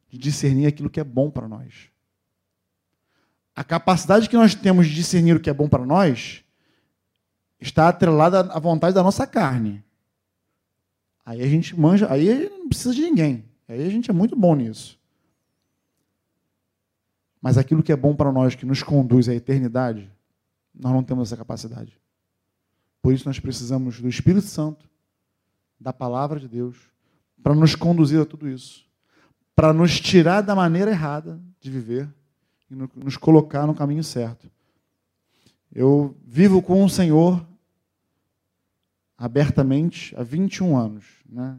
de 0.09 0.19
discernir 0.19 0.67
aquilo 0.67 0.91
que 0.91 1.01
é 1.01 1.05
bom 1.05 1.31
para 1.31 1.49
nós. 1.49 1.89
A 3.55 3.65
capacidade 3.65 4.29
que 4.29 4.37
nós 4.37 4.55
temos 4.55 4.87
de 4.87 4.95
discernir 4.95 5.37
o 5.37 5.41
que 5.41 5.51
é 5.51 5.55
bom 5.55 5.69
para 5.69 5.85
nós 5.85 6.45
está 7.61 7.89
atrelada 7.89 8.41
à 8.41 8.59
vontade 8.59 8.95
da 8.95 9.03
nossa 9.03 9.27
carne. 9.27 9.85
Aí 11.25 11.43
a 11.43 11.47
gente 11.47 11.79
manja, 11.79 12.11
aí 12.11 12.49
não 12.49 12.69
precisa 12.69 12.95
de 12.95 13.03
ninguém. 13.03 13.45
Aí 13.69 13.87
a 13.87 13.91
gente 13.91 14.11
é 14.11 14.15
muito 14.15 14.35
bom 14.35 14.55
nisso. 14.55 14.99
Mas 17.41 17.57
aquilo 17.57 17.83
que 17.83 17.93
é 17.93 17.97
bom 17.97 18.15
para 18.15 18.33
nós, 18.33 18.55
que 18.55 18.67
nos 18.67 18.83
conduz 18.83 19.29
à 19.29 19.35
eternidade, 19.35 20.11
nós 20.75 20.93
não 20.93 21.03
temos 21.03 21.29
essa 21.29 21.37
capacidade. 21.37 21.99
Por 23.03 23.12
isso 23.12 23.27
nós 23.27 23.39
precisamos 23.39 24.01
do 24.01 24.09
Espírito 24.09 24.47
Santo, 24.47 24.89
da 25.79 25.93
palavra 25.93 26.39
de 26.39 26.49
Deus, 26.49 26.77
para 27.43 27.55
nos 27.55 27.75
conduzir 27.75 28.21
a 28.21 28.27
tudo 28.27 28.49
isso, 28.49 28.87
para 29.55 29.73
nos 29.73 29.99
tirar 29.99 30.43
da 30.43 30.55
maneira 30.55 30.91
errada 30.91 31.41
de 31.61 31.71
viver 31.71 32.09
e 32.71 32.75
nos 32.75 33.16
colocar 33.16 33.66
no 33.66 33.75
caminho 33.75 34.05
certo. 34.05 34.51
Eu 35.73 36.16
vivo 36.25 36.61
com 36.61 36.85
o 36.85 36.91
Senhor 36.91 37.47
abertamente 39.16 40.14
há 40.16 40.23
21 40.23 40.77
anos. 40.77 41.05
Né? 41.29 41.59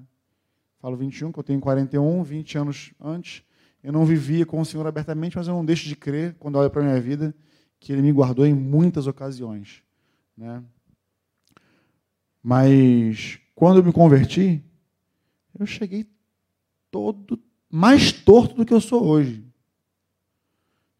Falo 0.79 0.97
21, 0.97 1.31
que 1.31 1.39
eu 1.39 1.43
tenho 1.43 1.59
41, 1.59 2.23
20 2.23 2.57
anos 2.57 2.93
antes 2.99 3.43
eu 3.83 3.91
não 3.91 4.05
vivia 4.05 4.45
com 4.45 4.59
o 4.59 4.65
Senhor 4.65 4.85
abertamente, 4.85 5.35
mas 5.35 5.47
eu 5.47 5.53
não 5.55 5.65
deixo 5.65 5.87
de 5.87 5.95
crer, 5.95 6.35
quando 6.39 6.57
olho 6.57 6.69
para 6.69 6.81
a 6.81 6.85
minha 6.85 7.01
vida, 7.01 7.33
que 7.81 7.91
Ele 7.91 8.03
me 8.03 8.11
guardou 8.11 8.45
em 8.45 8.53
muitas 8.53 9.07
ocasiões. 9.07 9.83
Né? 10.37 10.63
Mas 12.41 13.39
quando 13.55 13.77
eu 13.77 13.83
me 13.83 13.91
converti, 13.91 14.63
eu 15.59 15.65
cheguei 15.65 16.07
todo 16.91 17.41
mais 17.67 18.11
torto 18.11 18.53
do 18.55 18.65
que 18.65 18.73
eu 18.73 18.79
sou 18.79 19.03
hoje. 19.03 19.43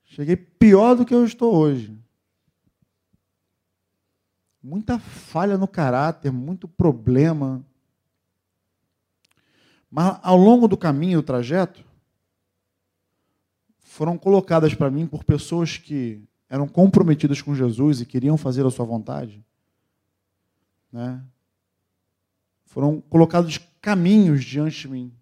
Cheguei 0.03 0.35
pior 0.35 0.95
do 0.95 1.05
que 1.05 1.13
eu 1.13 1.23
estou 1.23 1.55
hoje. 1.55 1.95
Muita 4.61 4.97
falha 4.97 5.59
no 5.59 5.67
caráter, 5.67 6.31
muito 6.31 6.67
problema. 6.67 7.63
Mas 9.89 10.19
ao 10.23 10.35
longo 10.35 10.67
do 10.67 10.75
caminho, 10.75 11.21
do 11.21 11.25
trajeto, 11.25 11.85
foram 13.77 14.17
colocadas 14.17 14.73
para 14.73 14.89
mim 14.89 15.05
por 15.05 15.23
pessoas 15.23 15.77
que 15.77 16.23
eram 16.51 16.67
comprometidas 16.67 17.41
com 17.41 17.55
Jesus 17.55 18.01
e 18.01 18.05
queriam 18.05 18.35
fazer 18.35 18.65
a 18.65 18.69
sua 18.69 18.85
vontade, 18.85 19.41
né? 20.91 21.23
foram 22.65 22.99
colocados 22.99 23.57
caminhos 23.81 24.43
diante 24.43 24.81
de 24.81 24.89
mim. 24.89 25.13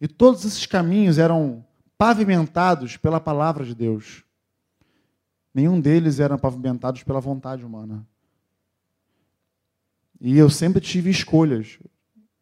E 0.00 0.06
todos 0.06 0.44
esses 0.44 0.66
caminhos 0.66 1.18
eram 1.18 1.66
pavimentados 1.98 2.96
pela 2.96 3.18
palavra 3.18 3.64
de 3.64 3.74
Deus. 3.74 4.22
Nenhum 5.52 5.80
deles 5.80 6.20
eram 6.20 6.38
pavimentados 6.38 7.02
pela 7.02 7.20
vontade 7.20 7.64
humana. 7.64 8.06
E 10.20 10.38
eu 10.38 10.48
sempre 10.48 10.80
tive 10.80 11.10
escolhas 11.10 11.76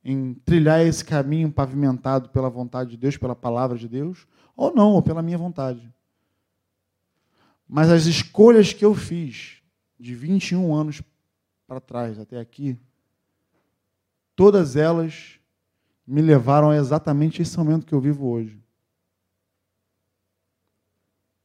em 0.05 0.35
trilhar 0.35 0.87
esse 0.87 1.03
caminho 1.03 1.51
pavimentado 1.51 2.29
pela 2.29 2.51
vontade 2.51 2.91
de 2.91 2.97
Deus, 2.99 3.17
pela 3.17 3.35
palavra 3.35 3.79
de 3.79 3.89
Deus, 3.89 4.27
ou 4.55 4.75
não, 4.75 4.93
ou 4.93 5.01
pela 5.01 5.23
minha 5.23 5.39
vontade. 5.39 5.91
Mas 7.69 7.91
as 7.91 8.07
escolhas 8.07 8.73
que 8.73 8.85
eu 8.85 8.95
fiz 8.95 9.63
de 9.99 10.15
21 10.15 10.75
anos 10.75 11.03
para 11.67 11.81
trás 11.81 12.19
até 12.19 12.39
aqui, 12.39 12.79
todas 14.37 14.77
elas 14.77 15.41
me 16.07 16.23
levaram 16.23 16.71
a 16.71 16.77
exatamente 16.77 17.43
esse 17.43 17.59
momento 17.59 17.87
que 17.87 17.95
eu 17.95 18.01
vivo 18.01 18.29
hoje. 18.29 18.63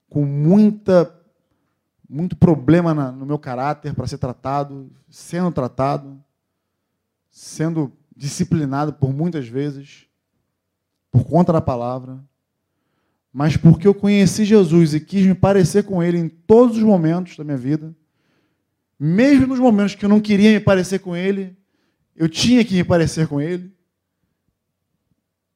Com 0.07 0.24
muita 0.26 1.17
muito 2.07 2.36
problema 2.36 2.93
na, 2.93 3.09
no 3.09 3.26
meu 3.26 3.39
caráter 3.39 3.95
para 3.95 4.05
ser 4.05 4.17
tratado, 4.17 4.91
sendo 5.09 5.49
tratado, 5.49 6.22
sendo 7.30 7.89
disciplinado 8.13 8.91
por 8.91 9.13
muitas 9.13 9.47
vezes, 9.47 10.07
por 11.09 11.24
conta 11.24 11.53
da 11.53 11.61
palavra 11.61 12.22
mas 13.34 13.56
porque 13.56 13.88
eu 13.88 13.94
conheci 13.94 14.44
Jesus 14.44 14.94
e 14.94 15.00
quis 15.00 15.26
me 15.26 15.34
parecer 15.34 15.84
com 15.84 16.04
Ele 16.04 16.18
em 16.18 16.28
todos 16.28 16.78
os 16.78 16.84
momentos 16.84 17.38
da 17.38 17.44
minha 17.44 17.58
vida, 17.58 17.96
mesmo 19.00 19.48
nos 19.48 19.60
momentos 19.60 19.96
que 19.96 20.04
eu 20.04 20.10
não 20.10 20.20
queria 20.20 20.52
me 20.52 20.60
parecer 20.60 21.00
com 21.00 21.16
Ele, 21.16 21.56
eu 22.16 22.28
tinha 22.28 22.64
que 22.64 22.76
me 22.76 22.84
parecer 22.84 23.28
com 23.28 23.40
Ele. 23.40 23.74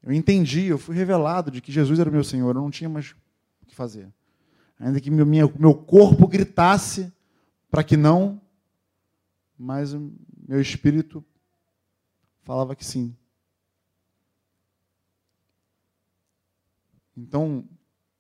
Eu 0.02 0.14
entendi, 0.14 0.66
eu 0.66 0.78
fui 0.78 0.96
revelado 0.96 1.52
de 1.52 1.62
que 1.62 1.72
Jesus 1.72 2.00
era 2.00 2.10
o 2.10 2.14
meu 2.14 2.24
Senhor, 2.24 2.56
eu 2.56 2.62
não 2.62 2.72
tinha 2.72 2.90
mais 2.90 3.12
o 3.62 3.66
que 3.66 3.76
fazer. 3.76 4.08
Ainda 4.80 5.00
que 5.00 5.12
meu, 5.12 5.26
meu 5.26 5.74
corpo 5.74 6.28
gritasse 6.28 7.12
para 7.70 7.84
que 7.84 7.98
não, 7.98 8.42
mas 9.58 9.94
meu 10.48 10.62
espírito 10.62 11.24
falava 12.44 12.76
que 12.76 12.86
sim. 12.86 13.16
Então, 17.16 17.68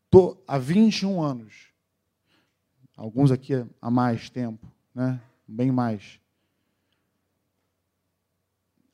tô 0.10 0.42
há 0.48 0.58
21 0.58 1.22
anos, 1.22 1.74
alguns 2.96 3.32
aqui 3.32 3.54
há 3.82 3.92
mais 3.92 4.30
tempo, 4.30 4.72
né? 4.94 5.22
bem 5.48 5.72
mais, 5.72 6.20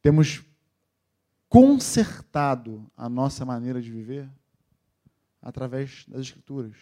temos 0.02 0.44
consertado 1.48 2.90
a 2.98 3.08
nossa 3.08 3.46
maneira 3.46 3.82
de 3.82 3.92
viver 3.92 4.30
através 5.42 6.06
das 6.08 6.22
Escrituras. 6.22 6.76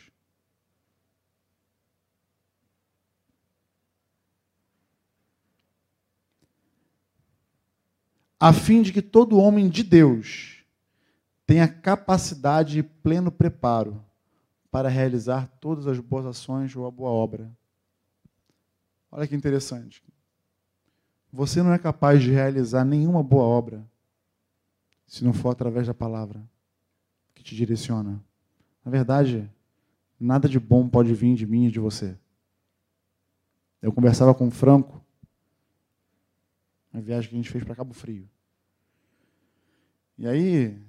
A 8.40 8.54
fim 8.54 8.82
de 8.82 8.94
que 8.94 9.02
todo 9.02 9.38
homem 9.38 9.68
de 9.68 9.84
Deus 9.84 10.59
tenha 11.50 11.68
capacidade 11.68 12.78
e 12.78 12.84
pleno 12.84 13.32
preparo 13.32 14.06
para 14.70 14.88
realizar 14.88 15.48
todas 15.60 15.88
as 15.88 16.00
boas 16.00 16.24
ações 16.28 16.76
ou 16.76 16.86
a 16.86 16.92
boa 16.92 17.10
obra. 17.10 17.52
Olha 19.12 19.28
que 19.28 19.36
interessante. 19.36 20.04
Você 21.34 21.64
não 21.64 21.74
é 21.74 21.80
capaz 21.80 22.22
de 22.22 22.30
realizar 22.30 22.86
nenhuma 22.86 23.24
boa 23.24 23.46
obra 23.46 23.84
se 25.08 25.24
não 25.24 25.34
for 25.34 25.50
através 25.50 25.88
da 25.88 25.94
palavra 25.94 26.40
que 27.34 27.42
te 27.42 27.56
direciona. 27.56 28.24
Na 28.86 28.92
verdade, 28.92 29.52
nada 30.20 30.48
de 30.48 30.60
bom 30.60 30.88
pode 30.88 31.12
vir 31.16 31.34
de 31.34 31.48
mim 31.48 31.66
e 31.66 31.72
de 31.72 31.80
você. 31.80 32.16
Eu 33.82 33.92
conversava 33.92 34.36
com 34.36 34.50
o 34.50 34.52
Franco, 34.52 35.04
na 36.94 37.02
viagem 37.02 37.28
que 37.28 37.36
a 37.36 37.40
gente 37.40 37.50
fez 37.50 37.64
para 37.64 37.74
Cabo 37.74 37.96
Frio. 37.96 38.30
E 40.16 40.28
aí, 40.28 40.89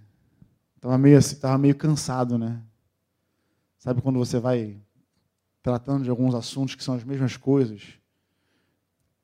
estava 0.80 0.96
meio 0.96 1.18
assim, 1.18 1.36
tava 1.36 1.58
meio 1.58 1.74
cansado, 1.74 2.38
né? 2.38 2.62
Sabe 3.78 4.00
quando 4.00 4.18
você 4.18 4.38
vai 4.38 4.80
tratando 5.62 6.04
de 6.04 6.10
alguns 6.10 6.34
assuntos 6.34 6.74
que 6.74 6.82
são 6.82 6.94
as 6.94 7.04
mesmas 7.04 7.36
coisas? 7.36 7.98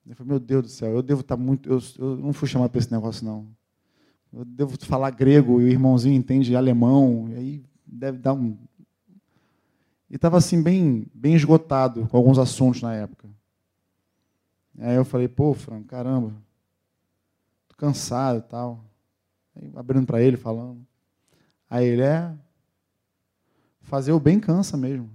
Eu 0.06 0.14
falei, 0.14 0.32
meu 0.32 0.38
Deus 0.38 0.62
do 0.62 0.68
céu, 0.68 0.92
eu 0.92 1.02
devo 1.02 1.22
estar 1.22 1.36
tá 1.36 1.42
muito. 1.42 1.68
Eu, 1.68 1.80
eu 1.98 2.16
não 2.18 2.34
fui 2.34 2.46
chamado 2.46 2.70
para 2.70 2.78
esse 2.78 2.92
negócio, 2.92 3.24
não. 3.24 3.48
Eu 4.30 4.44
devo 4.44 4.76
falar 4.84 5.10
grego 5.10 5.60
e 5.60 5.64
o 5.64 5.68
irmãozinho 5.68 6.14
entende 6.14 6.54
alemão, 6.54 7.26
e 7.30 7.34
aí 7.34 7.64
deve 7.86 8.18
dar 8.18 8.34
um. 8.34 8.56
E 10.10 10.16
estava 10.16 10.36
assim, 10.36 10.62
bem, 10.62 11.06
bem 11.12 11.34
esgotado 11.34 12.06
com 12.06 12.16
alguns 12.18 12.38
assuntos 12.38 12.82
na 12.82 12.94
época. 12.94 13.28
Aí 14.78 14.94
eu 14.94 15.06
falei, 15.06 15.26
pô, 15.26 15.54
Franco, 15.54 15.86
caramba, 15.86 16.34
tô 17.66 17.74
cansado 17.76 18.40
e 18.40 18.42
tal. 18.42 18.84
Aí, 19.56 19.72
abrindo 19.74 20.06
para 20.06 20.20
ele, 20.20 20.36
falando. 20.36 20.86
Aí 21.68 21.86
ele 21.86 22.02
é. 22.02 22.32
Fazer 23.82 24.12
o 24.12 24.20
bem 24.20 24.40
cansa 24.40 24.76
mesmo. 24.76 25.10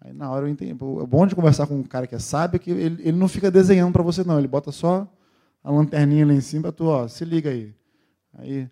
Aí 0.00 0.12
na 0.12 0.30
hora 0.30 0.46
eu 0.46 0.50
entendi. 0.50 0.72
É 0.72 0.74
bom 0.74 1.26
de 1.26 1.34
conversar 1.34 1.66
com 1.66 1.76
um 1.76 1.82
cara 1.82 2.06
que 2.06 2.14
é 2.14 2.18
sábio 2.18 2.58
que 2.58 2.70
ele, 2.70 3.02
ele 3.02 3.16
não 3.16 3.28
fica 3.28 3.50
desenhando 3.50 3.92
para 3.92 4.02
você, 4.02 4.24
não. 4.24 4.38
Ele 4.38 4.48
bota 4.48 4.72
só 4.72 5.08
a 5.62 5.70
lanterninha 5.70 6.26
lá 6.26 6.32
em 6.32 6.40
cima 6.40 6.62
para 6.62 6.72
tu, 6.72 6.86
ó, 6.86 7.06
se 7.06 7.24
liga 7.24 7.50
aí. 7.50 7.74
Aí. 8.34 8.70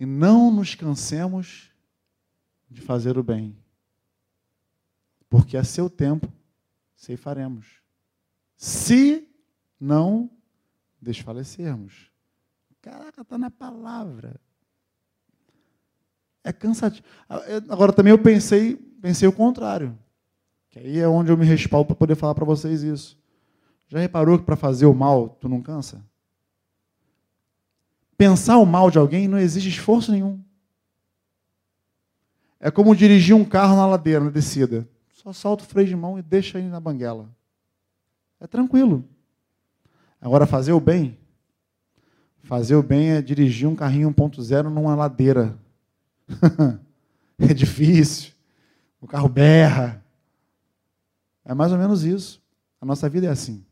E 0.00 0.06
não 0.06 0.50
nos 0.50 0.74
cansemos 0.74 1.70
de 2.70 2.80
fazer 2.80 3.18
o 3.18 3.22
bem. 3.22 3.56
Porque 5.28 5.56
a 5.56 5.64
seu 5.64 5.90
tempo 5.90 6.32
ceifaremos. 6.96 7.82
Se 8.56 9.28
não 9.78 10.30
desfalecermos. 11.00 12.07
Caraca, 12.80 13.22
está 13.22 13.36
na 13.36 13.50
palavra. 13.50 14.40
É 16.44 16.52
cansativo. 16.52 17.06
Ah, 17.28 17.40
agora 17.68 17.92
também 17.92 18.10
eu 18.10 18.18
pensei, 18.18 18.76
pensei 19.00 19.28
o 19.28 19.32
contrário. 19.32 19.98
Que 20.70 20.78
aí 20.78 20.98
é 20.98 21.08
onde 21.08 21.30
eu 21.30 21.36
me 21.36 21.44
respaldo 21.44 21.86
para 21.86 21.96
poder 21.96 22.14
falar 22.14 22.34
para 22.34 22.44
vocês 22.44 22.82
isso. 22.82 23.18
Já 23.88 23.98
reparou 23.98 24.38
que 24.38 24.44
para 24.44 24.56
fazer 24.56 24.86
o 24.86 24.94
mal 24.94 25.28
tu 25.28 25.48
não 25.48 25.62
cansa? 25.62 26.04
Pensar 28.16 28.58
o 28.58 28.66
mal 28.66 28.90
de 28.90 28.98
alguém 28.98 29.28
não 29.28 29.38
exige 29.38 29.68
esforço 29.68 30.10
nenhum. 30.10 30.42
É 32.60 32.70
como 32.70 32.94
dirigir 32.94 33.34
um 33.34 33.44
carro 33.44 33.76
na 33.76 33.86
ladeira, 33.86 34.24
na 34.24 34.30
descida. 34.30 34.88
Só 35.12 35.32
solta 35.32 35.64
o 35.64 35.66
freio 35.66 35.86
de 35.86 35.96
mão 35.96 36.18
e 36.18 36.22
deixa 36.22 36.58
ele 36.58 36.68
na 36.68 36.80
banguela. 36.80 37.28
É 38.40 38.46
tranquilo. 38.46 39.04
Agora, 40.20 40.46
fazer 40.46 40.72
o 40.72 40.80
bem. 40.80 41.18
Fazer 42.42 42.76
o 42.76 42.82
bem 42.82 43.10
é 43.10 43.22
dirigir 43.22 43.68
um 43.68 43.74
carrinho 43.76 44.12
1.0 44.12 44.64
numa 44.64 44.94
ladeira. 44.94 45.58
é 47.38 47.52
difícil. 47.52 48.32
O 49.00 49.06
carro 49.06 49.28
berra. 49.28 50.04
É 51.44 51.54
mais 51.54 51.72
ou 51.72 51.78
menos 51.78 52.04
isso. 52.04 52.42
A 52.80 52.86
nossa 52.86 53.08
vida 53.08 53.26
é 53.26 53.30
assim. 53.30 53.64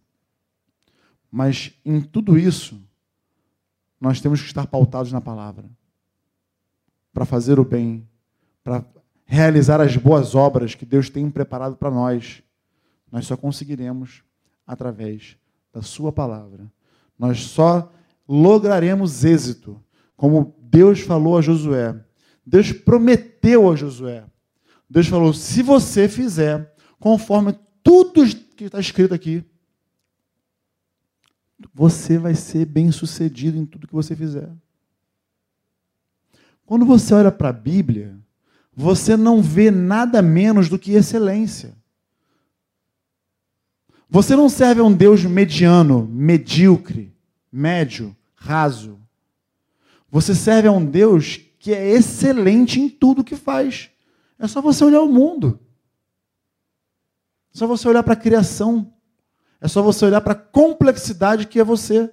Mas 1.31 1.73
em 1.85 2.01
tudo 2.01 2.39
isso, 2.39 2.81
nós 4.01 4.21
temos 4.21 4.41
que 4.41 4.47
estar 4.47 4.67
pautados 4.67 5.13
na 5.13 5.21
palavra. 5.21 5.65
Para 7.13 7.25
fazer 7.25 7.59
o 7.59 7.65
bem, 7.65 8.07
para 8.63 8.85
realizar 9.25 9.81
as 9.81 9.97
boas 9.97 10.35
obras 10.35 10.75
que 10.75 10.87
Deus 10.87 11.11
tem 11.11 11.31
preparado 11.31 11.77
para 11.77 11.91
nós. 11.91 12.43
Nós 13.11 13.27
só 13.27 13.37
conseguiremos 13.37 14.23
através 14.67 15.37
da 15.73 15.83
Sua 15.83 16.13
palavra. 16.13 16.71
Nós 17.19 17.41
só 17.41 17.93
lograremos 18.29 19.25
êxito, 19.25 19.83
como 20.17 20.55
Deus 20.61 21.01
falou 21.01 21.39
a 21.39 21.43
Josué. 21.43 21.99
Deus 22.45 22.73
prometeu 22.73 23.71
a 23.71 23.77
Josué. 23.77 24.25
Deus 24.89 25.07
falou: 25.07 25.33
se 25.33 25.63
você 25.63 26.09
fizer 26.09 26.75
conforme 26.99 27.59
tudo 27.83 28.27
que 28.57 28.65
está 28.65 28.81
escrito 28.81 29.15
aqui, 29.15 29.45
você 31.73 32.19
vai 32.19 32.35
ser 32.35 32.65
bem 32.67 32.91
sucedido 32.93 33.57
em 33.57 33.65
tudo 33.65 33.87
que 33.87 33.95
você 33.95 34.15
fizer. 34.15 34.51
Quando 36.65 36.85
você 36.85 37.15
olha 37.15 37.31
para 37.31 37.51
a 37.51 37.53
Bíblia, 37.53 38.19
você 38.75 39.17
não 39.17 39.41
vê 39.41 39.71
nada 39.71 40.21
menos 40.21 40.69
do 40.69 40.79
que 40.79 40.93
excelência. 40.93 41.77
Você 44.09 44.37
não 44.37 44.49
serve 44.49 44.81
a 44.81 44.85
um 44.85 44.93
Deus 44.93 45.25
mediano, 45.25 46.07
medíocre, 46.07 47.16
médio, 47.57 48.15
raso. 48.35 49.01
Você 50.11 50.35
serve 50.35 50.69
a 50.69 50.73
um 50.73 50.85
Deus 50.85 51.39
que 51.59 51.73
é 51.73 51.89
excelente 51.89 52.79
em 52.79 52.87
tudo 52.87 53.25
que 53.25 53.35
faz. 53.35 53.91
É 54.39 54.47
só 54.47 54.61
você 54.61 54.85
olhar 54.85 55.01
o 55.01 55.11
mundo. 55.11 55.59
É 57.55 57.59
só 57.59 57.67
você 57.67 57.89
olhar 57.89 58.03
para 58.03 58.13
a 58.13 58.21
criação. 58.21 58.93
É 59.59 59.67
só 59.67 59.81
você 59.81 60.05
olhar 60.05 60.21
para 60.21 60.35
a 60.35 60.37
complexidade 60.37 61.47
que 61.47 61.59
é 61.59 61.65
você. 61.65 62.13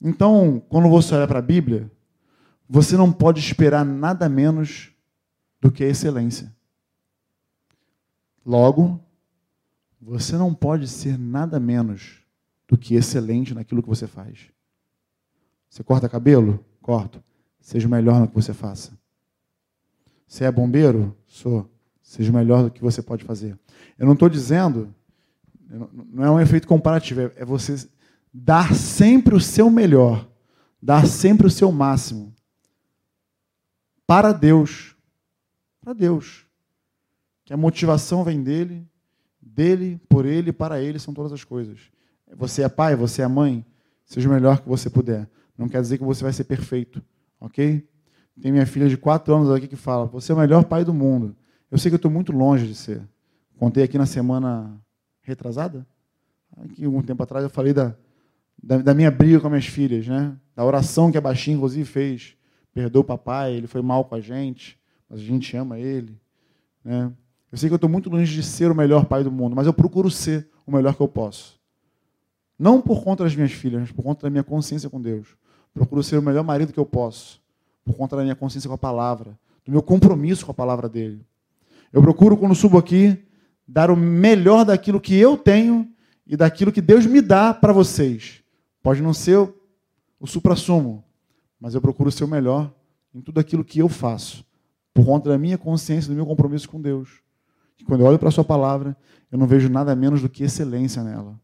Então, 0.00 0.60
quando 0.68 0.88
você 0.88 1.14
olha 1.14 1.28
para 1.28 1.38
a 1.38 1.42
Bíblia, 1.42 1.90
você 2.68 2.96
não 2.96 3.12
pode 3.12 3.38
esperar 3.38 3.84
nada 3.84 4.28
menos 4.28 4.90
do 5.60 5.70
que 5.70 5.84
a 5.84 5.88
excelência. 5.88 6.54
Logo, 8.44 9.05
você 10.06 10.36
não 10.36 10.54
pode 10.54 10.86
ser 10.86 11.18
nada 11.18 11.58
menos 11.58 12.22
do 12.68 12.76
que 12.76 12.94
excelente 12.94 13.54
naquilo 13.54 13.82
que 13.82 13.88
você 13.88 14.06
faz. 14.06 14.50
Você 15.68 15.82
corta 15.82 16.08
cabelo? 16.08 16.64
Corto. 16.80 17.22
Seja 17.60 17.88
melhor 17.88 18.20
no 18.20 18.28
que 18.28 18.34
você 18.34 18.54
faça. 18.54 18.96
Você 20.26 20.44
é 20.44 20.52
bombeiro? 20.52 21.16
Sou. 21.26 21.68
Seja 22.02 22.32
melhor 22.32 22.64
do 22.64 22.70
que 22.70 22.80
você 22.80 23.02
pode 23.02 23.24
fazer. 23.24 23.58
Eu 23.98 24.06
não 24.06 24.12
estou 24.12 24.28
dizendo, 24.28 24.94
não 25.68 26.24
é 26.24 26.30
um 26.30 26.40
efeito 26.40 26.68
comparativo, 26.68 27.32
é 27.34 27.44
você 27.44 27.88
dar 28.32 28.74
sempre 28.74 29.34
o 29.34 29.40
seu 29.40 29.68
melhor, 29.68 30.28
dar 30.80 31.06
sempre 31.06 31.46
o 31.46 31.50
seu 31.50 31.72
máximo 31.72 32.32
para 34.06 34.32
Deus. 34.32 34.94
Para 35.80 35.92
Deus 35.92 36.46
que 37.46 37.52
a 37.52 37.56
motivação 37.56 38.24
vem 38.24 38.42
dele, 38.42 38.84
dele, 39.46 40.00
por 40.08 40.26
ele, 40.26 40.52
para 40.52 40.80
ele, 40.80 40.98
são 40.98 41.14
todas 41.14 41.32
as 41.32 41.44
coisas. 41.44 41.78
Você 42.36 42.62
é 42.62 42.68
pai, 42.68 42.96
você 42.96 43.22
é 43.22 43.28
mãe, 43.28 43.64
seja 44.04 44.28
o 44.28 44.32
melhor 44.32 44.60
que 44.60 44.68
você 44.68 44.90
puder. 44.90 45.28
Não 45.56 45.68
quer 45.68 45.80
dizer 45.80 45.98
que 45.98 46.04
você 46.04 46.24
vai 46.24 46.32
ser 46.32 46.44
perfeito, 46.44 47.02
ok? 47.40 47.86
Tem 48.40 48.52
minha 48.52 48.66
filha 48.66 48.88
de 48.88 48.96
quatro 48.96 49.34
anos 49.34 49.50
aqui 49.50 49.66
que 49.68 49.76
fala: 49.76 50.06
Você 50.06 50.32
é 50.32 50.34
o 50.34 50.38
melhor 50.38 50.64
pai 50.64 50.84
do 50.84 50.92
mundo. 50.92 51.34
Eu 51.70 51.78
sei 51.78 51.90
que 51.90 51.94
eu 51.94 51.98
estou 51.98 52.10
muito 52.10 52.32
longe 52.32 52.66
de 52.66 52.74
ser. 52.74 53.02
Contei 53.56 53.82
aqui 53.84 53.96
na 53.96 54.04
semana 54.04 54.78
retrasada, 55.22 55.86
aqui 56.58 56.84
algum 56.84 57.02
tempo 57.02 57.22
atrás, 57.22 57.42
eu 57.42 57.50
falei 57.50 57.72
da, 57.72 57.96
da, 58.62 58.78
da, 58.78 58.94
minha 58.94 59.10
briga 59.10 59.40
com 59.40 59.46
as 59.46 59.50
minhas 59.50 59.66
filhas, 59.66 60.06
né? 60.06 60.36
Da 60.54 60.64
oração 60.64 61.10
que 61.10 61.16
a 61.16 61.20
Baixinha, 61.20 61.56
inclusive, 61.56 61.84
fez. 61.84 62.36
Perdoou 62.72 63.02
o 63.02 63.06
papai, 63.06 63.54
ele 63.54 63.66
foi 63.66 63.80
mal 63.80 64.04
com 64.04 64.14
a 64.14 64.20
gente, 64.20 64.78
mas 65.08 65.20
a 65.20 65.22
gente 65.22 65.56
ama 65.56 65.78
ele. 65.78 66.20
Né? 66.84 67.10
Eu 67.50 67.58
sei 67.58 67.68
que 67.68 67.74
eu 67.74 67.76
estou 67.76 67.88
muito 67.88 68.10
longe 68.10 68.32
de 68.32 68.42
ser 68.42 68.70
o 68.70 68.74
melhor 68.74 69.04
pai 69.06 69.22
do 69.22 69.30
mundo, 69.30 69.54
mas 69.54 69.66
eu 69.66 69.72
procuro 69.72 70.10
ser 70.10 70.48
o 70.66 70.72
melhor 70.72 70.94
que 70.94 71.00
eu 71.00 71.08
posso. 71.08 71.58
Não 72.58 72.80
por 72.80 73.04
conta 73.04 73.22
das 73.22 73.34
minhas 73.34 73.52
filhas, 73.52 73.80
mas 73.80 73.92
por 73.92 74.02
conta 74.02 74.22
da 74.22 74.30
minha 74.30 74.42
consciência 74.42 74.90
com 74.90 75.00
Deus. 75.00 75.28
Procuro 75.72 76.02
ser 76.02 76.18
o 76.18 76.22
melhor 76.22 76.42
marido 76.42 76.72
que 76.72 76.80
eu 76.80 76.86
posso, 76.86 77.40
por 77.84 77.94
conta 77.94 78.16
da 78.16 78.22
minha 78.22 78.34
consciência 78.34 78.66
com 78.66 78.74
a 78.74 78.78
palavra, 78.78 79.38
do 79.64 79.70
meu 79.70 79.82
compromisso 79.82 80.44
com 80.44 80.50
a 80.50 80.54
palavra 80.54 80.88
dele. 80.88 81.24
Eu 81.92 82.02
procuro, 82.02 82.36
quando 82.36 82.54
subo 82.54 82.78
aqui, 82.78 83.16
dar 83.66 83.90
o 83.90 83.96
melhor 83.96 84.64
daquilo 84.64 85.00
que 85.00 85.14
eu 85.14 85.36
tenho 85.36 85.88
e 86.26 86.36
daquilo 86.36 86.72
que 86.72 86.80
Deus 86.80 87.06
me 87.06 87.20
dá 87.20 87.54
para 87.54 87.72
vocês. 87.72 88.42
Pode 88.82 89.02
não 89.02 89.14
ser 89.14 89.38
o 90.18 90.26
supra-sumo, 90.26 91.04
mas 91.60 91.74
eu 91.74 91.80
procuro 91.80 92.10
ser 92.10 92.24
o 92.24 92.28
melhor 92.28 92.72
em 93.14 93.20
tudo 93.20 93.38
aquilo 93.38 93.64
que 93.64 93.78
eu 93.78 93.88
faço, 93.88 94.44
por 94.92 95.04
conta 95.04 95.28
da 95.28 95.38
minha 95.38 95.56
consciência, 95.56 96.10
do 96.10 96.16
meu 96.16 96.26
compromisso 96.26 96.68
com 96.68 96.80
Deus 96.80 97.25
que 97.76 97.84
quando 97.84 98.00
eu 98.00 98.06
olho 98.06 98.18
para 98.18 98.28
a 98.28 98.32
Sua 98.32 98.44
palavra, 98.44 98.96
eu 99.30 99.38
não 99.38 99.46
vejo 99.46 99.68
nada 99.68 99.94
menos 99.94 100.22
do 100.22 100.28
que 100.28 100.44
excelência 100.44 101.02
nela. 101.02 101.38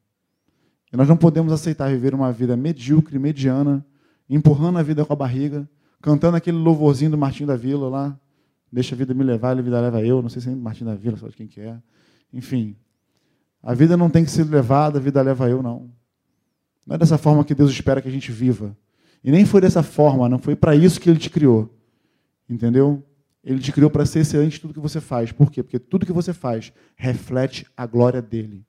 E 0.93 0.97
nós 0.97 1.09
não 1.09 1.17
podemos 1.17 1.53
aceitar 1.53 1.89
viver 1.91 2.15
uma 2.15 2.33
vida 2.33 2.57
medíocre, 2.57 3.19
mediana, 3.19 3.85
empurrando 4.29 4.79
a 4.79 4.83
vida 4.83 5.05
com 5.05 5.13
a 5.13 5.17
barriga, 5.17 5.69
cantando 6.01 6.37
aquele 6.37 6.57
louvorzinho 6.57 7.11
do 7.11 7.19
Martinho 7.19 7.47
da 7.47 7.57
Vila 7.57 7.89
lá, 7.89 8.19
Deixa 8.73 8.95
a 8.95 8.99
vida 8.99 9.13
me 9.13 9.23
levar, 9.23 9.59
a 9.59 9.61
vida 9.61 9.79
leva 9.79 10.03
eu. 10.03 10.23
Não 10.23 10.31
sei 10.31 10.41
se 10.41 10.49
é 10.49 10.55
Martim 10.55 10.85
da 10.85 10.95
Vila, 10.95 11.19
sabe 11.19 11.35
quem 11.35 11.47
que 11.47 11.61
é. 11.61 11.77
Enfim, 12.33 12.75
a 13.63 13.75
vida 13.75 13.99
não 13.99 14.09
tem 14.09 14.25
que 14.25 14.31
ser 14.31 14.45
levada, 14.45 14.99
a 14.99 15.01
vida 15.01 15.21
leva 15.21 15.49
eu, 15.51 15.63
não. 15.63 15.91
Não 16.87 16.95
é 16.95 16.99
dessa 16.99 17.19
forma 17.19 17.45
que 17.45 17.55
Deus 17.55 17.71
espera 17.71 18.01
que 18.01 18.09
a 18.09 18.11
gente 18.11 18.33
viva. 18.33 18.75
E 19.23 19.31
nem 19.31 19.45
foi 19.45 19.61
dessa 19.61 19.83
forma, 19.83 20.27
não 20.27 20.39
foi 20.39 20.57
para 20.57 20.75
isso 20.75 20.99
que 20.99 21.11
Ele 21.11 21.19
te 21.19 21.29
criou. 21.29 21.79
Entendeu? 22.49 23.05
Ele 23.45 23.59
te 23.59 23.73
criou 23.73 23.91
para 23.91 24.07
ser 24.07 24.21
excelente 24.21 24.59
em 24.59 24.61
tudo 24.61 24.75
que 24.75 24.81
você 24.81 25.01
faz. 25.01 25.33
Por 25.33 25.51
quê? 25.51 25.63
Porque 25.63 25.79
tudo 25.79 26.07
que 26.07 26.13
você 26.13 26.33
faz 26.33 26.73
reflete 26.95 27.67
a 27.77 27.87
glória 27.87 28.23
dele. 28.23 28.65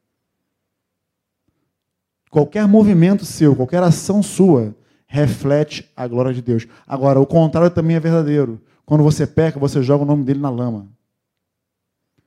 Qualquer 2.29 2.67
movimento 2.67 3.25
seu, 3.25 3.55
qualquer 3.55 3.83
ação 3.83 4.23
sua, 4.23 4.75
reflete 5.05 5.87
a 5.95 6.07
glória 6.07 6.33
de 6.33 6.41
Deus. 6.41 6.65
Agora, 6.87 7.19
o 7.19 7.27
contrário 7.27 7.69
também 7.69 7.95
é 7.95 7.99
verdadeiro. 7.99 8.59
Quando 8.83 9.03
você 9.03 9.27
peca, 9.27 9.59
você 9.59 9.83
joga 9.83 10.03
o 10.03 10.07
nome 10.07 10.23
dele 10.23 10.39
na 10.39 10.49
lama. 10.49 10.91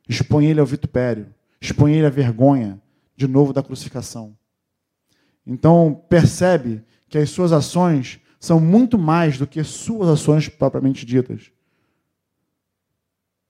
Expõe 0.08 0.46
ele 0.46 0.60
ao 0.60 0.66
vitupério. 0.66 1.34
Expõe 1.60 1.94
ele 1.94 2.06
à 2.06 2.10
vergonha, 2.10 2.80
de 3.16 3.26
novo, 3.26 3.52
da 3.52 3.62
crucificação. 3.62 4.36
Então, 5.44 6.04
percebe 6.08 6.84
que 7.08 7.18
as 7.18 7.30
suas 7.30 7.50
ações 7.50 8.20
são 8.38 8.60
muito 8.60 8.96
mais 8.96 9.36
do 9.36 9.46
que 9.46 9.64
suas 9.64 10.08
ações 10.08 10.48
propriamente 10.48 11.04
ditas. 11.04 11.50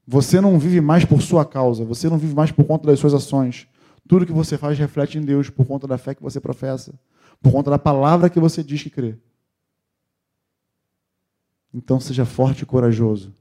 Você 0.06 0.40
não 0.40 0.58
vive 0.58 0.80
mais 0.80 1.04
por 1.04 1.20
sua 1.20 1.44
causa, 1.44 1.84
você 1.84 2.08
não 2.08 2.16
vive 2.16 2.34
mais 2.34 2.52
por 2.52 2.64
conta 2.64 2.86
das 2.86 3.00
suas 3.00 3.12
ações. 3.12 3.66
Tudo 4.06 4.24
que 4.24 4.32
você 4.32 4.56
faz 4.56 4.78
reflete 4.78 5.18
em 5.18 5.22
Deus 5.22 5.50
por 5.50 5.66
conta 5.66 5.86
da 5.86 5.98
fé 5.98 6.14
que 6.14 6.22
você 6.22 6.40
professa, 6.40 6.94
por 7.42 7.52
conta 7.52 7.70
da 7.70 7.78
palavra 7.78 8.30
que 8.30 8.38
você 8.38 8.62
diz 8.62 8.82
que 8.82 8.90
crê. 8.90 9.18
Então 11.74 11.98
seja 11.98 12.24
forte 12.24 12.62
e 12.62 12.66
corajoso 12.66 13.34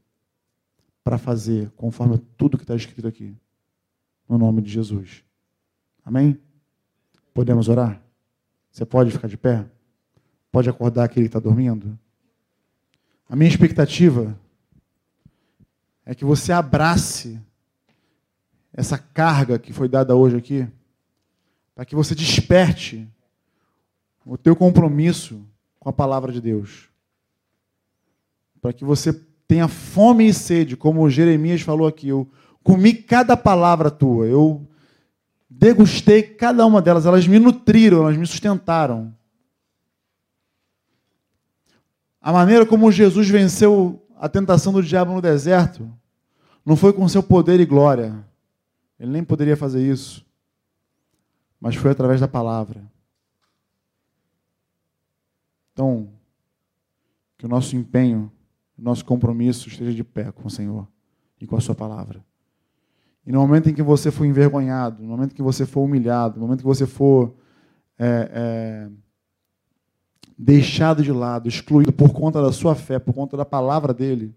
para 1.03 1.19
fazer 1.19 1.69
conforme 1.75 2.17
tudo 2.35 2.57
que 2.57 2.63
está 2.63 2.75
escrito 2.75 3.07
aqui. 3.07 3.37
No 4.27 4.39
nome 4.39 4.59
de 4.61 4.71
Jesus. 4.71 5.23
Amém? 6.03 6.39
Podemos 7.31 7.69
orar? 7.69 8.01
Você 8.71 8.85
pode 8.85 9.11
ficar 9.11 9.27
de 9.27 9.37
pé? 9.37 9.69
Pode 10.51 10.67
acordar 10.67 11.03
aquele 11.03 11.27
que 11.27 11.29
está 11.29 11.39
dormindo? 11.39 11.97
A 13.29 13.35
minha 13.35 13.49
expectativa 13.49 14.37
é 16.05 16.13
que 16.13 16.23
você 16.23 16.51
abrace 16.51 17.41
essa 18.71 18.97
carga 18.97 19.57
que 19.57 19.73
foi 19.73 19.89
dada 19.89 20.15
hoje 20.15 20.37
aqui, 20.37 20.67
para 21.73 21.85
que 21.85 21.95
você 21.95 22.13
desperte 22.13 23.07
o 24.25 24.37
teu 24.37 24.55
compromisso 24.55 25.45
com 25.79 25.89
a 25.89 25.93
palavra 25.93 26.31
de 26.31 26.39
Deus. 26.39 26.89
Para 28.61 28.73
que 28.73 28.85
você 28.85 29.13
tenha 29.47 29.67
fome 29.67 30.27
e 30.27 30.33
sede, 30.33 30.77
como 30.77 31.09
Jeremias 31.09 31.61
falou 31.61 31.87
aqui, 31.87 32.09
eu 32.09 32.29
comi 32.63 32.93
cada 32.93 33.37
palavra 33.37 33.89
tua, 33.89 34.25
eu 34.25 34.67
degustei 35.49 36.21
cada 36.21 36.65
uma 36.65 36.81
delas, 36.81 37.05
elas 37.05 37.27
me 37.27 37.39
nutriram, 37.39 38.03
elas 38.03 38.17
me 38.17 38.25
sustentaram. 38.25 39.15
A 42.19 42.33
maneira 42.33 42.65
como 42.65 42.91
Jesus 42.91 43.29
venceu 43.29 44.04
a 44.25 44.29
tentação 44.29 44.73
do 44.73 44.81
diabo 44.81 45.13
no 45.13 45.21
deserto 45.21 45.87
não 46.65 46.75
foi 46.75 46.91
com 46.91 47.07
seu 47.07 47.21
poder 47.21 47.59
e 47.59 47.65
glória, 47.65 48.25
ele 48.99 49.11
nem 49.11 49.23
poderia 49.23 49.55
fazer 49.55 49.87
isso. 49.87 50.25
Mas 51.61 51.75
foi 51.75 51.91
através 51.91 52.19
da 52.19 52.27
palavra. 52.27 52.81
Então, 55.71 56.09
que 57.37 57.45
o 57.45 57.47
nosso 57.47 57.75
empenho, 57.75 58.31
o 58.75 58.81
nosso 58.81 59.05
compromisso 59.05 59.69
esteja 59.69 59.93
de 59.93 60.03
pé 60.03 60.31
com 60.31 60.47
o 60.47 60.49
Senhor 60.49 60.87
e 61.39 61.45
com 61.45 61.55
a 61.55 61.61
Sua 61.61 61.75
palavra. 61.75 62.25
E 63.27 63.31
no 63.31 63.39
momento 63.39 63.69
em 63.69 63.75
que 63.75 63.83
você 63.83 64.09
for 64.09 64.25
envergonhado, 64.25 65.03
no 65.03 65.09
momento 65.09 65.33
em 65.33 65.35
que 65.35 65.43
você 65.43 65.67
for 65.67 65.81
humilhado, 65.81 66.39
no 66.39 66.47
momento 66.47 66.61
em 66.61 66.63
que 66.63 66.67
você 66.67 66.87
for 66.87 67.35
é, 67.95 68.31
é, 68.33 68.89
deixado 70.37 71.03
de 71.03 71.11
lado, 71.11 71.47
excluído 71.47 71.93
por 71.93 72.13
conta 72.13 72.41
da 72.41 72.51
sua 72.51 72.75
fé, 72.75 72.99
por 72.99 73.13
conta 73.13 73.37
da 73.37 73.45
palavra 73.45 73.93
dele, 73.93 74.35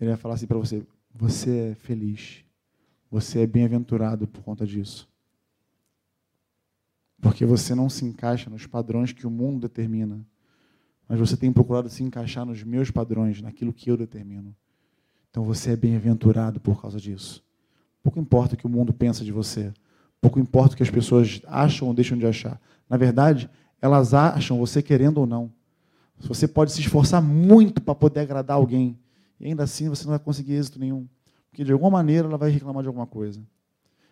ele 0.00 0.10
vai 0.10 0.16
falar 0.16 0.34
assim 0.34 0.46
para 0.46 0.58
você: 0.58 0.82
você 1.14 1.70
é 1.70 1.74
feliz. 1.74 2.44
Você 3.10 3.42
é 3.42 3.46
bem-aventurado 3.46 4.26
por 4.26 4.42
conta 4.42 4.66
disso. 4.66 5.08
Porque 7.20 7.46
você 7.46 7.72
não 7.72 7.88
se 7.88 8.04
encaixa 8.04 8.50
nos 8.50 8.66
padrões 8.66 9.12
que 9.12 9.24
o 9.24 9.30
mundo 9.30 9.68
determina. 9.68 10.26
Mas 11.08 11.20
você 11.20 11.36
tem 11.36 11.52
procurado 11.52 11.88
se 11.88 12.02
encaixar 12.02 12.44
nos 12.44 12.64
meus 12.64 12.90
padrões, 12.90 13.40
naquilo 13.40 13.72
que 13.72 13.88
eu 13.88 13.96
determino. 13.96 14.54
Então 15.30 15.44
você 15.44 15.70
é 15.70 15.76
bem-aventurado 15.76 16.58
por 16.58 16.82
causa 16.82 16.98
disso. 16.98 17.44
Pouco 18.02 18.18
importa 18.18 18.54
o 18.54 18.58
que 18.58 18.66
o 18.66 18.70
mundo 18.70 18.92
pensa 18.92 19.24
de 19.24 19.30
você. 19.30 19.72
Pouco 20.20 20.40
importa 20.40 20.74
o 20.74 20.76
que 20.76 20.82
as 20.82 20.90
pessoas 20.90 21.40
acham 21.46 21.86
ou 21.86 21.94
deixam 21.94 22.18
de 22.18 22.26
achar. 22.26 22.60
Na 22.88 22.96
verdade, 22.96 23.48
elas 23.80 24.14
acham 24.14 24.58
você 24.58 24.82
querendo 24.82 25.18
ou 25.18 25.26
não. 25.26 25.50
Você 26.20 26.48
pode 26.48 26.72
se 26.72 26.80
esforçar 26.80 27.22
muito 27.22 27.80
para 27.80 27.94
poder 27.94 28.20
agradar 28.20 28.56
alguém. 28.56 28.98
E 29.38 29.46
ainda 29.46 29.64
assim 29.64 29.88
você 29.88 30.04
não 30.04 30.10
vai 30.10 30.18
conseguir 30.18 30.54
êxito 30.54 30.78
nenhum. 30.78 31.06
Porque 31.50 31.64
de 31.64 31.72
alguma 31.72 31.90
maneira 31.90 32.26
ela 32.26 32.38
vai 32.38 32.50
reclamar 32.50 32.82
de 32.82 32.88
alguma 32.88 33.06
coisa. 33.06 33.40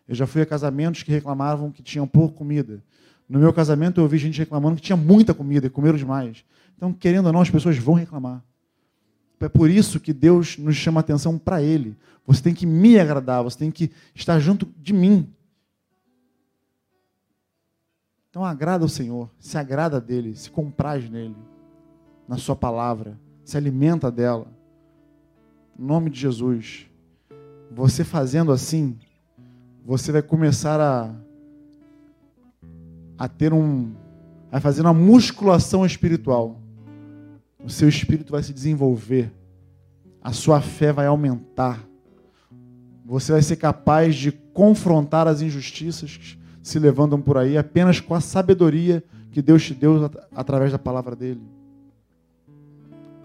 Eu 0.06 0.14
já 0.14 0.26
fui 0.26 0.42
a 0.42 0.46
casamentos 0.46 1.02
que 1.02 1.10
reclamavam 1.10 1.70
que 1.70 1.82
tinham 1.82 2.06
pouca 2.06 2.34
comida. 2.34 2.82
No 3.28 3.38
meu 3.38 3.52
casamento 3.52 3.98
eu 3.98 4.04
ouvi 4.04 4.18
gente 4.18 4.38
reclamando 4.38 4.76
que 4.76 4.82
tinha 4.82 4.96
muita 4.96 5.32
comida 5.32 5.66
e 5.66 5.70
comeram 5.70 5.96
demais. 5.96 6.44
Então, 6.76 6.92
querendo 6.92 7.26
ou 7.26 7.32
não, 7.32 7.40
as 7.40 7.50
pessoas 7.50 7.78
vão 7.78 7.94
reclamar. 7.94 8.42
É 9.40 9.48
por 9.48 9.70
isso 9.70 9.98
que 9.98 10.12
Deus 10.12 10.56
nos 10.58 10.76
chama 10.76 11.00
atenção 11.00 11.38
para 11.38 11.62
Ele. 11.62 11.96
Você 12.26 12.42
tem 12.42 12.54
que 12.54 12.66
me 12.66 12.98
agradar, 12.98 13.42
você 13.42 13.58
tem 13.58 13.70
que 13.70 13.90
estar 14.14 14.38
junto 14.38 14.68
de 14.80 14.92
mim. 14.92 15.28
Então 18.32 18.46
agrada 18.46 18.82
o 18.82 18.88
Senhor, 18.88 19.28
se 19.38 19.58
agrada 19.58 20.00
dele, 20.00 20.34
se 20.34 20.50
compraz 20.50 21.06
nele, 21.10 21.36
na 22.26 22.38
sua 22.38 22.56
palavra, 22.56 23.20
se 23.44 23.58
alimenta 23.58 24.10
dela. 24.10 24.46
Em 25.78 25.84
nome 25.84 26.08
de 26.08 26.18
Jesus. 26.18 26.86
Você 27.70 28.02
fazendo 28.04 28.50
assim, 28.50 28.98
você 29.84 30.10
vai 30.10 30.22
começar 30.22 30.80
a, 30.80 31.14
a 33.18 33.28
ter 33.28 33.52
um. 33.52 33.92
a 34.50 34.58
fazer 34.60 34.80
uma 34.80 34.94
musculação 34.94 35.84
espiritual. 35.84 36.58
O 37.62 37.68
seu 37.68 37.86
espírito 37.86 38.32
vai 38.32 38.42
se 38.42 38.54
desenvolver. 38.54 39.30
A 40.22 40.32
sua 40.32 40.62
fé 40.62 40.90
vai 40.90 41.06
aumentar. 41.06 41.86
Você 43.04 43.30
vai 43.30 43.42
ser 43.42 43.56
capaz 43.56 44.14
de 44.14 44.32
confrontar 44.32 45.28
as 45.28 45.42
injustiças 45.42 46.38
se 46.62 46.78
levantam 46.78 47.20
por 47.20 47.36
aí 47.36 47.58
apenas 47.58 48.00
com 48.00 48.14
a 48.14 48.20
sabedoria 48.20 49.02
que 49.30 49.42
Deus 49.42 49.64
te 49.64 49.74
deu 49.74 50.10
através 50.34 50.70
da 50.70 50.78
palavra 50.78 51.16
dele 51.16 51.40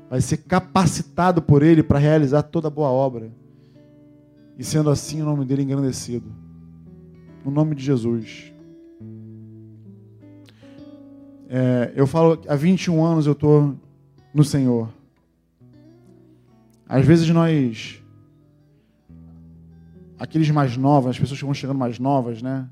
vai 0.09 0.21
ser 0.21 0.37
capacitado 0.37 1.41
por 1.41 1.61
Ele 1.61 1.83
para 1.83 1.99
realizar 1.99 2.43
toda 2.43 2.69
boa 2.69 2.89
obra. 2.89 3.31
E 4.57 4.63
sendo 4.63 4.89
assim, 4.89 5.21
o 5.21 5.25
nome 5.25 5.45
dele 5.45 5.63
engrandecido. 5.63 6.31
No 7.43 7.51
nome 7.51 7.75
de 7.75 7.83
Jesus. 7.83 8.51
É, 11.49 11.93
eu 11.95 12.07
falo, 12.07 12.41
há 12.47 12.55
21 12.55 13.03
anos 13.05 13.25
eu 13.25 13.33
estou 13.33 13.75
no 14.33 14.43
Senhor. 14.43 14.89
Às 16.89 17.05
vezes 17.05 17.29
nós, 17.29 18.01
aqueles 20.17 20.49
mais 20.49 20.75
novos, 20.77 21.11
as 21.11 21.19
pessoas 21.19 21.39
que 21.39 21.45
vão 21.45 21.53
chegando 21.53 21.77
mais 21.77 21.99
novas, 21.99 22.41
né? 22.41 22.67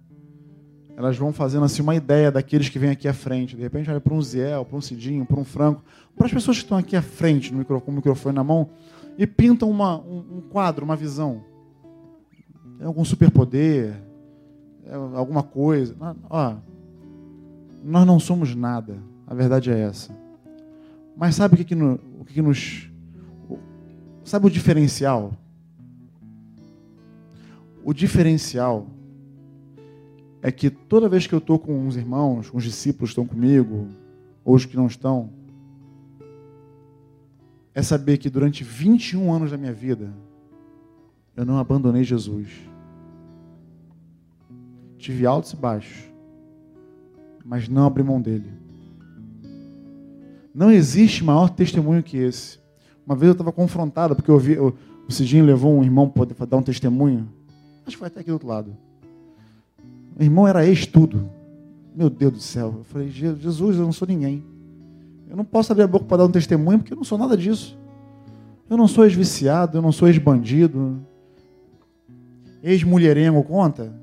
Elas 0.98 1.18
vão 1.18 1.34
fazendo 1.34 1.66
assim 1.66 1.82
uma 1.82 1.96
ideia 1.96 2.32
daqueles 2.32 2.70
que 2.70 2.80
vêm 2.80 2.90
aqui 2.90 3.08
à 3.08 3.14
frente. 3.14 3.56
De 3.56 3.62
repente, 3.62 3.90
olha 3.90 4.00
para 4.00 4.14
um 4.14 4.22
Ziel, 4.22 4.64
para 4.64 4.78
um 4.78 4.82
Cidinho, 4.82 5.26
para 5.26 5.40
um 5.40 5.44
Franco, 5.44 5.84
para 6.16 6.26
as 6.26 6.34
pessoas 6.34 6.58
que 6.58 6.64
estão 6.64 6.78
aqui 6.78 6.96
à 6.96 7.02
frente, 7.02 7.52
no 7.52 7.60
microfone, 7.60 7.86
com 7.86 7.92
o 7.92 7.96
microfone 7.96 8.36
na 8.36 8.44
mão, 8.44 8.70
e 9.18 9.28
pintam 9.28 9.70
uma, 9.70 10.00
um, 10.00 10.38
um 10.38 10.42
quadro, 10.50 10.86
uma 10.86 10.96
visão. 10.96 11.44
É 12.80 12.86
algum 12.86 13.04
superpoder, 13.04 13.96
é 14.86 14.96
alguma 14.96 15.44
coisa. 15.44 15.96
Ó, 16.30 16.56
nós 17.84 18.06
não 18.06 18.20
somos 18.20 18.56
nada. 18.56 18.98
A 19.28 19.34
verdade 19.34 19.72
é 19.72 19.80
essa. 19.80 20.16
Mas 21.16 21.36
sabe 21.36 21.56
o 21.56 21.58
que, 21.58 21.64
que, 21.64 21.76
no, 21.76 22.00
o 22.20 22.26
que, 22.26 22.34
que 22.34 22.42
nos. 22.42 22.90
Sabe 24.24 24.48
o 24.48 24.50
diferencial? 24.50 25.34
O 27.84 27.94
diferencial 27.94 28.88
é 30.46 30.52
que 30.52 30.70
toda 30.70 31.10
vez 31.10 31.26
que 31.26 31.34
eu 31.34 31.40
estou 31.40 31.58
com 31.58 31.76
uns 31.88 31.96
irmãos, 31.96 32.52
uns 32.54 32.64
discípulos 32.64 33.10
estão 33.10 33.26
comigo, 33.26 33.88
ou 34.44 34.54
os 34.54 34.64
que 34.64 34.78
não 34.78 34.86
estão, 34.86 35.32
é 37.74 37.82
saber 37.82 38.20
que 38.20 38.30
durante 38.30 38.64
21 38.64 39.34
anos 39.34 39.50
da 39.50 39.58
minha 39.58 39.74
vida, 39.74 40.14
eu 41.36 41.48
não 41.48 41.58
abandonei 41.58 42.04
Jesus. 42.04 42.48
Tive 45.00 45.26
altos 45.26 45.54
e 45.54 45.56
baixos, 45.56 46.14
mas 47.44 47.68
não 47.68 47.88
abri 47.88 48.04
mão 48.04 48.22
dele. 48.22 48.54
Não 50.54 50.72
existe 50.72 51.24
maior 51.24 51.50
testemunho 51.50 52.04
que 52.04 52.18
esse. 52.18 52.60
Uma 53.04 53.16
vez 53.16 53.30
eu 53.30 53.32
estava 53.32 53.52
confrontado, 53.52 54.16
porque 54.16 54.30
eu 54.30 54.38
vi, 54.38 54.60
o 54.60 54.76
Cidinho 55.10 55.44
levou 55.44 55.76
um 55.76 55.84
irmão 55.84 56.08
para 56.08 56.46
dar 56.46 56.58
um 56.58 56.62
testemunho. 56.62 57.28
Acho 57.84 57.96
que 57.96 57.98
foi 57.98 58.10
até 58.10 58.20
aqui 58.20 58.30
do 58.30 58.34
outro 58.34 58.48
lado. 58.48 58.78
O 60.18 60.24
irmão 60.24 60.48
era 60.48 60.66
ex-tudo. 60.66 61.30
Meu 61.96 62.10
Deus 62.10 62.34
do 62.34 62.40
céu. 62.40 62.76
Eu 62.78 62.84
falei, 62.86 63.10
Jesus, 63.10 63.78
eu 63.78 63.84
não 63.84 63.92
sou 63.92 64.08
ninguém. 64.08 64.44
Eu 65.30 65.36
não 65.36 65.46
posso 65.46 65.72
abrir 65.72 65.84
a 65.84 65.88
boca 65.88 66.06
para 66.06 66.18
dar 66.18 66.26
um 66.26 66.32
testemunho, 66.32 66.80
porque 66.80 66.94
eu 66.94 66.98
não 66.98 67.04
sou 67.04 67.18
nada 67.18 67.36
disso. 67.36 67.78
Eu 68.70 68.78
não 68.78 68.88
sou 68.88 69.04
ex-viciado, 69.06 69.78
eu 69.78 69.82
não 69.82 69.92
sou 69.92 70.08
ex-bandido. 70.08 71.00
Ex-mulherengo 72.64 73.44
conta? 73.44 73.94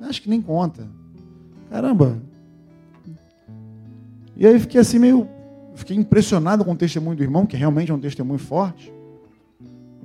Acho 0.00 0.22
que 0.22 0.28
nem 0.28 0.40
conta. 0.40 0.86
Caramba. 1.70 2.20
E 4.36 4.46
aí 4.46 4.58
fiquei 4.58 4.80
assim 4.80 4.98
meio. 4.98 5.28
Fiquei 5.74 5.96
impressionado 5.96 6.64
com 6.64 6.72
o 6.72 6.76
testemunho 6.76 7.16
do 7.16 7.22
irmão, 7.22 7.46
que 7.46 7.56
realmente 7.56 7.90
é 7.90 7.94
um 7.94 8.00
testemunho 8.00 8.38
forte. 8.38 8.92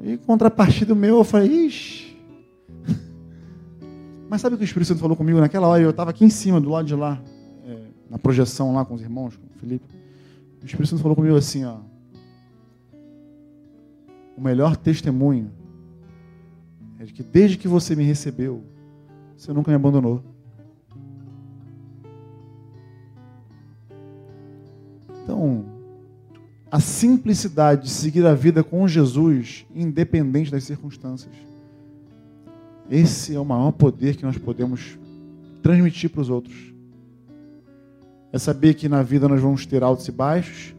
E 0.04 0.18
contrapartida 0.18 0.96
meu, 0.96 1.18
eu 1.18 1.24
falei, 1.24 1.68
ixi. 1.68 2.09
Mas 4.30 4.42
sabe 4.42 4.54
o 4.54 4.58
que 4.60 4.64
o 4.64 4.66
Espírito 4.66 4.90
Santo 4.90 5.00
falou 5.00 5.18
comigo 5.18 5.40
naquela 5.40 5.68
hora? 5.68 5.82
Eu 5.82 5.90
estava 5.90 6.12
aqui 6.12 6.24
em 6.24 6.30
cima, 6.30 6.62
do 6.62 6.70
lado 6.70 6.86
de 6.86 6.94
lá, 6.94 7.20
é, 7.66 7.80
na 8.08 8.20
projeção 8.20 8.76
lá 8.76 8.86
com 8.86 8.94
os 8.94 9.02
irmãos, 9.02 9.36
com 9.36 9.48
o 9.48 9.60
Felipe. 9.60 9.86
O 10.62 10.66
Espírito 10.66 10.90
Santo 10.90 11.02
falou 11.02 11.16
comigo 11.16 11.36
assim, 11.36 11.66
ó. 11.66 11.80
O 14.38 14.42
melhor 14.42 14.78
testemunho 14.78 15.52
é 17.00 17.06
de 17.06 17.12
que 17.12 17.24
desde 17.24 17.58
que 17.58 17.68
você 17.68 17.96
me 17.96 18.04
recebeu, 18.04 18.64
você 19.36 19.52
nunca 19.52 19.72
me 19.72 19.76
abandonou. 19.76 20.24
Então, 25.24 25.66
a 26.72 26.80
simplicidade 26.80 27.86
de 27.86 27.90
seguir 27.90 28.26
a 28.28 28.36
vida 28.36 28.64
com 28.64 28.88
Jesus, 28.88 29.66
independente 29.74 30.52
das 30.52 30.64
circunstâncias. 30.66 31.49
Esse 32.90 33.36
é 33.36 33.40
o 33.40 33.46
maior 33.46 33.72
poder 33.72 34.16
que 34.16 34.24
nós 34.24 34.38
podemos 34.38 34.98
transmitir 35.62 36.10
para 36.10 36.22
os 36.22 36.30
outros. 36.30 36.74
É 38.32 38.40
saber 38.40 38.74
que 38.74 38.90
na 38.90 39.04
vida 39.04 39.28
nós 39.28 39.42
vamos 39.42 39.66
ter 39.66 39.84
altos 39.84 40.08
e 40.08 40.12
baixos, 40.12 40.76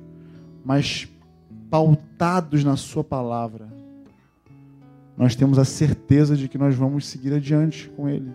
mas 0.64 1.08
pautados 1.70 2.64
na 2.64 2.76
Sua 2.76 3.04
palavra, 3.04 3.68
nós 5.16 5.36
temos 5.36 5.58
a 5.58 5.64
certeza 5.64 6.36
de 6.36 6.48
que 6.48 6.58
nós 6.58 6.74
vamos 6.74 7.06
seguir 7.06 7.32
adiante 7.32 7.88
com 7.90 8.08
Ele. 8.08 8.32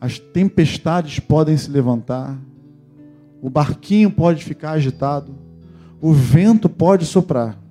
As 0.00 0.18
tempestades 0.18 1.18
podem 1.18 1.56
se 1.56 1.70
levantar, 1.70 2.38
o 3.40 3.48
barquinho 3.48 4.10
pode 4.10 4.44
ficar 4.44 4.72
agitado, 4.72 5.34
o 6.00 6.12
vento 6.12 6.68
pode 6.68 7.06
soprar. 7.06 7.63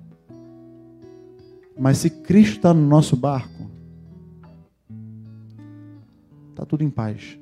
Mas 1.78 1.98
se 1.98 2.10
Cristo 2.10 2.56
está 2.56 2.72
no 2.72 2.86
nosso 2.86 3.16
barco, 3.16 3.70
está 6.50 6.64
tudo 6.64 6.84
em 6.84 6.90
paz. 6.90 7.38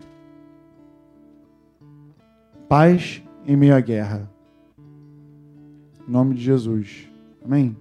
Paz 2.68 3.22
em 3.46 3.56
meio 3.56 3.74
à 3.74 3.80
guerra. 3.80 4.30
Em 6.08 6.10
nome 6.10 6.34
de 6.34 6.42
Jesus. 6.42 7.08
Amém? 7.44 7.76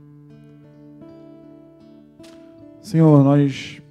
Senhor, 2.82 3.24
nós 3.24 3.82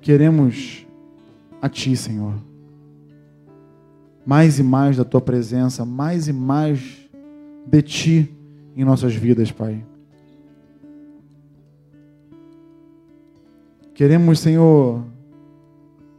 queremos 0.00 0.86
a 1.62 1.68
Ti, 1.68 1.96
Senhor 1.96 2.34
mais 4.24 4.58
e 4.58 4.62
mais 4.62 4.96
da 4.96 5.04
tua 5.04 5.20
presença, 5.20 5.84
mais 5.84 6.28
e 6.28 6.32
mais 6.32 7.08
de 7.66 7.82
ti 7.82 8.33
em 8.76 8.84
nossas 8.84 9.14
vidas, 9.14 9.50
Pai. 9.50 9.84
Queremos, 13.94 14.40
Senhor, 14.40 15.04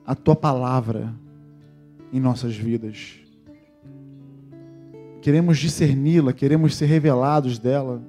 a 0.05 0.15
tua 0.15 0.35
palavra 0.35 1.13
em 2.11 2.19
nossas 2.19 2.55
vidas. 2.55 3.19
Queremos 5.21 5.57
discerni-la, 5.57 6.31
queremos 6.31 6.75
ser 6.75 6.85
revelados 6.85 7.59
dela. 7.59 8.01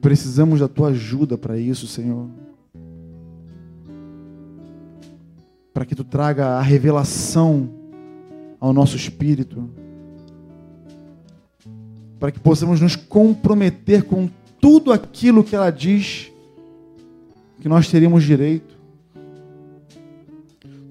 Precisamos 0.00 0.60
da 0.60 0.68
tua 0.68 0.88
ajuda 0.88 1.36
para 1.36 1.58
isso, 1.58 1.86
Senhor. 1.86 2.28
para 5.76 5.84
que 5.84 5.94
tu 5.94 6.04
traga 6.04 6.56
a 6.56 6.62
revelação 6.62 7.68
ao 8.60 8.72
nosso 8.72 8.96
espírito, 8.96 9.68
para 12.18 12.32
que 12.32 12.40
possamos 12.40 12.80
nos 12.80 12.96
comprometer 12.96 14.04
com 14.04 14.28
tudo 14.60 14.92
aquilo 14.92 15.44
que 15.44 15.54
ela 15.54 15.70
diz 15.70 16.30
que 17.60 17.68
nós 17.68 17.88
teríamos 17.88 18.24
direito. 18.24 18.76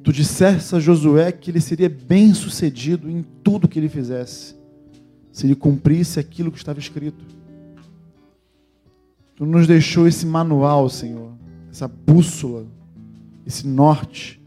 Tu 0.03 0.13
disseste 0.13 0.75
a 0.75 0.79
Josué 0.79 1.31
que 1.31 1.49
ele 1.49 1.59
seria 1.59 1.89
bem 1.89 2.33
sucedido 2.33 3.09
em 3.09 3.25
tudo 3.43 3.67
que 3.67 3.79
ele 3.79 3.89
fizesse, 3.89 4.55
se 5.31 5.47
ele 5.47 5.55
cumprisse 5.55 6.19
aquilo 6.19 6.51
que 6.51 6.57
estava 6.57 6.79
escrito. 6.79 7.25
Tu 9.35 9.45
nos 9.45 9.67
deixou 9.67 10.07
esse 10.07 10.25
manual, 10.25 10.87
Senhor, 10.89 11.31
essa 11.71 11.87
bússola, 11.87 12.65
esse 13.45 13.67
norte 13.67 14.39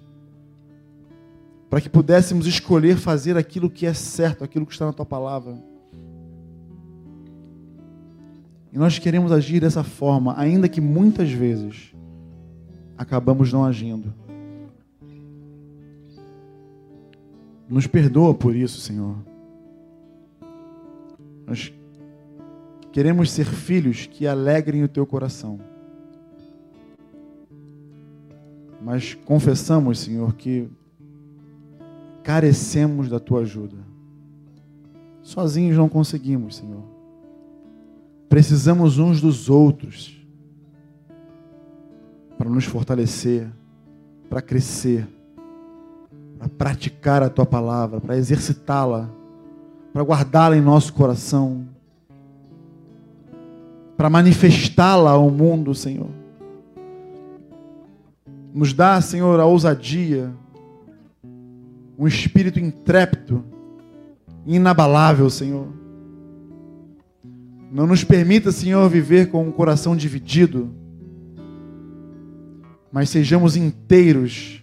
para 1.68 1.80
que 1.80 1.88
pudéssemos 1.88 2.46
escolher 2.46 2.96
fazer 2.96 3.36
aquilo 3.36 3.68
que 3.68 3.84
é 3.84 3.92
certo, 3.92 4.42
aquilo 4.42 4.64
que 4.64 4.72
está 4.72 4.86
na 4.86 4.92
tua 4.92 5.04
palavra. 5.04 5.56
E 8.72 8.78
nós 8.78 8.98
queremos 8.98 9.32
agir 9.32 9.60
dessa 9.60 9.82
forma, 9.82 10.34
ainda 10.38 10.68
que 10.68 10.80
muitas 10.80 11.30
vezes 11.30 11.94
acabamos 12.96 13.52
não 13.52 13.64
agindo. 13.64 14.12
Nos 17.68 17.86
perdoa 17.86 18.32
por 18.32 18.56
isso, 18.56 18.80
Senhor. 18.80 19.16
Nós 21.46 21.72
queremos 22.92 23.30
ser 23.30 23.44
filhos 23.44 24.06
que 24.06 24.26
alegrem 24.26 24.82
o 24.82 24.88
teu 24.88 25.06
coração. 25.06 25.60
Mas 28.82 29.14
confessamos, 29.14 29.98
Senhor, 29.98 30.34
que 30.34 30.70
carecemos 32.22 33.08
da 33.08 33.18
tua 33.18 33.40
ajuda. 33.40 33.76
Sozinhos 35.22 35.76
não 35.76 35.88
conseguimos, 35.88 36.56
Senhor. 36.56 36.82
Precisamos 38.28 38.98
uns 38.98 39.20
dos 39.20 39.48
outros 39.48 40.18
para 42.36 42.48
nos 42.48 42.64
fortalecer, 42.64 43.48
para 44.30 44.40
crescer, 44.40 45.08
para 46.38 46.48
praticar 46.48 47.22
a 47.22 47.28
tua 47.28 47.44
palavra, 47.44 48.00
para 48.00 48.16
exercitá-la, 48.16 49.10
para 49.92 50.02
guardá-la 50.02 50.56
em 50.56 50.60
nosso 50.60 50.94
coração, 50.94 51.66
para 53.96 54.08
manifestá-la 54.08 55.10
ao 55.10 55.28
mundo, 55.30 55.74
Senhor. 55.74 56.08
Nos 58.54 58.72
dá, 58.72 59.00
Senhor, 59.00 59.40
a 59.40 59.44
ousadia, 59.44 60.32
um 61.98 62.06
espírito 62.06 62.60
intrépido, 62.60 63.44
inabalável, 64.46 65.28
Senhor. 65.28 65.66
Não 67.72 67.88
nos 67.88 68.04
permita, 68.04 68.52
Senhor, 68.52 68.88
viver 68.88 69.30
com 69.30 69.42
um 69.42 69.50
coração 69.50 69.96
dividido, 69.96 70.70
mas 72.92 73.10
sejamos 73.10 73.56
inteiros, 73.56 74.62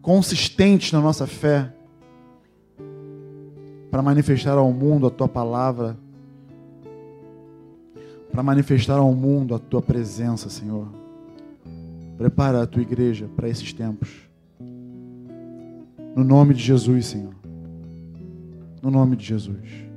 consistentes 0.00 0.92
na 0.92 1.00
nossa 1.00 1.26
fé, 1.26 1.74
para 3.90 4.00
manifestar 4.00 4.56
ao 4.56 4.72
mundo 4.72 5.08
a 5.08 5.10
tua 5.10 5.28
palavra, 5.28 5.98
para 8.30 8.42
manifestar 8.42 8.98
ao 8.98 9.12
mundo 9.12 9.52
a 9.52 9.58
tua 9.58 9.82
presença, 9.82 10.48
Senhor. 10.48 10.86
Prepara 12.16 12.62
a 12.62 12.66
tua 12.66 12.82
igreja 12.82 13.28
para 13.34 13.48
esses 13.48 13.72
tempos. 13.72 14.29
No 16.16 16.24
nome 16.24 16.54
de 16.54 16.60
Jesus, 16.60 17.06
Senhor. 17.06 17.34
No 18.82 18.90
nome 18.90 19.16
de 19.16 19.24
Jesus. 19.24 19.89